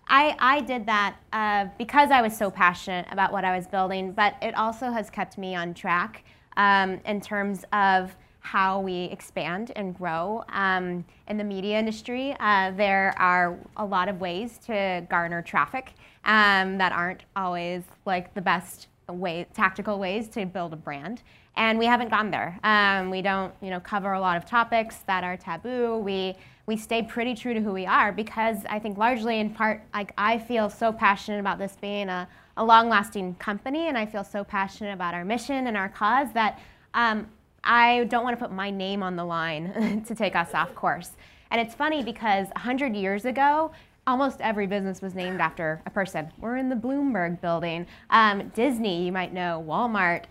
I, 0.09 0.37
I 0.39 0.61
did 0.61 0.87
that 0.87 1.17
uh, 1.33 1.67
because 1.79 2.11
I 2.11 2.23
was 2.23 2.37
so 2.37 2.51
passionate 2.51 3.07
about 3.11 3.33
what 3.33 3.45
I 3.45 3.57
was 3.57 3.67
building, 3.67 4.13
but 4.13 4.35
it 4.43 4.55
also 4.55 4.91
has 4.91 5.11
kept 5.11 5.39
me 5.39 5.55
on 5.55 5.75
track 5.75 6.25
um, 6.57 7.01
in 7.07 7.21
terms 7.21 7.65
of 7.73 8.15
how 8.41 8.81
we 8.81 9.05
expand 9.05 9.71
and 9.77 9.97
grow. 9.97 10.45
Um, 10.49 11.05
in 11.29 11.39
the 11.39 11.45
media 11.45 11.79
industry, 11.79 12.37
uh, 12.41 12.73
there 12.73 13.15
are 13.17 13.57
a 13.77 13.85
lot 13.85 14.09
of 14.09 14.21
ways 14.21 14.59
to 14.67 15.07
garner 15.09 15.43
traffic 15.43 15.93
um, 16.25 16.77
that 16.79 16.93
aren't 16.93 17.23
always 17.37 17.85
like 18.05 18.35
the 18.35 18.41
best 18.41 18.89
way, 19.09 19.47
tactical 19.55 19.99
ways 19.99 20.29
to 20.29 20.45
build 20.45 20.73
a 20.73 20.77
brand. 20.77 21.23
And 21.57 21.79
we 21.79 21.87
haven't 21.87 22.11
gone 22.11 22.31
there. 22.31 22.59
Um, 22.65 23.11
we 23.11 23.23
don't, 23.23 23.53
you 23.61 23.71
know, 23.71 23.81
cover 23.81 24.13
a 24.13 24.21
lot 24.21 24.37
of 24.37 24.45
topics 24.45 24.99
that 25.07 25.23
are 25.23 25.37
taboo. 25.37 25.99
We 25.99 26.35
we 26.67 26.77
stay 26.77 27.03
pretty 27.03 27.35
true 27.35 27.55
to 27.55 27.61
who 27.61 27.73
we 27.73 27.87
are 27.87 28.13
because 28.13 28.59
I 28.69 28.79
think 28.79 28.97
largely 28.97 29.41
in 29.41 29.51
part, 29.51 29.83
like 29.93 30.13
I 30.17 30.39
feel 30.39 30.71
so 30.71 30.93
passionate 30.93 31.41
about 31.41 31.59
this 31.59 31.77
being 31.81 32.09
a, 32.09 32.29
a 32.57 32.65
long-lasting 32.65 33.35
company, 33.37 33.89
and 33.89 33.99
I 33.99 34.07
feel 34.07 34.25
so 34.25 34.45
passionate 34.45 34.93
about 34.93 35.15
our 35.15 35.25
mission 35.25 35.67
and 35.67 35.77
our 35.77 35.89
cause 35.89 36.29
that 36.35 36.61
um, 36.95 37.27
I 37.65 38.05
don't 38.05 38.25
want 38.25 38.39
to 38.39 38.45
put 38.45 38.53
my 38.55 38.71
name 38.71 39.03
on 39.03 39.17
the 39.17 39.25
line 39.25 40.05
to 40.07 40.15
take 40.15 40.37
us 40.37 40.55
off 40.55 40.75
course. 40.75 41.11
And 41.51 41.61
it's 41.61 41.75
funny 41.75 42.03
because 42.03 42.49
100 42.49 42.95
years 42.95 43.25
ago, 43.25 43.73
almost 44.07 44.41
every 44.41 44.67
business 44.67 45.03
was 45.03 45.15
named 45.15 45.41
after 45.41 45.83
a 45.87 45.91
person. 45.91 46.31
We're 46.39 46.57
in 46.57 46.69
the 46.69 46.77
Bloomberg 46.77 47.41
building. 47.41 47.87
Um, 48.11 48.49
Disney, 48.55 49.05
you 49.05 49.13
might 49.13 49.33
know, 49.33 49.65
Walmart, 49.67 50.25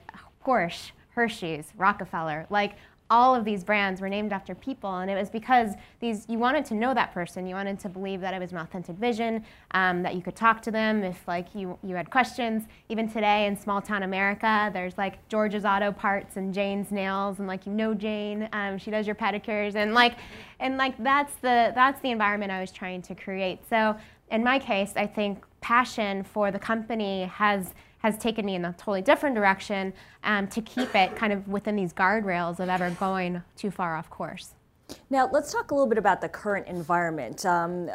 Porsche, 0.45 0.91
Hershey's, 1.11 1.71
Rockefeller. 1.77 2.47
Like 2.49 2.75
all 3.11 3.35
of 3.35 3.43
these 3.43 3.63
brands 3.63 3.99
were 3.99 4.07
named 4.07 4.31
after 4.31 4.55
people, 4.55 4.99
and 4.99 5.11
it 5.11 5.15
was 5.15 5.29
because 5.29 5.73
these 5.99 6.25
you 6.29 6.39
wanted 6.39 6.63
to 6.65 6.73
know 6.73 6.93
that 6.93 7.13
person. 7.13 7.45
You 7.45 7.55
wanted 7.55 7.77
to 7.81 7.89
believe 7.89 8.21
that 8.21 8.33
it 8.33 8.39
was 8.39 8.53
an 8.53 8.57
authentic 8.57 8.95
vision, 8.95 9.43
um, 9.71 10.01
that 10.01 10.15
you 10.15 10.21
could 10.21 10.35
talk 10.35 10.61
to 10.63 10.71
them 10.71 11.03
if 11.03 11.27
like 11.27 11.53
you 11.53 11.77
you 11.83 11.95
had 11.95 12.09
questions. 12.09 12.63
Even 12.87 13.11
today 13.11 13.45
in 13.47 13.57
small 13.57 13.81
town 13.81 14.03
America, 14.03 14.71
there's 14.73 14.97
like 14.97 15.27
George's 15.27 15.65
Auto 15.65 15.91
Parts 15.91 16.37
and 16.37 16.53
Jane's 16.53 16.89
Nails, 16.89 17.39
and 17.39 17.47
like 17.47 17.65
you 17.65 17.73
know 17.73 17.93
Jane, 17.93 18.47
um, 18.53 18.77
she 18.77 18.89
does 18.89 19.05
your 19.05 19.15
pedicures, 19.15 19.75
and 19.75 19.93
like 19.93 20.15
and 20.61 20.77
like 20.77 20.95
that's 21.03 21.35
the 21.35 21.73
that's 21.75 22.01
the 22.01 22.11
environment 22.11 22.51
I 22.51 22.61
was 22.61 22.71
trying 22.71 23.01
to 23.03 23.13
create. 23.13 23.59
So 23.69 23.97
in 24.31 24.41
my 24.41 24.57
case, 24.57 24.93
I 24.95 25.05
think 25.05 25.43
passion 25.59 26.23
for 26.23 26.49
the 26.49 26.59
company 26.59 27.25
has 27.25 27.73
has 28.01 28.17
taken 28.17 28.45
me 28.45 28.55
in 28.55 28.65
a 28.65 28.73
totally 28.73 29.01
different 29.01 29.35
direction 29.35 29.93
um, 30.23 30.47
to 30.47 30.61
keep 30.61 30.95
it 30.95 31.15
kind 31.15 31.31
of 31.31 31.47
within 31.47 31.75
these 31.75 31.93
guardrails 31.93 32.59
of 32.59 32.69
ever 32.69 32.89
going 32.91 33.41
too 33.55 33.71
far 33.71 33.95
off 33.95 34.09
course. 34.09 34.55
Now, 35.09 35.29
let's 35.31 35.51
talk 35.51 35.71
a 35.71 35.75
little 35.75 35.87
bit 35.87 35.97
about 35.97 36.21
the 36.21 36.29
current 36.29 36.67
environment. 36.67 37.45
Um, 37.45 37.89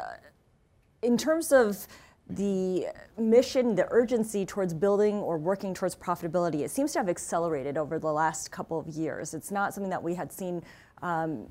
in 1.03 1.16
terms 1.16 1.53
of 1.53 1.87
the 2.29 2.87
mission, 3.19 3.75
the 3.75 3.87
urgency 3.90 4.45
towards 4.45 4.75
building 4.75 5.16
or 5.16 5.38
working 5.38 5.75
towards 5.75 5.95
profitability, 5.95 6.62
it 6.62 6.71
seems 6.71 6.92
to 6.92 6.99
have 6.99 7.09
accelerated 7.09 7.77
over 7.77 7.99
the 7.99 8.12
last 8.12 8.51
couple 8.51 8.79
of 8.79 8.88
years. 8.88 9.35
It's 9.35 9.51
not 9.51 9.75
something 9.75 9.90
that 9.90 10.03
we 10.03 10.14
had 10.14 10.33
seen 10.33 10.62
um, 11.03 11.47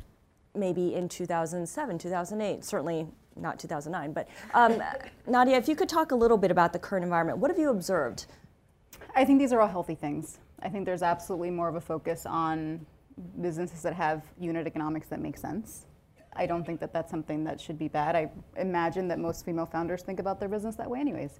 maybe 0.53 0.95
in 0.95 1.07
2007, 1.07 1.97
2008, 1.97 2.63
certainly 2.63 3.07
not 3.35 3.59
2009. 3.59 4.13
But 4.13 4.27
um, 4.53 4.81
Nadia, 5.27 5.57
if 5.57 5.67
you 5.67 5.75
could 5.75 5.89
talk 5.89 6.11
a 6.11 6.15
little 6.15 6.37
bit 6.37 6.51
about 6.51 6.73
the 6.73 6.79
current 6.79 7.03
environment, 7.03 7.37
what 7.37 7.51
have 7.51 7.59
you 7.59 7.69
observed? 7.69 8.25
I 9.15 9.23
think 9.23 9.39
these 9.39 9.53
are 9.53 9.61
all 9.61 9.67
healthy 9.67 9.95
things. 9.95 10.39
I 10.61 10.67
think 10.67 10.85
there's 10.85 11.01
absolutely 11.01 11.49
more 11.49 11.69
of 11.69 11.75
a 11.75 11.81
focus 11.81 12.25
on 12.25 12.85
businesses 13.41 13.81
that 13.83 13.93
have 13.93 14.23
unit 14.37 14.67
economics 14.67 15.07
that 15.07 15.21
make 15.21 15.37
sense. 15.37 15.85
I 16.35 16.45
don't 16.45 16.65
think 16.65 16.81
that 16.81 16.91
that's 16.91 17.09
something 17.11 17.45
that 17.45 17.61
should 17.61 17.79
be 17.79 17.87
bad. 17.87 18.15
I 18.15 18.29
imagine 18.57 19.07
that 19.07 19.19
most 19.19 19.45
female 19.45 19.65
founders 19.65 20.03
think 20.03 20.19
about 20.19 20.39
their 20.41 20.49
business 20.49 20.75
that 20.75 20.89
way, 20.89 20.99
anyways. 20.99 21.39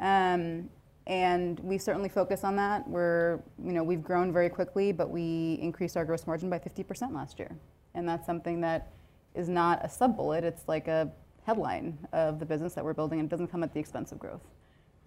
Um, 0.00 0.68
and 1.06 1.60
we 1.60 1.78
certainly 1.78 2.08
focus 2.08 2.42
on 2.42 2.56
that. 2.56 2.88
We're, 2.88 3.40
you 3.64 3.72
know, 3.72 3.84
we've 3.84 4.02
grown 4.02 4.32
very 4.32 4.48
quickly, 4.48 4.90
but 4.90 5.10
we 5.10 5.58
increased 5.62 5.96
our 5.96 6.04
gross 6.04 6.26
margin 6.26 6.50
by 6.50 6.58
50% 6.58 7.14
last 7.14 7.38
year, 7.38 7.54
and 7.94 8.08
that's 8.08 8.26
something 8.26 8.60
that 8.62 8.90
is 9.34 9.48
not 9.48 9.84
a 9.84 9.88
sub 9.88 10.16
bullet. 10.16 10.42
It's 10.42 10.66
like 10.66 10.88
a 10.88 11.10
headline 11.44 11.98
of 12.12 12.40
the 12.40 12.46
business 12.46 12.74
that 12.74 12.84
we're 12.84 12.94
building, 12.94 13.20
and 13.20 13.28
it 13.28 13.30
doesn't 13.30 13.48
come 13.48 13.62
at 13.62 13.72
the 13.72 13.80
expense 13.80 14.10
of 14.10 14.18
growth. 14.18 14.42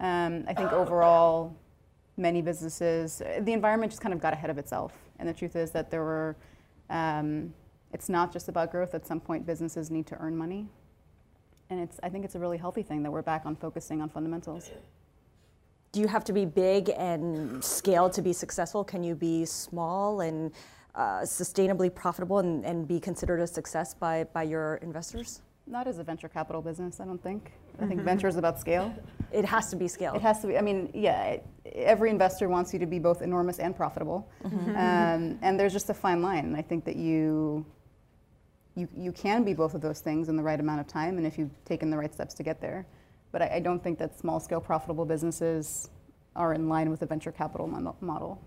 Um, 0.00 0.44
I 0.48 0.54
think 0.54 0.72
overall, 0.72 1.54
many 2.16 2.42
businesses, 2.42 3.22
the 3.40 3.52
environment 3.52 3.92
just 3.92 4.02
kind 4.02 4.14
of 4.14 4.20
got 4.20 4.32
ahead 4.32 4.50
of 4.50 4.58
itself. 4.58 4.92
And 5.18 5.28
the 5.28 5.34
truth 5.34 5.56
is 5.56 5.70
that 5.72 5.90
there 5.90 6.02
were, 6.02 6.36
um, 6.90 7.52
it's 7.92 8.08
not 8.08 8.32
just 8.32 8.48
about 8.48 8.70
growth. 8.70 8.94
At 8.94 9.06
some 9.06 9.20
point, 9.20 9.46
businesses 9.46 9.90
need 9.90 10.06
to 10.08 10.16
earn 10.18 10.36
money. 10.36 10.68
And 11.70 11.80
it's, 11.80 11.98
I 12.02 12.08
think 12.08 12.24
it's 12.24 12.34
a 12.34 12.38
really 12.38 12.58
healthy 12.58 12.82
thing 12.82 13.02
that 13.02 13.10
we're 13.10 13.22
back 13.22 13.44
on 13.44 13.56
focusing 13.56 14.00
on 14.00 14.08
fundamentals. 14.08 14.70
Do 15.92 16.00
you 16.00 16.08
have 16.08 16.24
to 16.24 16.32
be 16.32 16.44
big 16.44 16.90
and 16.96 17.62
scale 17.64 18.10
to 18.10 18.22
be 18.22 18.32
successful? 18.32 18.84
Can 18.84 19.02
you 19.02 19.14
be 19.14 19.44
small 19.44 20.20
and 20.20 20.52
uh, 20.94 21.20
sustainably 21.20 21.94
profitable 21.94 22.38
and, 22.38 22.64
and 22.64 22.86
be 22.86 23.00
considered 23.00 23.40
a 23.40 23.46
success 23.46 23.94
by, 23.94 24.24
by 24.32 24.42
your 24.42 24.76
investors? 24.76 25.42
Not 25.68 25.88
as 25.88 25.98
a 25.98 26.04
venture 26.04 26.28
capital 26.28 26.62
business, 26.62 27.00
I 27.00 27.04
don't 27.04 27.22
think. 27.22 27.52
I 27.80 27.86
think 27.86 28.00
venture 28.02 28.28
is 28.28 28.36
about 28.36 28.58
scale. 28.58 28.94
It 29.32 29.44
has 29.44 29.68
to 29.70 29.76
be 29.76 29.88
scale. 29.88 30.14
It 30.14 30.22
has 30.22 30.40
to 30.40 30.46
be. 30.46 30.56
I 30.56 30.62
mean, 30.62 30.90
yeah, 30.94 31.38
every 31.74 32.08
investor 32.10 32.48
wants 32.48 32.72
you 32.72 32.78
to 32.78 32.86
be 32.86 33.00
both 33.00 33.20
enormous 33.20 33.58
and 33.58 33.74
profitable, 33.74 34.30
mm-hmm. 34.44 34.70
um, 34.70 35.38
and 35.42 35.58
there's 35.58 35.72
just 35.72 35.90
a 35.90 35.94
fine 35.94 36.22
line. 36.22 36.44
And 36.44 36.56
I 36.56 36.62
think 36.62 36.84
that 36.84 36.96
you, 36.96 37.66
you, 38.76 38.88
you 38.96 39.12
can 39.12 39.42
be 39.42 39.54
both 39.54 39.74
of 39.74 39.80
those 39.80 40.00
things 40.00 40.28
in 40.28 40.36
the 40.36 40.42
right 40.42 40.58
amount 40.58 40.80
of 40.80 40.86
time, 40.86 41.18
and 41.18 41.26
if 41.26 41.36
you've 41.36 41.50
taken 41.64 41.90
the 41.90 41.98
right 41.98 42.14
steps 42.14 42.32
to 42.34 42.42
get 42.44 42.60
there. 42.60 42.86
But 43.32 43.42
I, 43.42 43.56
I 43.56 43.60
don't 43.60 43.82
think 43.82 43.98
that 43.98 44.16
small-scale 44.18 44.60
profitable 44.60 45.04
businesses 45.04 45.90
are 46.36 46.54
in 46.54 46.68
line 46.68 46.90
with 46.90 47.00
the 47.00 47.06
venture 47.06 47.32
capital 47.32 47.66
model. 48.00 48.40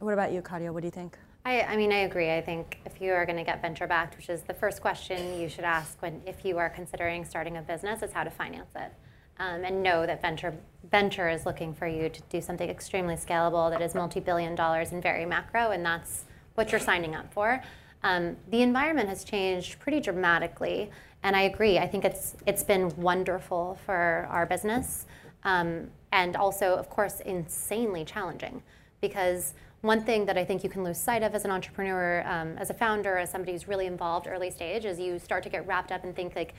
What 0.00 0.12
about 0.12 0.32
you, 0.32 0.42
Katia? 0.42 0.72
What 0.72 0.80
do 0.80 0.88
you 0.88 0.90
think? 0.90 1.16
I, 1.44 1.62
I, 1.62 1.76
mean, 1.76 1.92
I 1.92 2.00
agree. 2.00 2.30
I 2.30 2.40
think 2.40 2.78
if 2.86 3.00
you 3.00 3.12
are 3.12 3.26
going 3.26 3.38
to 3.38 3.44
get 3.44 3.60
venture 3.60 3.86
backed, 3.86 4.16
which 4.16 4.28
is 4.28 4.42
the 4.42 4.54
first 4.54 4.80
question 4.80 5.40
you 5.40 5.48
should 5.48 5.64
ask 5.64 6.00
when 6.00 6.22
if 6.24 6.44
you 6.44 6.58
are 6.58 6.70
considering 6.70 7.24
starting 7.24 7.56
a 7.56 7.62
business, 7.62 8.02
is 8.02 8.12
how 8.12 8.22
to 8.22 8.30
finance 8.30 8.70
it, 8.76 8.92
um, 9.38 9.64
and 9.64 9.82
know 9.82 10.06
that 10.06 10.22
venture 10.22 10.54
venture 10.90 11.28
is 11.28 11.44
looking 11.44 11.74
for 11.74 11.86
you 11.86 12.08
to 12.08 12.20
do 12.28 12.40
something 12.40 12.68
extremely 12.68 13.14
scalable 13.14 13.70
that 13.70 13.80
is 13.82 13.94
multi-billion 13.94 14.54
dollars 14.54 14.92
and 14.92 15.02
very 15.02 15.26
macro, 15.26 15.72
and 15.72 15.84
that's 15.84 16.26
what 16.54 16.70
you're 16.70 16.80
signing 16.80 17.14
up 17.14 17.32
for. 17.32 17.62
Um, 18.04 18.36
the 18.50 18.62
environment 18.62 19.08
has 19.08 19.24
changed 19.24 19.80
pretty 19.80 20.00
dramatically, 20.00 20.90
and 21.24 21.34
I 21.34 21.42
agree. 21.42 21.78
I 21.78 21.88
think 21.88 22.04
it's 22.04 22.36
it's 22.46 22.62
been 22.62 22.88
wonderful 22.96 23.80
for 23.84 24.28
our 24.30 24.46
business, 24.46 25.06
um, 25.42 25.90
and 26.12 26.36
also, 26.36 26.76
of 26.76 26.88
course, 26.88 27.18
insanely 27.18 28.04
challenging 28.04 28.62
because 29.00 29.54
one 29.82 30.02
thing 30.02 30.26
that 30.26 30.38
I 30.38 30.44
think 30.44 30.62
you 30.64 30.70
can 30.70 30.84
lose 30.84 30.96
sight 30.96 31.22
of 31.22 31.34
as 31.34 31.44
an 31.44 31.50
entrepreneur, 31.50 32.24
um, 32.26 32.56
as 32.56 32.70
a 32.70 32.74
founder, 32.74 33.18
as 33.18 33.30
somebody 33.30 33.52
who's 33.52 33.68
really 33.68 33.86
involved 33.86 34.28
early 34.28 34.50
stage, 34.50 34.84
is 34.84 34.98
you 34.98 35.18
start 35.18 35.42
to 35.42 35.48
get 35.48 35.66
wrapped 35.66 35.90
up 35.92 36.04
and 36.04 36.14
think 36.14 36.34
like 36.36 36.54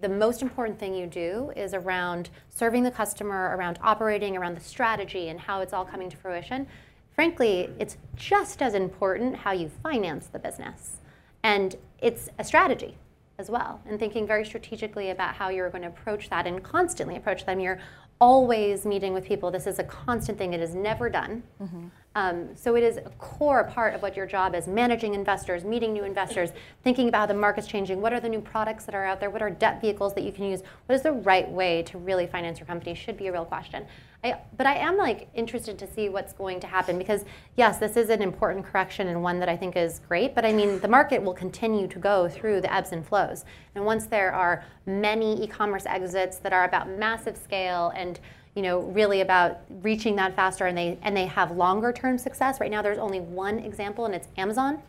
the 0.00 0.08
most 0.08 0.42
important 0.42 0.78
thing 0.78 0.94
you 0.94 1.08
do 1.08 1.52
is 1.56 1.74
around 1.74 2.30
serving 2.48 2.84
the 2.84 2.90
customer, 2.90 3.56
around 3.56 3.80
operating, 3.82 4.36
around 4.36 4.56
the 4.56 4.62
strategy 4.62 5.28
and 5.28 5.40
how 5.40 5.60
it's 5.60 5.72
all 5.72 5.84
coming 5.84 6.08
to 6.08 6.16
fruition. 6.16 6.68
Frankly, 7.16 7.68
it's 7.80 7.96
just 8.14 8.62
as 8.62 8.74
important 8.74 9.34
how 9.34 9.50
you 9.50 9.68
finance 9.82 10.28
the 10.28 10.38
business. 10.38 10.98
And 11.42 11.74
it's 12.00 12.28
a 12.38 12.44
strategy 12.44 12.96
as 13.38 13.50
well, 13.50 13.80
and 13.86 13.98
thinking 13.98 14.24
very 14.24 14.44
strategically 14.44 15.10
about 15.10 15.34
how 15.34 15.48
you're 15.48 15.70
going 15.70 15.82
to 15.82 15.88
approach 15.88 16.30
that 16.30 16.46
and 16.46 16.62
constantly 16.62 17.16
approach 17.16 17.44
them. 17.44 17.58
You're 17.58 17.80
always 18.20 18.84
meeting 18.84 19.14
with 19.14 19.24
people. 19.24 19.50
This 19.50 19.66
is 19.66 19.78
a 19.78 19.84
constant 19.84 20.38
thing. 20.38 20.52
It 20.52 20.60
is 20.60 20.74
never 20.74 21.08
done. 21.08 21.42
Mm-hmm. 21.62 21.86
Um, 22.18 22.48
so 22.56 22.74
it 22.74 22.82
is 22.82 22.96
a 22.96 23.10
core 23.18 23.62
part 23.62 23.94
of 23.94 24.02
what 24.02 24.16
your 24.16 24.26
job 24.26 24.56
is: 24.56 24.66
managing 24.66 25.14
investors, 25.14 25.64
meeting 25.64 25.92
new 25.92 26.02
investors, 26.02 26.50
thinking 26.82 27.08
about 27.08 27.20
how 27.20 27.26
the 27.26 27.34
market's 27.34 27.68
changing. 27.68 28.00
What 28.00 28.12
are 28.12 28.18
the 28.18 28.28
new 28.28 28.40
products 28.40 28.84
that 28.86 28.94
are 28.96 29.04
out 29.04 29.20
there? 29.20 29.30
What 29.30 29.40
are 29.40 29.50
debt 29.50 29.80
vehicles 29.80 30.14
that 30.14 30.24
you 30.24 30.32
can 30.32 30.44
use? 30.44 30.62
What 30.86 30.96
is 30.96 31.02
the 31.02 31.12
right 31.12 31.48
way 31.48 31.84
to 31.84 31.96
really 31.96 32.26
finance 32.26 32.58
your 32.58 32.66
company? 32.66 32.94
Should 32.96 33.16
be 33.16 33.28
a 33.28 33.32
real 33.32 33.44
question. 33.44 33.86
I, 34.24 34.34
but 34.56 34.66
I 34.66 34.74
am 34.74 34.96
like 34.96 35.28
interested 35.34 35.78
to 35.78 35.86
see 35.86 36.08
what's 36.08 36.32
going 36.32 36.58
to 36.58 36.66
happen 36.66 36.98
because 36.98 37.24
yes, 37.56 37.78
this 37.78 37.96
is 37.96 38.10
an 38.10 38.20
important 38.20 38.66
correction 38.66 39.06
and 39.06 39.22
one 39.22 39.38
that 39.38 39.48
I 39.48 39.56
think 39.56 39.76
is 39.76 40.00
great. 40.08 40.34
But 40.34 40.44
I 40.44 40.52
mean, 40.52 40.80
the 40.80 40.88
market 40.88 41.22
will 41.22 41.34
continue 41.34 41.86
to 41.86 42.00
go 42.00 42.28
through 42.28 42.62
the 42.62 42.74
ebbs 42.74 42.90
and 42.90 43.06
flows. 43.06 43.44
And 43.76 43.84
once 43.84 44.06
there 44.06 44.32
are 44.32 44.64
many 44.86 45.40
e-commerce 45.44 45.86
exits 45.86 46.38
that 46.38 46.52
are 46.52 46.64
about 46.64 46.90
massive 46.90 47.36
scale 47.36 47.92
and 47.94 48.18
you 48.58 48.62
know 48.62 48.80
really 48.80 49.20
about 49.20 49.60
reaching 49.82 50.16
that 50.16 50.34
faster, 50.34 50.66
and 50.66 50.76
they 50.76 50.98
and 51.02 51.16
they 51.16 51.26
have 51.26 51.52
longer 51.52 51.92
term 51.92 52.18
success. 52.18 52.58
Right 52.58 52.72
now, 52.72 52.82
there's 52.82 52.98
only 52.98 53.20
one 53.20 53.60
example, 53.60 54.04
and 54.04 54.12
it's 54.16 54.26
Amazon, 54.36 54.82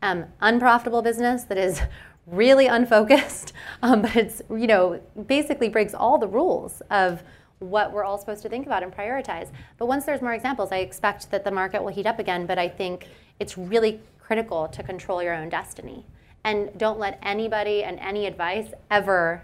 um, 0.00 0.26
unprofitable 0.40 1.02
business 1.02 1.42
that 1.42 1.58
is 1.58 1.82
really 2.28 2.68
unfocused, 2.68 3.52
um, 3.82 4.02
but 4.02 4.14
it's 4.14 4.42
you 4.48 4.68
know 4.68 5.00
basically 5.26 5.68
breaks 5.68 5.92
all 5.92 6.18
the 6.18 6.28
rules 6.28 6.82
of 6.92 7.24
what 7.58 7.92
we're 7.92 8.04
all 8.04 8.16
supposed 8.16 8.42
to 8.42 8.48
think 8.48 8.64
about 8.64 8.84
and 8.84 8.94
prioritize. 8.94 9.48
But 9.76 9.86
once 9.86 10.04
there's 10.04 10.22
more 10.22 10.34
examples, 10.34 10.70
I 10.70 10.76
expect 10.76 11.28
that 11.32 11.42
the 11.42 11.50
market 11.50 11.82
will 11.82 11.92
heat 11.92 12.06
up 12.06 12.20
again. 12.20 12.46
But 12.46 12.60
I 12.60 12.68
think 12.68 13.08
it's 13.40 13.58
really 13.58 13.98
critical 14.20 14.68
to 14.68 14.84
control 14.84 15.20
your 15.20 15.34
own 15.34 15.48
destiny. 15.48 16.06
And 16.44 16.70
don't 16.78 17.00
let 17.00 17.18
anybody 17.24 17.82
and 17.82 17.98
any 17.98 18.26
advice 18.26 18.68
ever 18.88 19.42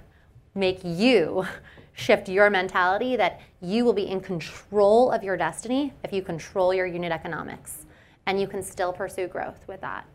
make 0.54 0.84
you 0.84 1.48
shift 1.92 2.28
your 2.28 2.50
mentality 2.50 3.16
that 3.16 3.40
you 3.60 3.84
will 3.84 3.92
be 3.92 4.08
in 4.08 4.20
control 4.20 5.10
of 5.10 5.22
your 5.22 5.36
destiny 5.36 5.92
if 6.04 6.12
you 6.12 6.22
control 6.22 6.72
your 6.72 6.86
unit 6.86 7.12
economics. 7.12 7.86
And 8.26 8.40
you 8.40 8.46
can 8.46 8.62
still 8.62 8.92
pursue 8.92 9.26
growth 9.26 9.66
with 9.66 9.80
that. 9.80 10.06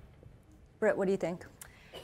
Brit, 0.79 0.97
what 0.97 1.05
do 1.05 1.11
you 1.11 1.17
think? 1.17 1.45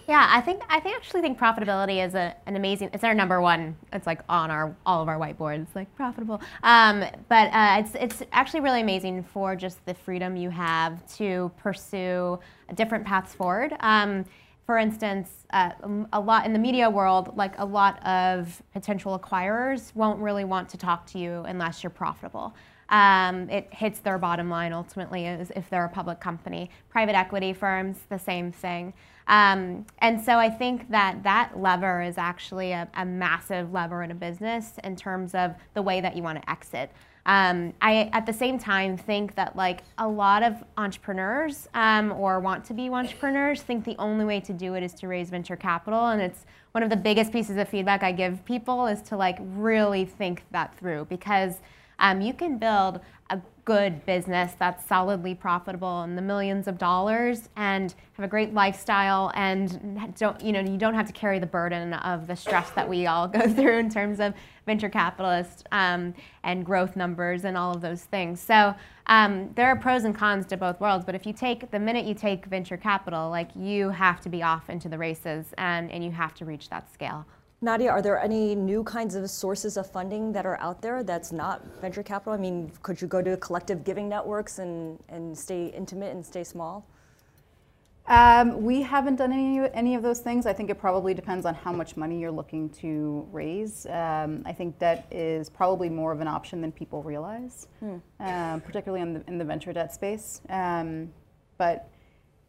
Yeah, 0.08 0.28
I 0.30 0.42
think 0.42 0.62
I 0.68 0.82
think 0.82 0.98
actually 0.98 1.22
think 1.22 1.40
profitability 1.40 2.06
is 2.06 2.14
a, 2.14 2.36
an 2.46 2.58
amazing. 2.58 2.90
It's 2.92 3.06
our 3.06 3.14
number 3.14 3.40
one. 3.40 3.78
It's 3.94 4.06
like 4.06 4.20
on 4.28 4.52
our 4.52 4.76
all 4.86 5.02
of 5.02 5.08
our 5.08 5.18
whiteboards, 5.18 5.68
like 5.76 5.94
profitable. 5.96 6.42
Um, 6.62 7.06
but 7.30 7.54
uh, 7.54 7.78
it's 7.80 7.96
it's 7.96 8.24
actually 8.34 8.60
really 8.60 8.82
amazing 8.82 9.24
for 9.24 9.56
just 9.56 9.86
the 9.86 9.94
freedom 9.94 10.36
you 10.36 10.50
have 10.50 11.06
to 11.16 11.52
pursue 11.58 12.38
different 12.76 13.06
paths 13.06 13.34
forward. 13.34 13.76
Um, 13.80 14.26
for 14.66 14.78
instance, 14.78 15.46
uh, 15.52 15.72
a 16.14 16.20
lot 16.20 16.46
in 16.46 16.54
the 16.54 16.60
media 16.60 16.90
world, 16.90 17.36
like 17.36 17.54
a 17.60 17.66
lot 17.66 18.06
of 18.06 18.62
potential 18.72 19.20
acquirers 19.20 19.94
won't 19.94 20.20
really 20.20 20.46
want 20.46 20.70
to 20.70 20.78
talk 20.78 21.06
to 21.08 21.20
you 21.20 21.44
unless 21.48 21.84
you're 21.84 21.90
profitable. 21.90 22.54
um, 22.90 23.50
it 23.50 23.68
hits 23.74 24.00
their 24.00 24.18
bottom 24.18 24.50
line 24.50 24.72
ultimately 24.72 25.26
if 25.26 25.70
they're 25.70 25.86
a 25.86 25.90
public 25.90 26.20
company. 26.20 26.70
Private 26.90 27.16
equity 27.16 27.52
firms, 27.54 27.98
the 28.10 28.20
same 28.20 28.52
thing. 28.52 28.94
Um, 29.28 29.86
and 30.00 30.22
so 30.22 30.38
I 30.38 30.50
think 30.50 30.90
that 30.92 31.24
that 31.24 31.60
lever 31.60 32.02
is 32.02 32.18
actually 32.18 32.74
a, 32.74 32.88
a, 32.96 33.06
massive 33.06 33.72
lever 33.72 34.04
in 34.04 34.12
a 34.12 34.16
business 34.16 34.74
in 34.84 34.98
terms 34.98 35.34
of 35.34 35.56
the 35.74 35.82
way 35.82 36.02
that 36.02 36.16
you 36.16 36.24
want 36.24 36.42
to 36.42 36.50
exit. 36.50 36.92
Um, 37.26 37.74
I, 37.82 38.10
at 38.12 38.26
the 38.26 38.34
same 38.34 38.60
time, 38.60 38.98
think 38.98 39.36
that 39.36 39.56
like 39.56 39.82
a 39.98 40.08
lot 40.08 40.44
of 40.44 40.64
entrepreneurs 40.78 41.70
um, 41.74 42.12
or 42.12 42.40
want 42.40 42.66
to 42.66 42.74
be 42.74 42.90
entrepreneurs 42.90 43.62
think 43.62 43.86
the 43.86 43.96
only 43.98 44.26
way 44.26 44.42
to 44.42 44.52
do 44.52 44.74
it 44.74 44.84
is 44.84 44.94
to 44.96 45.08
raise 45.08 45.30
venture 45.30 45.56
capital, 45.56 46.08
and 46.08 46.22
it's 46.22 46.46
one 46.74 46.84
of 46.84 46.90
the 46.90 46.98
biggest 46.98 47.32
pieces 47.32 47.56
of 47.58 47.70
feedback 47.70 48.04
I 48.04 48.12
give 48.12 48.44
people 48.46 48.88
is 48.88 49.02
to 49.04 49.16
like 49.16 49.38
really 49.40 50.06
think 50.06 50.44
that 50.52 50.76
through 50.78 51.06
because 51.06 51.62
um, 52.00 52.20
you 52.20 52.34
can 52.34 52.58
build 52.58 53.00
a 53.30 53.40
good 53.64 54.06
business 54.06 54.54
that's 54.60 54.86
solidly 54.86 55.34
profitable 55.34 56.04
in 56.04 56.16
the 56.16 56.22
millions 56.22 56.68
of 56.68 56.78
dollars 56.78 57.48
and 57.56 57.94
have 58.14 58.26
a 58.26 58.28
great 58.28 58.54
lifestyle 58.54 59.32
and 59.36 60.14
don't 60.18 60.42
you 60.44 60.52
know 60.52 60.60
you 60.60 60.78
don't 60.78 60.96
have 60.96 61.08
to 61.08 61.14
carry 61.14 61.40
the 61.40 61.46
burden 61.46 61.94
of 61.94 62.28
the 62.28 62.36
stress 62.36 62.70
that 62.72 62.88
we 62.88 63.08
all 63.08 63.28
go 63.40 63.48
through 63.48 63.78
in 63.78 63.90
terms 63.90 64.20
of 64.20 64.34
venture 64.66 64.90
capitalists 64.90 65.64
um, 65.72 66.14
and 66.44 66.66
growth 66.66 66.96
numbers 66.96 67.46
and 67.46 67.58
all 67.58 67.74
of 67.74 67.82
those 67.82 68.04
things 68.04 68.40
so 68.40 68.74
um, 69.08 69.50
there 69.56 69.68
are 69.68 69.76
pros 69.76 70.04
and 70.04 70.16
cons 70.16 70.46
to 70.46 70.58
both 70.58 70.80
worlds 70.80 71.06
but 71.06 71.16
if 71.16 71.26
you 71.26 71.34
take 71.34 71.70
the 71.72 71.80
minute 71.80 72.06
you 72.06 72.14
take 72.14 72.46
venture 72.46 72.78
capital 72.78 73.30
like 73.30 73.50
you 73.56 73.90
have 73.90 74.22
to 74.22 74.30
be 74.30 74.42
off 74.44 74.70
into 74.70 74.88
the 74.90 74.98
races 74.98 75.48
and, 75.58 75.92
and 75.92 76.04
you 76.04 76.12
have 76.12 76.34
to 76.34 76.46
reach 76.46 76.70
that 76.70 76.92
scale 76.94 77.26
Nadia, 77.64 77.90
are 77.90 78.02
there 78.02 78.20
any 78.20 78.56
new 78.56 78.84
kinds 78.84 79.16
of 79.16 79.30
sources 79.30 79.78
of 79.78 79.90
funding 79.90 80.34
that 80.34 80.46
are 80.46 80.60
out 80.60 80.82
there 80.82 81.02
that's 81.02 81.32
not 81.32 81.66
venture 81.80 82.04
capital? 82.04 82.34
I 82.34 82.38
mean, 82.38 82.70
could 82.82 83.02
you 83.02 83.08
go 83.08 83.22
to 83.22 83.38
collective 83.38 83.86
giving 83.86 84.10
networks 84.10 84.60
and, 84.60 85.02
and 85.08 85.38
stay 85.38 85.68
intimate 85.68 86.14
and 86.14 86.26
stay 86.26 86.44
small? 86.44 86.86
Um, 88.06 88.64
we 88.64 88.82
haven't 88.82 89.16
done 89.16 89.32
any, 89.32 89.60
any 89.74 89.96
of 89.96 90.04
those 90.04 90.20
things. 90.20 90.46
I 90.46 90.52
think 90.52 90.70
it 90.70 90.78
probably 90.78 91.14
depends 91.14 91.46
on 91.46 91.54
how 91.54 91.72
much 91.72 91.96
money 91.96 92.20
you're 92.20 92.32
looking 92.32 92.70
to 92.82 93.28
raise. 93.32 93.86
Um, 93.86 94.44
I 94.46 94.52
think 94.52 94.78
debt 94.78 95.08
is 95.10 95.50
probably 95.50 95.90
more 95.90 96.12
of 96.12 96.20
an 96.20 96.28
option 96.28 96.60
than 96.60 96.72
people 96.72 97.02
realize, 97.02 97.68
hmm. 97.80 97.98
um, 98.20 98.62
particularly 98.62 99.02
in 99.02 99.14
the, 99.14 99.24
in 99.28 99.38
the 99.38 99.46
venture 99.46 99.72
debt 99.72 99.94
space. 99.94 100.42
Um, 100.50 101.14
but 101.58 101.90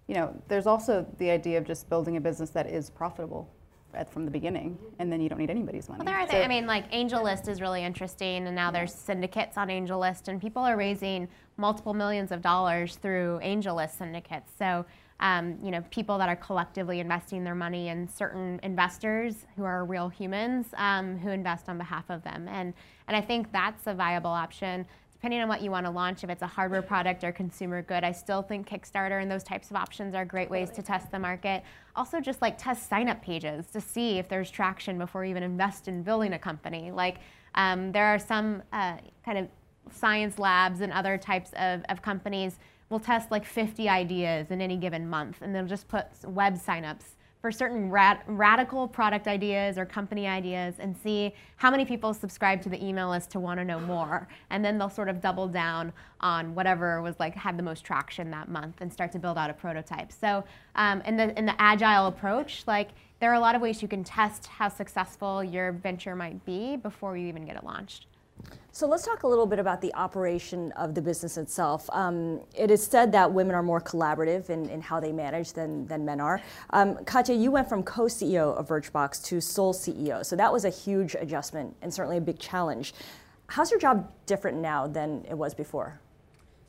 you 0.06 0.14
know, 0.14 0.34
there's 0.48 0.66
also 0.66 1.06
the 1.18 1.30
idea 1.30 1.56
of 1.58 1.64
just 1.64 1.88
building 1.88 2.16
a 2.16 2.20
business 2.20 2.50
that 2.50 2.66
is 2.66 2.90
profitable 2.90 3.48
at, 3.94 4.12
from 4.12 4.24
the 4.24 4.30
beginning, 4.30 4.76
and 4.98 5.10
then 5.10 5.20
you 5.20 5.28
don't 5.28 5.38
need 5.38 5.50
anybody's 5.50 5.88
money. 5.88 6.04
Well, 6.04 6.12
there 6.12 6.20
are 6.20 6.28
so, 6.28 6.42
I 6.42 6.48
mean, 6.48 6.66
like 6.66 6.90
AngelList 6.90 7.48
is 7.48 7.60
really 7.60 7.82
interesting, 7.84 8.46
and 8.46 8.54
now 8.54 8.70
there's 8.70 8.92
syndicates 8.92 9.56
on 9.56 9.68
AngelList, 9.68 10.28
and 10.28 10.40
people 10.40 10.62
are 10.62 10.76
raising 10.76 11.28
multiple 11.56 11.94
millions 11.94 12.32
of 12.32 12.42
dollars 12.42 12.96
through 12.96 13.40
AngelList 13.42 13.96
syndicates. 13.96 14.52
So, 14.58 14.84
um, 15.20 15.58
you 15.62 15.70
know, 15.70 15.82
people 15.90 16.18
that 16.18 16.28
are 16.28 16.36
collectively 16.36 17.00
investing 17.00 17.44
their 17.44 17.54
money 17.54 17.88
in 17.88 18.08
certain 18.08 18.60
investors 18.62 19.46
who 19.56 19.64
are 19.64 19.84
real 19.84 20.08
humans 20.08 20.66
um, 20.76 21.18
who 21.18 21.30
invest 21.30 21.68
on 21.68 21.78
behalf 21.78 22.04
of 22.10 22.22
them, 22.24 22.48
and 22.48 22.74
and 23.06 23.16
I 23.16 23.20
think 23.20 23.52
that's 23.52 23.86
a 23.86 23.94
viable 23.94 24.30
option 24.30 24.86
depending 25.24 25.40
on 25.40 25.48
what 25.48 25.62
you 25.62 25.70
want 25.70 25.86
to 25.86 25.90
launch, 25.90 26.22
if 26.22 26.28
it's 26.28 26.42
a 26.42 26.46
hardware 26.46 26.82
product 26.82 27.24
or 27.24 27.32
consumer 27.32 27.80
good, 27.80 28.04
I 28.04 28.12
still 28.12 28.42
think 28.42 28.68
Kickstarter 28.68 29.22
and 29.22 29.30
those 29.30 29.42
types 29.42 29.70
of 29.70 29.76
options 29.76 30.14
are 30.14 30.22
great 30.22 30.50
ways 30.50 30.68
to 30.72 30.82
test 30.82 31.10
the 31.10 31.18
market. 31.18 31.62
Also, 31.96 32.20
just 32.20 32.42
like 32.42 32.58
test 32.58 32.90
sign 32.90 33.08
up 33.08 33.22
pages 33.22 33.64
to 33.68 33.80
see 33.80 34.18
if 34.18 34.28
there's 34.28 34.50
traction 34.50 34.98
before 34.98 35.24
you 35.24 35.30
even 35.30 35.42
invest 35.42 35.88
in 35.88 36.02
building 36.02 36.34
a 36.34 36.38
company. 36.38 36.90
Like, 36.90 37.20
um, 37.54 37.90
there 37.90 38.04
are 38.04 38.18
some 38.18 38.62
uh, 38.70 38.98
kind 39.24 39.38
of 39.38 39.48
science 39.90 40.38
labs 40.38 40.82
and 40.82 40.92
other 40.92 41.16
types 41.16 41.52
of, 41.56 41.80
of 41.88 42.02
companies 42.02 42.58
will 42.94 43.00
test 43.00 43.32
like 43.32 43.44
50 43.44 43.88
ideas 43.88 44.52
in 44.52 44.60
any 44.60 44.76
given 44.76 45.10
month, 45.10 45.38
and 45.42 45.52
they'll 45.52 45.66
just 45.66 45.88
put 45.88 46.06
web 46.24 46.54
signups 46.54 47.16
for 47.40 47.50
certain 47.50 47.90
rad 47.90 48.20
radical 48.26 48.86
product 48.86 49.26
ideas 49.26 49.76
or 49.76 49.84
company 49.84 50.28
ideas 50.28 50.76
and 50.78 50.96
see 50.96 51.34
how 51.56 51.72
many 51.72 51.84
people 51.84 52.14
subscribe 52.14 52.62
to 52.62 52.68
the 52.68 52.82
email 52.82 53.10
list 53.10 53.30
to 53.30 53.40
want 53.40 53.58
to 53.58 53.64
know 53.64 53.80
more. 53.80 54.28
And 54.50 54.64
then 54.64 54.78
they'll 54.78 54.88
sort 54.88 55.08
of 55.08 55.20
double 55.20 55.48
down 55.48 55.92
on 56.20 56.54
whatever 56.54 57.02
was 57.02 57.16
like 57.18 57.34
had 57.34 57.58
the 57.58 57.64
most 57.64 57.84
traction 57.84 58.30
that 58.30 58.48
month 58.48 58.76
and 58.80 58.90
start 58.90 59.10
to 59.12 59.18
build 59.18 59.36
out 59.36 59.50
a 59.50 59.54
prototype. 59.54 60.12
So 60.12 60.44
um, 60.76 61.02
in, 61.02 61.16
the, 61.16 61.36
in 61.36 61.46
the 61.46 61.60
agile 61.60 62.06
approach, 62.06 62.62
like 62.68 62.90
there 63.18 63.30
are 63.30 63.34
a 63.34 63.40
lot 63.40 63.56
of 63.56 63.60
ways 63.60 63.82
you 63.82 63.88
can 63.88 64.04
test 64.04 64.46
how 64.46 64.68
successful 64.68 65.42
your 65.42 65.72
venture 65.72 66.14
might 66.14 66.44
be 66.46 66.76
before 66.76 67.16
you 67.16 67.26
even 67.26 67.44
get 67.44 67.56
it 67.56 67.64
launched. 67.64 68.06
So 68.74 68.88
let's 68.88 69.04
talk 69.04 69.22
a 69.22 69.28
little 69.28 69.46
bit 69.46 69.60
about 69.60 69.80
the 69.80 69.94
operation 69.94 70.72
of 70.72 70.96
the 70.96 71.00
business 71.00 71.36
itself. 71.36 71.88
Um, 71.92 72.40
it 72.56 72.72
is 72.72 72.84
said 72.84 73.12
that 73.12 73.32
women 73.32 73.54
are 73.54 73.62
more 73.62 73.80
collaborative 73.80 74.50
in, 74.50 74.68
in 74.68 74.80
how 74.80 74.98
they 74.98 75.12
manage 75.12 75.52
than, 75.52 75.86
than 75.86 76.04
men 76.04 76.20
are. 76.20 76.40
Um, 76.70 77.04
Katia, 77.04 77.36
you 77.36 77.52
went 77.52 77.68
from 77.68 77.84
co-CEO 77.84 78.52
of 78.56 78.66
Birchbox 78.66 79.24
to 79.26 79.40
sole 79.40 79.72
CEO, 79.72 80.26
so 80.26 80.34
that 80.34 80.52
was 80.52 80.64
a 80.64 80.70
huge 80.70 81.14
adjustment 81.14 81.76
and 81.82 81.94
certainly 81.94 82.16
a 82.16 82.20
big 82.20 82.40
challenge. 82.40 82.94
How's 83.46 83.70
your 83.70 83.78
job 83.78 84.10
different 84.26 84.58
now 84.58 84.88
than 84.88 85.24
it 85.28 85.38
was 85.38 85.54
before? 85.54 86.00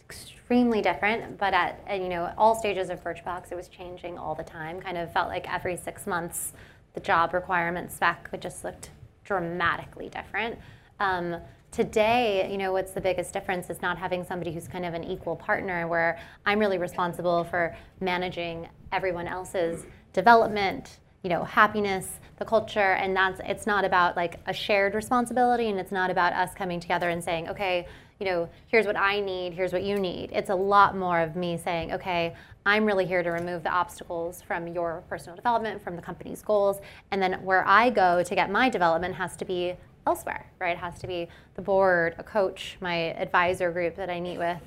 Extremely 0.07 0.83
different, 0.83 1.39
but 1.39 1.55
at 1.55 1.79
you 1.89 2.07
know 2.07 2.31
all 2.37 2.53
stages 2.53 2.91
of 2.91 3.03
Birchbox, 3.03 3.51
it 3.51 3.55
was 3.55 3.67
changing 3.67 4.19
all 4.19 4.35
the 4.35 4.43
time. 4.43 4.79
Kind 4.79 4.99
of 4.99 5.11
felt 5.11 5.29
like 5.29 5.51
every 5.51 5.75
six 5.75 6.05
months, 6.05 6.53
the 6.93 6.99
job 6.99 7.33
requirement 7.33 7.91
spec 7.91 8.29
just 8.39 8.63
looked 8.63 8.91
dramatically 9.23 10.09
different. 10.09 10.59
Um, 10.99 11.37
today, 11.75 12.49
you 12.49 12.57
know, 12.57 12.71
what's 12.71 12.93
the 12.93 13.01
biggest 13.01 13.33
difference 13.33 13.69
is 13.69 13.81
not 13.81 13.97
having 13.97 14.23
somebody 14.23 14.53
who's 14.53 14.65
kind 14.65 14.85
of 14.85 14.93
an 14.93 15.03
equal 15.03 15.35
partner 15.35 15.89
where 15.89 16.17
I'm 16.45 16.57
really 16.57 16.77
responsible 16.77 17.43
for 17.43 17.75
managing 17.99 18.69
everyone 18.93 19.27
else's 19.27 19.85
development, 20.13 20.99
you 21.21 21.29
know, 21.29 21.43
happiness, 21.43 22.21
the 22.37 22.45
culture, 22.45 22.93
and 22.93 23.13
that's 23.13 23.41
it's 23.43 23.67
not 23.67 23.83
about 23.83 24.15
like 24.15 24.39
a 24.47 24.53
shared 24.53 24.95
responsibility 24.95 25.67
and 25.67 25.77
it's 25.77 25.91
not 25.91 26.09
about 26.09 26.31
us 26.31 26.53
coming 26.53 26.79
together 26.79 27.09
and 27.09 27.21
saying, 27.21 27.49
okay, 27.49 27.85
you 28.21 28.25
know, 28.25 28.47
here's 28.67 28.85
what 28.85 28.95
I 28.95 29.19
need, 29.19 29.51
here's 29.51 29.73
what 29.73 29.83
you 29.83 29.99
need. 29.99 30.31
It's 30.31 30.49
a 30.49 30.55
lot 30.55 30.95
more 30.95 31.19
of 31.19 31.35
me 31.35 31.57
saying, 31.57 31.91
okay, 31.91 32.35
I'm 32.65 32.85
really 32.85 33.05
here 33.05 33.21
to 33.21 33.31
remove 33.31 33.63
the 33.63 33.69
obstacles 33.69 34.41
from 34.41 34.69
your 34.69 35.03
personal 35.09 35.35
development, 35.35 35.83
from 35.83 35.97
the 35.97 36.01
company's 36.01 36.41
goals, 36.41 36.79
and 37.11 37.21
then 37.21 37.33
where 37.43 37.67
I 37.67 37.89
go 37.89 38.23
to 38.23 38.33
get 38.33 38.49
my 38.49 38.69
development 38.69 39.15
has 39.15 39.35
to 39.35 39.43
be 39.43 39.75
elsewhere, 40.05 40.45
right? 40.59 40.71
It 40.71 40.79
has 40.79 40.99
to 40.99 41.07
be 41.07 41.27
the 41.55 41.61
board, 41.61 42.15
a 42.17 42.23
coach, 42.23 42.77
my 42.81 43.13
advisor 43.13 43.71
group 43.71 43.95
that 43.95 44.09
I 44.09 44.19
meet 44.19 44.37
with 44.37 44.61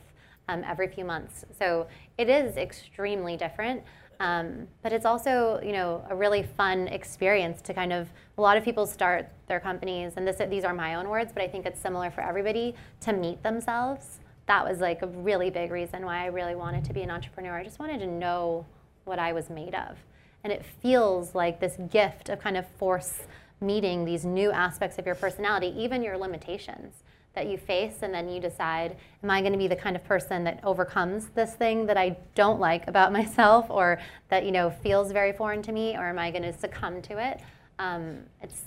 um, 0.49 0.65
every 0.67 0.89
few 0.89 1.05
months. 1.05 1.45
So 1.59 1.87
it 2.17 2.29
is 2.29 2.57
extremely 2.57 3.37
different. 3.37 3.83
Um, 4.21 4.67
but 4.83 4.93
it's 4.93 5.07
also, 5.07 5.61
you 5.63 5.73
know, 5.73 6.05
a 6.11 6.17
really 6.17 6.43
fun 6.43 6.89
experience 6.89 7.63
to 7.63 7.75
kind 7.75 7.93
of. 7.93 8.09
A 8.37 8.41
lot 8.41 8.57
of 8.57 8.65
people 8.65 8.87
start 8.87 9.29
their 9.47 9.61
companies, 9.61 10.13
and 10.17 10.27
this, 10.27 10.41
these 10.49 10.65
are 10.65 10.75
my 10.75 10.95
own 10.95 11.09
words, 11.09 11.33
but 11.33 11.43
I 11.43 11.49
think 11.49 11.67
it's 11.67 11.81
similar 11.81 12.11
for 12.11 12.21
everybody 12.21 12.75
to 13.01 13.13
meet 13.13 13.43
themselves. 13.43 14.21
That 14.47 14.65
was 14.65 14.79
like 14.81 15.03
a 15.03 15.07
really 15.07 15.51
big 15.51 15.71
reason 15.71 16.05
why 16.05 16.23
I 16.23 16.27
really 16.27 16.55
wanted 16.55 16.85
to 16.85 16.93
be 16.93 17.03
an 17.03 17.11
entrepreneur. 17.11 17.59
I 17.59 17.65
just 17.65 17.79
wanted 17.79 17.99
to 17.99 18.07
know 18.07 18.65
what 19.05 19.19
I 19.19 19.33
was 19.33 19.51
made 19.51 19.75
of, 19.75 19.97
and 20.43 20.53
it 20.53 20.65
feels 20.65 21.35
like 21.35 21.61
this 21.61 21.77
gift 21.91 22.29
of 22.29 22.41
kind 22.41 22.57
of 22.57 22.67
force 22.79 23.21
meeting 23.61 24.05
these 24.05 24.25
new 24.25 24.51
aspects 24.51 24.99
of 24.99 25.07
your 25.07 25.15
personality, 25.15 25.75
even 25.77 26.03
your 26.03 26.17
limitations 26.17 27.03
that 27.35 27.47
you 27.47 27.57
face, 27.57 27.99
and 28.03 28.13
then 28.13 28.29
you 28.29 28.41
decide, 28.41 28.97
am 29.23 29.31
I 29.31 29.41
going 29.41 29.53
to 29.53 29.59
be 29.59 29.69
the 29.69 29.77
kind 29.77 29.95
of 29.95 30.05
person 30.05 30.45
that 30.45 30.61
overcomes 30.65 31.27
this 31.35 31.55
thing 31.55 31.87
that 31.87 31.97
I 31.97 32.17
don't 32.35 32.59
like 32.59 32.89
about 32.89 33.13
myself, 33.21 33.67
or 33.69 34.01
that 34.29 34.45
you 34.45 34.53
know 34.53 34.71
feels 34.71 35.13
very 35.13 35.33
foreign 35.33 35.63
to 35.63 35.73
me, 35.73 35.97
or 35.97 36.09
am 36.09 36.19
I 36.19 36.31
going 36.31 36.43
to 36.45 36.53
succumb 36.53 37.03
to 37.03 37.19
it? 37.19 37.41
Um, 37.79 38.21
it's 38.43 38.63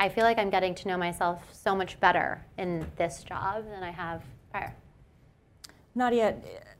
I 0.00 0.08
feel 0.08 0.24
like 0.24 0.38
I'm 0.38 0.50
getting 0.50 0.74
to 0.76 0.88
know 0.88 0.96
myself 0.96 1.42
so 1.52 1.74
much 1.74 2.00
better 2.00 2.44
in 2.58 2.86
this 2.96 3.22
job 3.22 3.64
than 3.68 3.82
I 3.82 3.90
have 3.90 4.22
prior. 4.50 4.74
Nadia, 5.94 6.34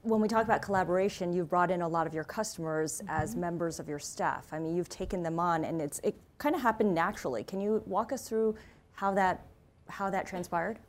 when 0.05 0.21
we 0.21 0.27
talk 0.27 0.43
about 0.43 0.61
collaboration, 0.61 1.33
you've 1.33 1.49
brought 1.49 1.71
in 1.71 1.81
a 1.81 1.87
lot 1.87 2.05
of 2.07 2.13
your 2.13 2.23
customers 2.23 3.01
mm-hmm. 3.01 3.09
as 3.09 3.35
members 3.35 3.79
of 3.79 3.89
your 3.89 3.99
staff. 3.99 4.47
I 4.51 4.59
mean, 4.59 4.75
you've 4.75 4.89
taken 4.89 5.23
them 5.23 5.39
on, 5.39 5.65
and 5.65 5.81
it's 5.81 5.99
it 6.03 6.15
kind 6.37 6.55
of 6.55 6.61
happened 6.61 6.93
naturally. 6.93 7.43
Can 7.43 7.59
you 7.59 7.81
walk 7.85 8.13
us 8.13 8.27
through 8.27 8.55
how 8.93 9.13
that 9.15 9.45
how 9.89 10.09
that 10.09 10.27
transpired? 10.27 10.79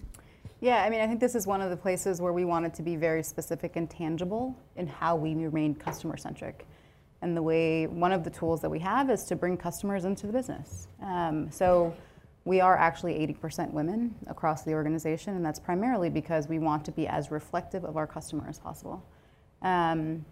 Yeah, 0.60 0.82
I 0.82 0.90
mean, 0.90 1.00
I 1.00 1.06
think 1.06 1.20
this 1.20 1.34
is 1.34 1.46
one 1.46 1.60
of 1.60 1.70
the 1.70 1.76
places 1.76 2.20
where 2.20 2.32
we 2.32 2.44
wanted 2.44 2.72
to 2.74 2.82
be 2.82 2.96
very 2.96 3.22
specific 3.22 3.76
and 3.76 3.90
tangible 3.90 4.56
in 4.76 4.86
how 4.86 5.14
we 5.16 5.34
remain 5.34 5.74
customer 5.74 6.16
centric. 6.16 6.66
And 7.20 7.36
the 7.36 7.42
way 7.42 7.86
one 7.86 8.12
of 8.12 8.24
the 8.24 8.30
tools 8.30 8.60
that 8.62 8.70
we 8.70 8.78
have 8.78 9.10
is 9.10 9.24
to 9.24 9.36
bring 9.36 9.56
customers 9.56 10.04
into 10.04 10.26
the 10.26 10.32
business. 10.32 10.88
Um, 11.02 11.50
so 11.50 11.94
we 12.46 12.60
are 12.60 12.78
actually 12.78 13.14
80% 13.26 13.72
women 13.72 14.14
across 14.28 14.62
the 14.62 14.72
organization, 14.72 15.34
and 15.34 15.44
that's 15.44 15.58
primarily 15.58 16.08
because 16.08 16.46
we 16.46 16.60
want 16.60 16.84
to 16.84 16.92
be 16.92 17.08
as 17.08 17.32
reflective 17.32 17.84
of 17.84 17.96
our 17.96 18.06
customer 18.06 18.46
as 18.48 18.56
possible. 18.56 19.04
Um, 19.62 20.24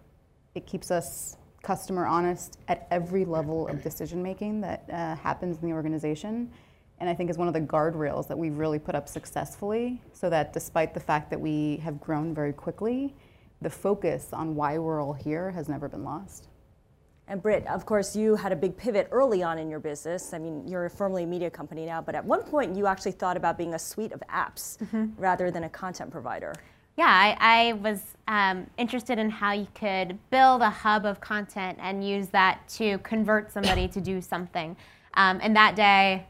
it 0.55 0.65
keeps 0.65 0.91
us 0.91 1.35
customer 1.61 2.05
honest 2.05 2.57
at 2.69 2.87
every 2.89 3.25
level 3.25 3.67
of 3.67 3.83
decision 3.83 4.23
making 4.23 4.61
that 4.61 4.85
uh, 4.89 5.15
happens 5.17 5.57
in 5.61 5.67
the 5.67 5.73
organization. 5.73 6.49
and 6.99 7.09
I 7.09 7.13
think 7.13 7.29
is 7.29 7.37
one 7.37 7.49
of 7.49 7.53
the 7.53 7.59
guardrails 7.59 8.29
that 8.29 8.37
we've 8.37 8.57
really 8.57 8.79
put 8.79 8.95
up 8.95 9.09
successfully 9.09 10.01
so 10.13 10.29
that 10.29 10.53
despite 10.53 10.93
the 10.93 11.01
fact 11.01 11.29
that 11.31 11.41
we 11.41 11.77
have 11.83 11.99
grown 11.99 12.33
very 12.33 12.53
quickly, 12.53 13.13
the 13.61 13.69
focus 13.69 14.29
on 14.31 14.55
why 14.55 14.77
we're 14.77 15.03
all 15.03 15.11
here 15.11 15.51
has 15.51 15.67
never 15.67 15.89
been 15.89 16.05
lost. 16.05 16.47
And 17.27 17.41
Brit, 17.41 17.65
of 17.67 17.85
course, 17.85 18.15
you 18.15 18.35
had 18.35 18.51
a 18.51 18.55
big 18.55 18.77
pivot 18.77 19.07
early 19.11 19.41
on 19.41 19.57
in 19.57 19.69
your 19.69 19.79
business. 19.79 20.33
I 20.33 20.37
mean, 20.37 20.67
you're 20.67 20.89
firmly 20.89 21.23
a 21.23 21.27
media 21.27 21.49
company 21.49 21.85
now, 21.85 22.01
but 22.01 22.13
at 22.13 22.23
one 22.23 22.43
point 22.43 22.75
you 22.75 22.85
actually 22.85 23.13
thought 23.13 23.35
about 23.35 23.57
being 23.57 23.73
a 23.73 23.79
suite 23.79 24.11
of 24.11 24.21
apps 24.31 24.77
mm-hmm. 24.77 25.07
rather 25.17 25.49
than 25.49 25.63
a 25.63 25.69
content 25.69 26.11
provider. 26.11 26.53
Yeah, 26.97 27.07
I, 27.07 27.35
I 27.39 27.73
was 27.73 28.01
um, 28.27 28.67
interested 28.77 29.17
in 29.19 29.29
how 29.29 29.51
you 29.51 29.67
could 29.73 30.17
build 30.29 30.61
a 30.61 30.69
hub 30.69 31.05
of 31.05 31.19
content 31.19 31.77
and 31.81 32.07
use 32.07 32.27
that 32.29 32.65
to 32.69 32.99
convert 32.99 33.51
somebody 33.51 33.87
to 33.89 33.99
do 33.99 34.21
something. 34.21 34.77
Um, 35.15 35.39
and 35.41 35.55
that 35.55 35.75
day, 35.75 36.27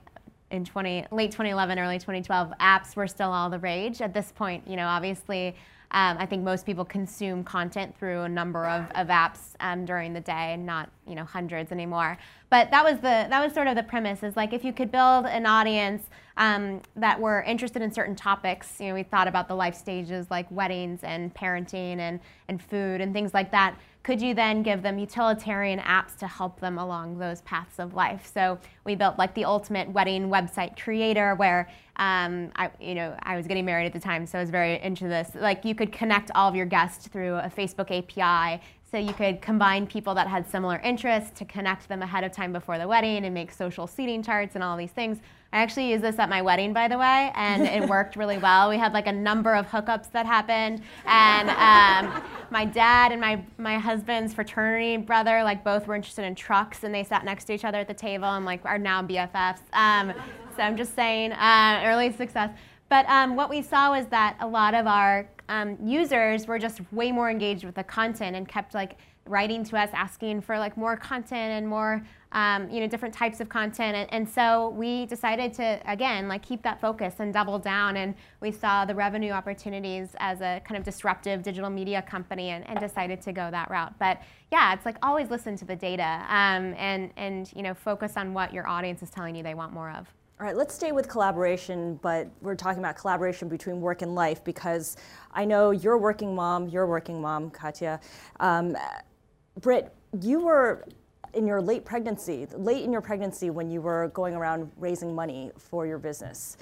in 0.50 0.64
20, 0.64 1.08
late 1.12 1.32
2011, 1.32 1.78
early 1.78 2.00
2012, 2.00 2.54
apps 2.60 2.96
were 2.96 3.08
still 3.08 3.32
all 3.32 3.50
the 3.50 3.60
rage. 3.60 4.02
At 4.02 4.14
this 4.14 4.32
point, 4.32 4.68
you 4.68 4.76
know, 4.76 4.88
obviously 4.88 5.56
um, 5.91 6.17
I 6.19 6.25
think 6.25 6.43
most 6.43 6.65
people 6.65 6.86
consume 6.86 7.43
content 7.43 7.97
through 7.97 8.21
a 8.21 8.29
number 8.29 8.65
of, 8.65 8.89
of 8.91 9.07
apps 9.07 9.39
um, 9.59 9.86
during 9.86 10.13
the 10.13 10.21
day, 10.21 10.57
not 10.57 10.89
you 11.07 11.15
know 11.15 11.23
hundreds 11.23 11.71
anymore. 11.71 12.17
But 12.56 12.72
that 12.72 12.86
was 12.86 12.95
the 13.01 13.28
that 13.30 13.43
was 13.43 13.51
sort 13.51 13.68
of 13.68 13.76
the 13.76 13.84
premise 13.84 14.24
is 14.24 14.38
like 14.38 14.53
if 14.53 14.64
you 14.64 14.72
could 14.72 14.89
build 14.89 15.26
an 15.26 15.45
audience 15.45 16.10
um, 16.38 16.82
that 16.95 17.20
were 17.20 17.41
interested 17.41 17.82
in 17.82 17.91
certain 17.91 18.16
topics. 18.16 18.80
You 18.80 18.88
know, 18.88 18.93
we 18.93 19.03
thought 19.03 19.28
about 19.28 19.49
the 19.49 19.56
life 19.56 19.76
stages 19.76 20.32
like 20.32 20.49
weddings 20.49 21.01
and 21.03 21.36
parenting 21.36 21.99
and 21.99 22.22
and 22.47 22.62
food 22.64 23.01
and 23.01 23.12
things 23.12 23.34
like 23.34 23.51
that 23.51 23.76
could 24.06 24.22
you 24.22 24.36
then 24.36 24.62
give 24.62 24.84
them 24.84 24.99
utilitarian 24.99 25.80
apps 25.80 26.16
to 26.16 26.28
help 26.28 26.60
them 26.60 26.78
along 26.78 27.18
those 27.18 27.41
paths 27.41 27.80
of 27.80 27.95
life? 27.95 28.30
So 28.32 28.60
we 28.84 28.93
built 28.93 29.18
like 29.18 29.34
the 29.34 29.45
ultimate 29.45 29.89
wedding 29.89 30.30
website 30.30 30.80
creator 30.80 31.34
where 31.34 31.68
um, 31.95 32.51
I, 32.56 32.70
you 32.80 32.93
know, 32.93 33.16
I 33.24 33.36
was 33.36 33.47
getting 33.47 33.66
married 33.66 33.88
at 33.88 33.93
the 33.93 33.99
time, 33.99 34.28
so 34.28 34.38
I 34.38 34.41
was 34.41 34.51
very 34.51 34.80
into 34.80 35.08
this. 35.08 35.32
Like 35.34 35.66
you 35.66 35.74
could 35.74 35.91
connect 35.91 36.30
all 36.36 36.47
of 36.47 36.56
your 36.56 36.68
guests 36.68 37.08
through 37.08 37.38
a 37.38 37.49
Facebook 37.49 37.89
API. 37.89 38.62
So 38.96 39.00
you 39.00 39.12
could 39.12 39.41
combine 39.41 39.88
people 39.88 40.16
that 40.16 40.26
had 40.30 40.50
similar 40.50 40.78
interests 40.78 41.38
to 41.39 41.43
connect 41.43 41.89
them 41.89 42.02
ahead 42.02 42.24
of 42.24 42.32
time 42.32 42.54
before 42.54 42.78
the 42.78 42.88
wedding 42.88 43.26
and 43.26 43.34
make 43.34 43.52
social 43.52 43.88
seating 43.88 44.24
charts 44.24 44.56
and 44.56 44.64
all 44.64 44.78
these 44.78 44.91
things. 44.91 45.18
I 45.52 45.58
actually 45.58 45.91
used 45.91 46.02
this 46.02 46.18
at 46.18 46.30
my 46.30 46.41
wedding, 46.41 46.72
by 46.72 46.88
the 46.88 46.98
way, 46.98 47.30
and 47.36 47.64
it 47.64 47.89
worked 47.89 48.16
really 48.16 48.38
well. 48.38 48.70
We 48.70 48.78
had 48.78 48.93
like 48.93 49.08
a 49.08 49.12
number 49.12 49.54
of 49.54 49.68
hookups 49.68 50.14
that 50.14 50.26
happened, 50.26 50.82
and 51.06 51.50
um, 51.50 52.24
my 52.52 52.64
dad 52.64 53.12
and 53.12 53.20
my 53.20 53.43
my 53.58 53.78
husband's 53.78 54.34
fraternity 54.34 54.96
brother, 54.96 55.43
like 55.43 55.62
both 55.62 55.88
were 55.88 55.96
interested 55.96 56.24
in 56.24 56.34
trucks, 56.34 56.86
and 56.86 56.96
they 56.96 57.04
sat 57.04 57.26
next 57.26 57.43
to 57.48 57.54
each 57.54 57.66
other 57.66 57.80
at 57.80 57.89
the 57.89 57.93
table, 57.93 58.30
and 58.30 58.46
like 58.46 58.64
are 58.64 58.78
now 58.78 59.02
BFFs. 59.04 59.60
Um, 59.74 60.14
so 60.56 60.62
I'm 60.62 60.78
just 60.78 60.96
saying, 60.96 61.34
uh, 61.34 61.82
early 61.84 62.14
success. 62.14 62.50
But 62.88 63.06
um, 63.10 63.36
what 63.36 63.50
we 63.50 63.62
saw 63.62 63.91
was 63.91 64.06
that 64.08 64.38
a 64.39 64.48
lot 64.48 64.74
of 64.74 64.88
our 64.88 65.28
um, 65.50 65.78
users 65.84 66.48
were 66.48 66.60
just 66.60 66.82
way 66.91 67.12
more 67.12 67.30
engaged 67.30 67.64
with 67.64 67.76
the 67.76 67.84
content 67.84 68.36
and 68.36 68.48
kept 68.48 68.74
like 68.74 68.98
writing 69.28 69.64
to 69.64 69.76
us 69.76 69.89
asking 69.93 70.39
for 70.39 70.60
like 70.60 70.78
more 70.78 70.96
content 70.96 71.54
and 71.54 71.68
more 71.68 72.06
um, 72.32 72.70
you 72.70 72.80
know 72.80 72.88
different 72.88 73.14
types 73.14 73.39
of 73.39 73.50
content. 73.50 73.96
And, 73.96 74.14
and, 74.14 74.30
so 74.30 74.70
we 74.70 75.06
decided 75.06 75.54
to 75.54 75.80
again 75.86 76.28
like 76.28 76.43
keep 76.43 76.62
that 76.64 76.80
focus 76.82 77.16
and 77.20 77.34
double 77.34 77.58
down. 77.58 77.98
And 77.98 78.14
we 78.41 78.52
saw 78.52 78.86
the 78.86 78.93
revenue 78.93 79.32
opportunities 79.32 80.10
as 80.20 80.41
a 80.41 80.62
kind 80.66 80.78
of 80.78 80.84
disruptive 80.84 81.41
digital 81.43 81.70
media 81.70 82.02
company 82.02 82.50
and, 82.50 82.68
and 82.70 82.80
decided 82.80 83.22
to 83.22 83.32
go 83.32 83.50
that 83.52 83.70
route. 83.72 83.98
But 83.98 84.22
yeah 84.52 84.74
it's 84.74 84.86
like 84.86 84.98
always 85.02 85.30
listen 85.30 85.56
to 85.58 85.66
the 85.66 85.76
data 85.76 86.24
um, 86.30 86.74
and 86.78 87.12
and 87.18 87.52
you 87.56 87.64
know 87.64 87.74
focus 87.74 88.16
on 88.16 88.34
what 88.34 88.54
your 88.54 88.68
audience 88.68 89.02
is 89.02 89.10
telling 89.10 89.36
you 89.36 89.43
they 89.43 89.54
want 89.54 89.74
more 89.74 89.91
of 89.91 90.08
all 90.38 90.45
right, 90.45 90.55
let's 90.57 90.75
stay 90.75 90.91
with 90.91 91.07
collaboration, 91.07 91.97
but 92.01 92.27
we're 92.41 92.55
talking 92.55 92.79
about 92.79 92.97
collaboration 92.97 93.47
between 93.47 93.79
work 93.79 94.01
and 94.01 94.15
life 94.15 94.43
because 94.43 94.97
I 95.31 95.45
know 95.45 95.71
you're 95.71 95.93
a 95.93 95.97
working 95.97 96.36
mom, 96.36 96.67
you're 96.67 96.83
a 96.83 96.88
working 96.88 97.21
mom, 97.21 97.49
Katia. 97.51 98.01
Um, 98.41 98.75
Brit, 99.61 99.93
you 100.21 100.41
were 100.41 100.83
in 101.33 101.47
your 101.47 101.61
late 101.61 101.86
pregnancy, 101.86 102.47
late 102.53 102.83
in 102.83 102.91
your 102.91 102.99
pregnancy 102.99 103.49
when 103.49 103.71
you 103.71 103.79
were 103.79 104.09
going 104.09 104.36
around 104.36 104.69
raising 104.75 105.15
money 105.15 105.51
for 105.57 105.88
your 105.88 105.97
business. 105.97 106.57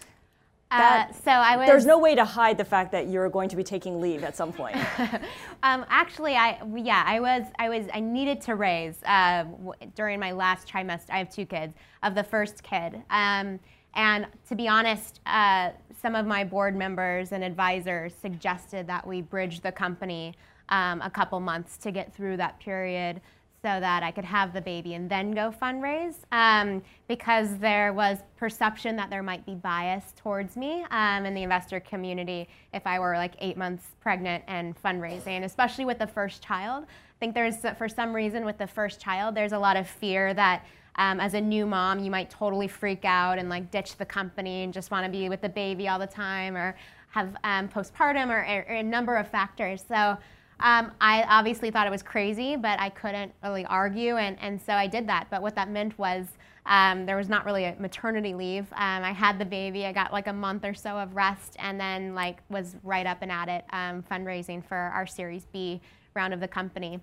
Uh, 0.73 0.77
that, 0.77 1.09
uh, 1.09 1.13
so 1.13 1.31
I 1.31 1.57
was. 1.57 1.67
There's 1.67 1.85
no 1.85 1.99
way 1.99 2.15
to 2.15 2.25
hide 2.25 2.57
the 2.57 2.65
fact 2.65 2.91
that 2.93 3.07
you're 3.07 3.29
going 3.29 3.47
to 3.49 3.55
be 3.55 3.63
taking 3.63 4.01
leave 4.01 4.23
at 4.23 4.35
some 4.35 4.51
point. 4.51 4.75
um, 5.63 5.85
actually, 5.87 6.35
I 6.35 6.59
yeah, 6.75 7.03
I 7.05 7.19
was 7.19 7.43
I 7.59 7.69
was 7.69 7.85
I 7.93 7.99
needed 7.99 8.41
to 8.41 8.55
raise 8.55 8.95
uh, 9.05 9.43
w- 9.43 9.73
during 9.93 10.19
my 10.19 10.31
last 10.31 10.67
trimester. 10.67 11.11
I 11.11 11.19
have 11.19 11.29
two 11.29 11.45
kids. 11.45 11.75
Of 12.01 12.15
the 12.15 12.23
first 12.23 12.63
kid, 12.63 13.01
um, 13.11 13.59
and 13.93 14.25
to 14.49 14.55
be 14.55 14.67
honest, 14.67 15.21
uh, 15.25 15.69
some 16.01 16.15
of 16.15 16.25
my 16.25 16.43
board 16.43 16.75
members 16.75 17.31
and 17.31 17.43
advisors 17.43 18.13
suggested 18.19 18.87
that 18.87 19.05
we 19.05 19.21
bridge 19.21 19.61
the 19.61 19.71
company 19.71 20.33
um, 20.69 21.01
a 21.01 21.09
couple 21.09 21.39
months 21.39 21.77
to 21.77 21.91
get 21.91 22.13
through 22.13 22.37
that 22.37 22.59
period 22.59 23.21
so 23.63 23.79
that 23.79 24.03
I 24.03 24.11
could 24.11 24.25
have 24.25 24.51
the 24.51 24.59
baby 24.59 24.93
and 24.93 25.09
then 25.09 25.31
go 25.31 25.49
fundraise 25.49 26.15
um, 26.33 26.83
because 27.07 27.57
there 27.59 27.93
was 27.93 28.17
perception 28.35 28.97
that 28.97 29.09
there 29.09 29.23
might 29.23 29.45
be 29.45 29.55
bias 29.55 30.13
towards 30.17 30.57
me 30.57 30.85
um, 30.91 31.25
in 31.25 31.33
the 31.33 31.43
investor 31.43 31.79
community 31.79 32.49
if 32.73 32.85
I 32.85 32.99
were 32.99 33.15
like 33.15 33.35
eight 33.39 33.55
months 33.55 33.85
pregnant 34.01 34.43
and 34.47 34.75
fundraising, 34.83 35.45
especially 35.45 35.85
with 35.85 35.97
the 35.97 36.07
first 36.07 36.43
child. 36.43 36.83
I 36.83 37.19
think 37.21 37.33
there's, 37.33 37.55
for 37.77 37.87
some 37.87 38.13
reason, 38.13 38.43
with 38.43 38.57
the 38.57 38.67
first 38.67 38.99
child, 38.99 39.33
there's 39.33 39.53
a 39.53 39.59
lot 39.59 39.77
of 39.77 39.87
fear 39.87 40.33
that 40.33 40.65
um, 40.97 41.21
as 41.21 41.33
a 41.33 41.41
new 41.41 41.65
mom, 41.65 41.99
you 41.99 42.11
might 42.11 42.29
totally 42.29 42.67
freak 42.67 43.05
out 43.05 43.39
and 43.39 43.47
like 43.47 43.71
ditch 43.71 43.95
the 43.95 44.05
company 44.05 44.63
and 44.63 44.73
just 44.73 44.91
want 44.91 45.05
to 45.05 45.11
be 45.11 45.29
with 45.29 45.39
the 45.39 45.49
baby 45.49 45.87
all 45.87 45.99
the 45.99 46.05
time 46.05 46.57
or 46.57 46.75
have 47.11 47.35
um, 47.45 47.69
postpartum 47.69 48.29
or, 48.29 48.39
or, 48.39 48.75
a 48.75 48.83
number 48.83 49.15
of 49.15 49.27
factors. 49.29 49.83
So 49.87 50.17
um, 50.63 50.91
I 51.01 51.23
obviously 51.23 51.71
thought 51.71 51.85
it 51.85 51.91
was 51.91 52.01
crazy, 52.01 52.55
but 52.55 52.79
I 52.79 52.89
couldn't 52.89 53.33
really 53.43 53.65
argue, 53.65 54.15
and, 54.15 54.37
and 54.39 54.61
so 54.61 54.73
I 54.73 54.87
did 54.87 55.07
that. 55.07 55.27
But 55.29 55.41
what 55.41 55.55
that 55.55 55.69
meant 55.69 55.99
was 55.99 56.25
um, 56.65 57.05
there 57.05 57.17
was 57.17 57.27
not 57.27 57.45
really 57.45 57.65
a 57.65 57.75
maternity 57.79 58.33
leave. 58.33 58.71
Um, 58.71 59.03
I 59.03 59.11
had 59.11 59.37
the 59.37 59.45
baby, 59.45 59.85
I 59.85 59.91
got 59.91 60.13
like 60.13 60.27
a 60.27 60.33
month 60.33 60.63
or 60.63 60.73
so 60.73 60.97
of 60.97 61.15
rest, 61.15 61.57
and 61.59 61.77
then 61.77 62.15
like 62.15 62.37
was 62.49 62.77
right 62.81 63.05
up 63.05 63.17
and 63.21 63.31
at 63.31 63.49
it 63.49 63.65
um, 63.73 64.03
fundraising 64.09 64.63
for 64.65 64.77
our 64.77 65.05
Series 65.05 65.45
B 65.51 65.81
round 66.13 66.33
of 66.33 66.39
the 66.39 66.47
company. 66.47 67.01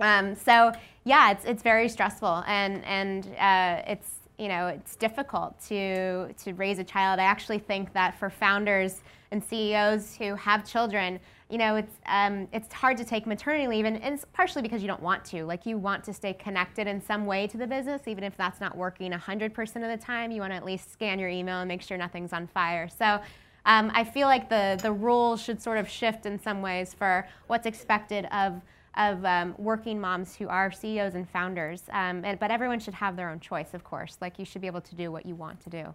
Um, 0.00 0.34
so 0.34 0.72
yeah, 1.04 1.30
it's 1.30 1.44
it's 1.44 1.62
very 1.62 1.88
stressful, 1.88 2.42
and 2.48 2.84
and 2.84 3.28
uh, 3.38 3.82
it's 3.86 4.14
you 4.36 4.48
know 4.48 4.66
it's 4.66 4.96
difficult 4.96 5.58
to 5.68 6.32
to 6.42 6.54
raise 6.54 6.80
a 6.80 6.84
child. 6.84 7.20
I 7.20 7.24
actually 7.24 7.60
think 7.60 7.92
that 7.92 8.18
for 8.18 8.30
founders 8.30 9.02
and 9.30 9.42
CEOs 9.42 10.16
who 10.16 10.34
have 10.34 10.66
children 10.68 11.20
you 11.48 11.58
know, 11.58 11.76
it's 11.76 11.94
um, 12.06 12.48
it's 12.52 12.72
hard 12.72 12.96
to 12.96 13.04
take 13.04 13.26
maternity 13.26 13.68
leave, 13.68 13.84
and, 13.84 14.02
and, 14.02 14.14
it's 14.14 14.24
partially 14.32 14.62
because 14.62 14.82
you 14.82 14.88
don't 14.88 15.02
want 15.02 15.24
to. 15.26 15.44
Like 15.44 15.64
you 15.64 15.78
want 15.78 16.02
to 16.04 16.12
stay 16.12 16.32
connected 16.32 16.88
in 16.88 17.00
some 17.00 17.24
way 17.24 17.46
to 17.46 17.56
the 17.56 17.66
business, 17.66 18.02
even 18.06 18.24
if 18.24 18.36
that's 18.36 18.60
not 18.60 18.76
working 18.76 19.12
100% 19.12 19.76
of 19.76 20.00
the 20.00 20.04
time. 20.04 20.32
You 20.32 20.40
want 20.40 20.52
to 20.52 20.56
at 20.56 20.64
least 20.64 20.92
scan 20.92 21.18
your 21.18 21.28
email 21.28 21.58
and 21.58 21.68
make 21.68 21.82
sure 21.82 21.96
nothing's 21.96 22.32
on 22.32 22.46
fire. 22.46 22.88
So. 22.88 23.20
Um, 23.68 23.90
I 23.94 24.04
feel 24.04 24.28
like 24.28 24.48
the, 24.48 24.78
the 24.80 24.92
rules 24.92 25.42
should 25.42 25.60
sort 25.60 25.76
of 25.78 25.88
shift 25.88 26.24
in 26.24 26.40
some 26.40 26.62
ways 26.62 26.94
for 26.94 27.26
what's 27.48 27.66
expected 27.66 28.26
of, 28.26 28.62
of 28.96 29.24
um, 29.24 29.56
working 29.58 30.00
moms 30.00 30.36
who 30.36 30.46
are 30.46 30.70
CEOs 30.70 31.16
and 31.16 31.28
founders. 31.28 31.82
Um, 31.90 32.24
and, 32.24 32.38
but 32.38 32.52
everyone 32.52 32.78
should 32.78 32.94
have 32.94 33.16
their 33.16 33.28
own 33.28 33.40
choice, 33.40 33.74
of 33.74 33.82
course. 33.82 34.18
Like 34.20 34.38
you 34.38 34.44
should 34.44 34.60
be 34.60 34.68
able 34.68 34.82
to 34.82 34.94
do 34.94 35.10
what 35.10 35.26
you 35.26 35.34
want 35.34 35.58
to 35.62 35.70
do. 35.70 35.92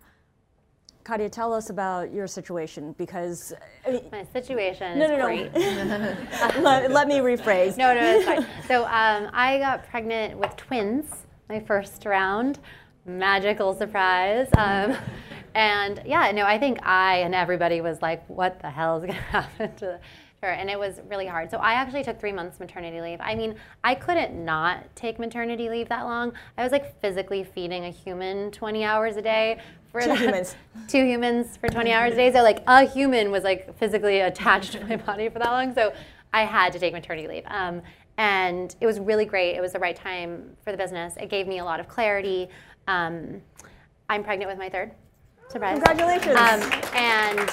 Katia, 1.11 1.29
tell 1.29 1.51
us 1.51 1.69
about 1.69 2.13
your 2.13 2.25
situation 2.25 2.95
because 2.97 3.51
I 3.85 3.91
mean, 3.91 4.03
my 4.13 4.23
situation 4.31 4.97
no, 4.97 5.05
is 5.05 5.11
no, 5.11 5.25
great. 5.25 5.53
No. 5.53 6.15
let, 6.61 6.89
let, 6.89 7.07
me 7.09 7.17
rephrase. 7.17 7.75
No, 7.75 7.93
no, 7.93 8.01
it's 8.01 8.23
fine. 8.23 8.45
So 8.65 8.85
um, 8.85 9.29
I 9.33 9.57
got 9.59 9.85
pregnant 9.89 10.37
with 10.37 10.55
twins 10.55 11.11
my 11.49 11.59
first 11.59 12.05
round. 12.05 12.59
Magical 13.05 13.73
surprise. 13.73 14.47
Um, 14.55 14.95
and 15.53 16.01
yeah, 16.05 16.31
no, 16.31 16.45
I 16.45 16.57
think 16.57 16.79
I 16.81 17.17
and 17.17 17.35
everybody 17.35 17.81
was 17.81 18.01
like, 18.01 18.25
"What 18.29 18.61
the 18.61 18.69
hell 18.69 18.95
is 18.95 19.03
going 19.03 19.13
to 19.17 19.21
happen 19.21 19.75
to?" 19.77 19.99
Sure, 20.41 20.53
and 20.53 20.71
it 20.71 20.79
was 20.79 21.01
really 21.07 21.27
hard. 21.27 21.51
So 21.51 21.57
I 21.57 21.73
actually 21.73 22.03
took 22.03 22.19
three 22.19 22.31
months 22.31 22.59
maternity 22.59 22.99
leave. 22.99 23.19
I 23.21 23.35
mean, 23.35 23.55
I 23.83 23.93
couldn't 23.93 24.33
not 24.43 24.83
take 24.95 25.19
maternity 25.19 25.69
leave 25.69 25.87
that 25.89 26.05
long. 26.05 26.31
I 26.57 26.63
was 26.63 26.71
like 26.71 26.99
physically 26.99 27.43
feeding 27.43 27.85
a 27.85 27.91
human 27.91 28.49
20 28.49 28.83
hours 28.83 29.17
a 29.17 29.21
day. 29.21 29.59
For 29.91 30.01
two 30.01 30.07
that, 30.07 30.19
humans. 30.19 30.55
Two 30.87 31.05
humans 31.05 31.57
for 31.57 31.67
20 31.67 31.91
hours 31.91 32.13
a 32.13 32.15
day. 32.15 32.31
So 32.31 32.43
like 32.43 32.63
a 32.67 32.85
human 32.85 33.31
was 33.31 33.43
like 33.43 33.77
physically 33.77 34.21
attached 34.21 34.71
to 34.73 34.85
my 34.85 34.95
body 34.95 35.29
for 35.29 35.39
that 35.39 35.51
long. 35.51 35.73
So 35.73 35.93
I 36.33 36.45
had 36.45 36.71
to 36.73 36.79
take 36.79 36.93
maternity 36.93 37.27
leave. 37.27 37.43
Um, 37.47 37.81
and 38.17 38.75
it 38.79 38.85
was 38.85 38.99
really 38.99 39.25
great. 39.25 39.55
It 39.55 39.61
was 39.61 39.73
the 39.73 39.79
right 39.79 39.95
time 39.95 40.55
for 40.63 40.71
the 40.71 40.77
business. 40.77 41.15
It 41.17 41.29
gave 41.29 41.47
me 41.47 41.59
a 41.59 41.65
lot 41.65 41.79
of 41.79 41.87
clarity. 41.87 42.47
Um, 42.87 43.41
I'm 44.09 44.23
pregnant 44.23 44.49
with 44.49 44.57
my 44.57 44.69
third. 44.69 44.91
Surprise. 45.49 45.81
Congratulations. 45.83 46.37
Um, 46.37 46.95
and 46.95 47.49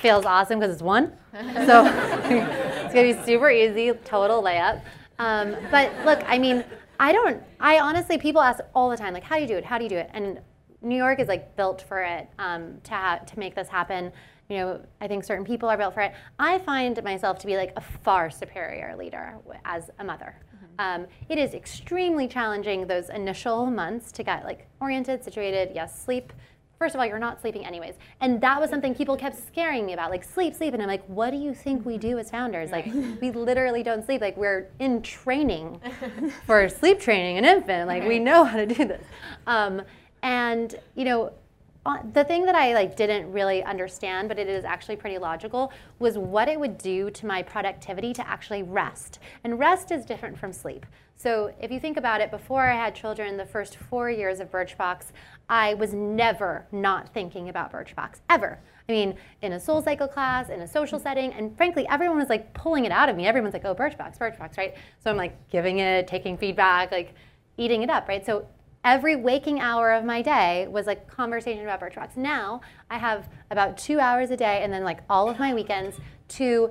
feels 0.00 0.24
awesome 0.24 0.58
because 0.58 0.74
it's 0.74 0.82
one. 0.82 1.12
So 1.32 1.86
it's 1.86 2.94
gonna 2.94 3.14
be 3.14 3.24
super 3.24 3.50
easy, 3.50 3.92
total 4.04 4.42
layup. 4.42 4.82
Um, 5.18 5.56
but 5.70 5.92
look, 6.04 6.22
I 6.26 6.38
mean, 6.38 6.64
I 6.98 7.12
don't. 7.12 7.42
I 7.60 7.78
honestly, 7.78 8.18
people 8.18 8.42
ask 8.42 8.60
all 8.74 8.90
the 8.90 8.96
time, 8.96 9.14
like, 9.14 9.24
how 9.24 9.36
do 9.36 9.42
you 9.42 9.48
do 9.48 9.56
it? 9.56 9.64
How 9.64 9.78
do 9.78 9.84
you 9.84 9.90
do 9.90 9.96
it? 9.96 10.10
And 10.12 10.40
New 10.82 10.96
York 10.96 11.20
is 11.20 11.28
like 11.28 11.56
built 11.56 11.82
for 11.82 12.00
it 12.02 12.28
um, 12.38 12.80
to 12.84 12.90
ha- 12.92 13.20
to 13.26 13.38
make 13.38 13.54
this 13.54 13.68
happen. 13.68 14.12
You 14.48 14.56
know, 14.56 14.80
I 15.00 15.06
think 15.06 15.24
certain 15.24 15.44
people 15.44 15.68
are 15.68 15.76
built 15.76 15.94
for 15.94 16.00
it. 16.00 16.12
I 16.38 16.58
find 16.58 17.02
myself 17.04 17.38
to 17.40 17.46
be 17.46 17.56
like 17.56 17.72
a 17.76 17.80
far 17.80 18.30
superior 18.30 18.96
leader 18.96 19.36
as 19.64 19.90
a 19.98 20.04
mother. 20.04 20.34
Um, 20.80 21.06
it 21.28 21.36
is 21.36 21.52
extremely 21.52 22.26
challenging 22.26 22.86
those 22.86 23.10
initial 23.10 23.66
months 23.66 24.10
to 24.12 24.22
get 24.22 24.44
like 24.44 24.66
oriented, 24.80 25.22
situated. 25.22 25.72
Yes, 25.74 26.02
sleep. 26.02 26.32
First 26.78 26.94
of 26.94 27.00
all, 27.00 27.06
you're 27.06 27.18
not 27.18 27.42
sleeping 27.42 27.66
anyways, 27.66 27.96
and 28.22 28.40
that 28.40 28.58
was 28.58 28.70
something 28.70 28.94
people 28.94 29.14
kept 29.14 29.36
scaring 29.46 29.84
me 29.84 29.92
about, 29.92 30.10
like 30.10 30.24
sleep, 30.24 30.54
sleep. 30.54 30.72
And 30.72 30.82
I'm 30.82 30.88
like, 30.88 31.04
what 31.04 31.32
do 31.32 31.36
you 31.36 31.52
think 31.52 31.84
we 31.84 31.98
do 31.98 32.18
as 32.18 32.30
founders? 32.30 32.70
Like, 32.70 32.86
we 33.20 33.30
literally 33.30 33.82
don't 33.82 34.02
sleep. 34.06 34.22
Like, 34.22 34.38
we're 34.38 34.70
in 34.78 35.02
training 35.02 35.78
for 36.46 36.66
sleep 36.70 36.98
training 36.98 37.36
an 37.36 37.44
infant. 37.44 37.86
Like, 37.86 38.04
we 38.08 38.18
know 38.18 38.44
how 38.44 38.56
to 38.56 38.64
do 38.64 38.86
this. 38.86 39.04
Um, 39.46 39.82
and 40.22 40.74
you 40.94 41.04
know, 41.04 41.32
uh, 41.86 41.96
the 42.12 42.24
thing 42.24 42.44
that 42.44 42.54
I 42.54 42.74
like 42.74 42.94
didn't 42.94 43.32
really 43.32 43.62
understand, 43.64 44.28
but 44.28 44.38
it 44.38 44.48
is 44.48 44.64
actually 44.64 44.96
pretty 44.96 45.16
logical, 45.16 45.72
was 45.98 46.18
what 46.18 46.48
it 46.48 46.60
would 46.60 46.76
do 46.76 47.10
to 47.10 47.26
my 47.26 47.42
productivity 47.42 48.12
to 48.14 48.28
actually 48.28 48.62
rest. 48.62 49.18
And 49.44 49.58
rest 49.58 49.90
is 49.90 50.04
different 50.04 50.38
from 50.38 50.52
sleep. 50.52 50.84
So 51.16 51.54
if 51.60 51.70
you 51.70 51.80
think 51.80 51.96
about 51.96 52.20
it, 52.20 52.30
before 52.30 52.66
I 52.66 52.74
had 52.74 52.94
children, 52.94 53.36
the 53.36 53.46
first 53.46 53.76
four 53.76 54.10
years 54.10 54.40
of 54.40 54.50
Birchbox, 54.50 55.06
I 55.48 55.74
was 55.74 55.92
never 55.94 56.66
not 56.70 57.12
thinking 57.12 57.48
about 57.48 57.72
Birchbox 57.72 58.20
ever. 58.28 58.58
I 58.88 58.92
mean, 58.92 59.14
in 59.42 59.52
a 59.52 59.56
SoulCycle 59.56 60.12
class, 60.12 60.48
in 60.48 60.60
a 60.60 60.66
social 60.66 60.98
setting, 60.98 61.32
and 61.32 61.56
frankly, 61.56 61.86
everyone 61.88 62.18
was 62.18 62.28
like 62.28 62.52
pulling 62.54 62.84
it 62.84 62.92
out 62.92 63.08
of 63.08 63.16
me. 63.16 63.26
Everyone's 63.26 63.54
like, 63.54 63.64
oh, 63.64 63.74
Birchbox, 63.74 64.18
Birchbox, 64.18 64.58
right? 64.58 64.74
So 65.02 65.10
I'm 65.10 65.16
like 65.16 65.48
giving 65.48 65.78
it, 65.78 66.06
taking 66.06 66.36
feedback, 66.36 66.90
like 66.90 67.14
eating 67.56 67.82
it 67.82 67.90
up, 67.90 68.08
right? 68.08 68.24
So 68.24 68.46
every 68.84 69.16
waking 69.16 69.60
hour 69.60 69.92
of 69.92 70.04
my 70.04 70.22
day 70.22 70.66
was 70.68 70.86
like 70.86 71.06
conversation 71.06 71.62
about 71.62 71.80
Birchbox. 71.80 72.16
Now 72.16 72.60
I 72.90 72.98
have 72.98 73.28
about 73.50 73.76
two 73.76 74.00
hours 74.00 74.30
a 74.30 74.36
day 74.36 74.62
and 74.62 74.72
then 74.72 74.84
like 74.84 75.00
all 75.08 75.28
of 75.28 75.38
my 75.38 75.52
weekends 75.54 75.98
to 76.28 76.70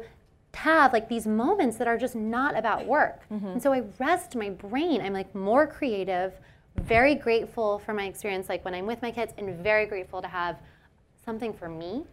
have 0.55 0.91
like 0.91 1.07
these 1.07 1.27
moments 1.27 1.77
that 1.77 1.87
are 1.87 1.97
just 1.97 2.15
not 2.15 2.57
about 2.57 2.85
work. 2.85 3.21
Mm-hmm. 3.31 3.47
And 3.47 3.63
so 3.63 3.71
I 3.71 3.83
rest 3.99 4.35
my 4.35 4.49
brain. 4.49 5.01
I'm 5.01 5.13
like 5.13 5.33
more 5.35 5.67
creative, 5.67 6.33
very 6.81 7.13
grateful 7.13 7.79
for 7.79 7.93
my 7.93 8.05
experience 8.05 8.49
like 8.49 8.65
when 8.65 8.73
I'm 8.73 8.87
with 8.87 9.01
my 9.01 9.11
kids 9.11 9.33
and 9.37 9.55
very 9.63 9.85
grateful 9.85 10.21
to 10.21 10.27
have 10.27 10.57
something 11.23 11.53
for 11.53 11.69
me. 11.69 12.03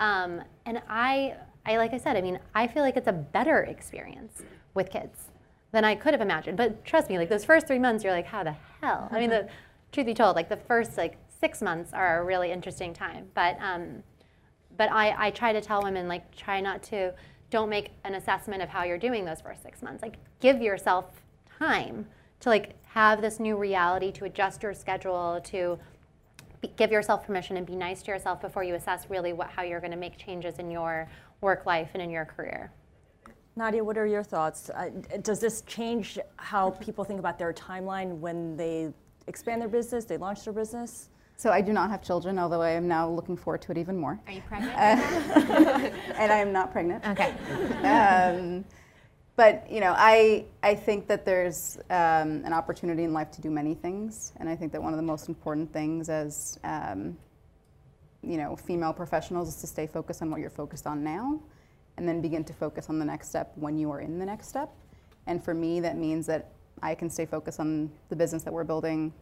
Um, 0.00 0.42
and 0.66 0.82
I, 0.88 1.36
I, 1.64 1.78
like 1.78 1.94
I 1.94 1.98
said, 1.98 2.16
I 2.16 2.20
mean, 2.20 2.38
I 2.54 2.66
feel 2.66 2.82
like 2.82 2.96
it's 2.96 3.08
a 3.08 3.12
better 3.12 3.62
experience 3.64 4.42
with 4.74 4.90
kids 4.90 5.29
than 5.72 5.84
I 5.84 5.94
could 5.94 6.14
have 6.14 6.20
imagined. 6.20 6.56
But 6.56 6.84
trust 6.84 7.08
me, 7.08 7.18
like 7.18 7.28
those 7.28 7.44
first 7.44 7.66
three 7.66 7.78
months, 7.78 8.04
you're 8.04 8.12
like, 8.12 8.26
how 8.26 8.42
the 8.42 8.56
hell? 8.80 9.08
I 9.10 9.20
mean, 9.20 9.30
the 9.30 9.48
truth 9.92 10.06
be 10.06 10.14
told, 10.14 10.36
like 10.36 10.48
the 10.48 10.56
first 10.56 10.96
like 10.96 11.16
six 11.40 11.62
months 11.62 11.92
are 11.92 12.20
a 12.20 12.24
really 12.24 12.50
interesting 12.50 12.92
time. 12.92 13.28
But 13.34 13.56
um, 13.60 14.02
but 14.76 14.90
I, 14.90 15.26
I 15.26 15.30
try 15.30 15.52
to 15.52 15.60
tell 15.60 15.82
women 15.82 16.08
like 16.08 16.34
try 16.34 16.60
not 16.60 16.82
to 16.84 17.12
don't 17.50 17.68
make 17.68 17.90
an 18.04 18.14
assessment 18.14 18.62
of 18.62 18.68
how 18.68 18.84
you're 18.84 18.98
doing 18.98 19.24
those 19.24 19.40
first 19.40 19.62
six 19.62 19.82
months. 19.82 20.02
Like 20.02 20.16
give 20.40 20.62
yourself 20.62 21.06
time 21.58 22.06
to 22.40 22.48
like 22.48 22.74
have 22.84 23.20
this 23.20 23.38
new 23.38 23.56
reality, 23.56 24.10
to 24.12 24.24
adjust 24.24 24.62
your 24.62 24.74
schedule, 24.74 25.40
to 25.44 25.78
be, 26.60 26.68
give 26.76 26.90
yourself 26.90 27.26
permission 27.26 27.56
and 27.56 27.66
be 27.66 27.76
nice 27.76 28.02
to 28.02 28.10
yourself 28.10 28.40
before 28.40 28.64
you 28.64 28.74
assess 28.74 29.08
really 29.08 29.32
what 29.32 29.50
how 29.50 29.62
you're 29.62 29.80
going 29.80 29.90
to 29.90 29.96
make 29.96 30.16
changes 30.16 30.58
in 30.58 30.70
your 30.70 31.08
work 31.40 31.66
life 31.66 31.90
and 31.94 32.02
in 32.02 32.10
your 32.10 32.24
career. 32.24 32.72
Nadia, 33.56 33.82
what 33.82 33.98
are 33.98 34.06
your 34.06 34.22
thoughts? 34.22 34.70
Uh, 34.70 34.90
does 35.22 35.40
this 35.40 35.62
change 35.62 36.18
how 36.36 36.70
people 36.70 37.04
think 37.04 37.18
about 37.18 37.38
their 37.38 37.52
timeline 37.52 38.18
when 38.18 38.56
they 38.56 38.92
expand 39.26 39.60
their 39.60 39.68
business, 39.68 40.04
they 40.04 40.16
launch 40.16 40.44
their 40.44 40.54
business? 40.54 41.08
So 41.36 41.50
I 41.50 41.60
do 41.60 41.72
not 41.72 41.90
have 41.90 42.02
children, 42.02 42.38
although 42.38 42.60
I 42.60 42.70
am 42.70 42.86
now 42.86 43.08
looking 43.08 43.36
forward 43.36 43.62
to 43.62 43.72
it 43.72 43.78
even 43.78 43.96
more. 43.96 44.20
Are 44.26 44.32
you 44.32 44.42
pregnant? 44.46 44.74
Uh, 44.74 44.78
and 46.14 46.30
I 46.30 46.36
am 46.36 46.52
not 46.52 46.70
pregnant. 46.70 47.04
Okay. 47.06 47.32
Um, 47.86 48.64
but 49.36 49.70
you 49.70 49.80
know, 49.80 49.94
I 49.96 50.44
I 50.62 50.74
think 50.74 51.06
that 51.08 51.24
there's 51.24 51.78
um, 51.88 52.44
an 52.44 52.52
opportunity 52.52 53.04
in 53.04 53.14
life 53.14 53.30
to 53.32 53.40
do 53.40 53.50
many 53.50 53.74
things, 53.74 54.34
and 54.36 54.50
I 54.50 54.54
think 54.54 54.70
that 54.72 54.82
one 54.82 54.92
of 54.92 54.98
the 54.98 55.02
most 55.02 55.28
important 55.28 55.72
things 55.72 56.10
as 56.10 56.58
um, 56.62 57.16
you 58.22 58.36
know 58.36 58.54
female 58.54 58.92
professionals 58.92 59.48
is 59.48 59.56
to 59.62 59.66
stay 59.66 59.86
focused 59.86 60.20
on 60.20 60.30
what 60.30 60.40
you're 60.40 60.50
focused 60.50 60.86
on 60.86 61.02
now 61.02 61.40
and 62.00 62.08
then 62.08 62.22
begin 62.22 62.42
to 62.42 62.54
focus 62.54 62.88
on 62.88 62.98
the 62.98 63.04
next 63.04 63.28
step 63.28 63.52
when 63.56 63.76
you 63.76 63.90
are 63.90 64.00
in 64.00 64.18
the 64.18 64.24
next 64.24 64.48
step. 64.48 64.70
And 65.26 65.44
for 65.44 65.52
me, 65.52 65.80
that 65.80 65.98
means 65.98 66.24
that 66.26 66.50
I 66.82 66.94
can 66.94 67.10
stay 67.10 67.26
focused 67.26 67.60
on 67.60 67.90
the 68.08 68.16
business 68.16 68.42
that 68.44 68.52
we're 68.52 68.64
building 68.64 69.12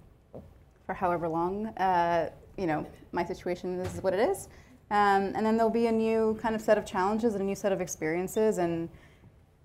for 0.87 0.95
however 0.95 1.29
long. 1.29 1.67
Uh, 1.77 2.31
you 2.57 2.69
know, 2.69 2.87
my 3.11 3.25
situation 3.25 3.81
is 3.81 4.01
what 4.01 4.15
it 4.15 4.21
is. 4.21 4.49
Um, 4.93 5.33
and 5.35 5.45
then 5.45 5.57
there'll 5.57 5.71
be 5.71 5.89
a 5.89 5.93
new 5.93 6.39
kind 6.41 6.55
of 6.55 6.61
set 6.61 6.79
of 6.79 6.87
challenges 6.87 7.35
and 7.35 7.43
a 7.43 7.45
new 7.45 7.57
set 7.57 7.73
of 7.73 7.81
experiences. 7.81 8.59
And 8.59 8.89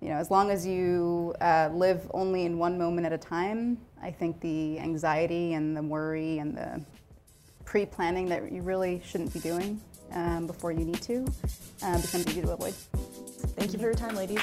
you 0.00 0.08
know, 0.08 0.16
as 0.16 0.32
long 0.32 0.50
as 0.50 0.66
you 0.66 1.36
uh, 1.40 1.70
live 1.72 2.10
only 2.12 2.46
in 2.46 2.58
one 2.58 2.76
moment 2.76 3.06
at 3.06 3.12
a 3.12 3.18
time, 3.18 3.78
I 4.02 4.10
think 4.10 4.40
the 4.40 4.80
anxiety 4.80 5.52
and 5.52 5.76
the 5.76 5.82
worry 5.82 6.38
and 6.38 6.56
the 6.56 6.84
pre-planning 7.64 8.28
that 8.30 8.50
you 8.50 8.62
really 8.62 9.00
shouldn't 9.04 9.32
be 9.32 9.38
doing 9.38 9.80
um, 10.12 10.46
before 10.46 10.72
you 10.72 10.84
need 10.84 11.00
to 11.02 11.24
uh, 11.82 12.00
becomes 12.00 12.26
easy 12.28 12.42
to 12.42 12.52
avoid. 12.52 12.74
Thank 13.56 13.72
you 13.72 13.78
for 13.78 13.84
your 13.84 13.94
time, 13.94 14.14
ladies. 14.16 14.40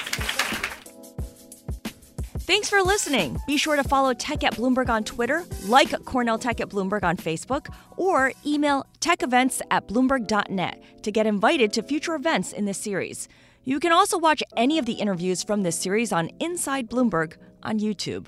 Thanks 2.44 2.68
for 2.68 2.82
listening. 2.82 3.38
Be 3.46 3.56
sure 3.56 3.76
to 3.76 3.84
follow 3.84 4.12
Tech 4.14 4.42
at 4.42 4.56
Bloomberg 4.56 4.88
on 4.88 5.04
Twitter, 5.04 5.44
like 5.66 5.92
Cornell 6.04 6.38
Tech 6.38 6.60
at 6.60 6.68
Bloomberg 6.68 7.04
on 7.04 7.16
Facebook, 7.16 7.72
or 7.96 8.32
email 8.44 8.84
techevents 9.00 9.62
at 9.70 9.86
bloomberg.net 9.86 10.82
to 11.02 11.12
get 11.12 11.26
invited 11.26 11.72
to 11.74 11.82
future 11.82 12.14
events 12.14 12.52
in 12.52 12.64
this 12.64 12.78
series. 12.78 13.28
You 13.64 13.78
can 13.78 13.92
also 13.92 14.18
watch 14.18 14.42
any 14.56 14.78
of 14.78 14.86
the 14.86 14.94
interviews 14.94 15.44
from 15.44 15.62
this 15.62 15.78
series 15.78 16.12
on 16.12 16.30
Inside 16.40 16.90
Bloomberg 16.90 17.36
on 17.62 17.78
YouTube. 17.78 18.26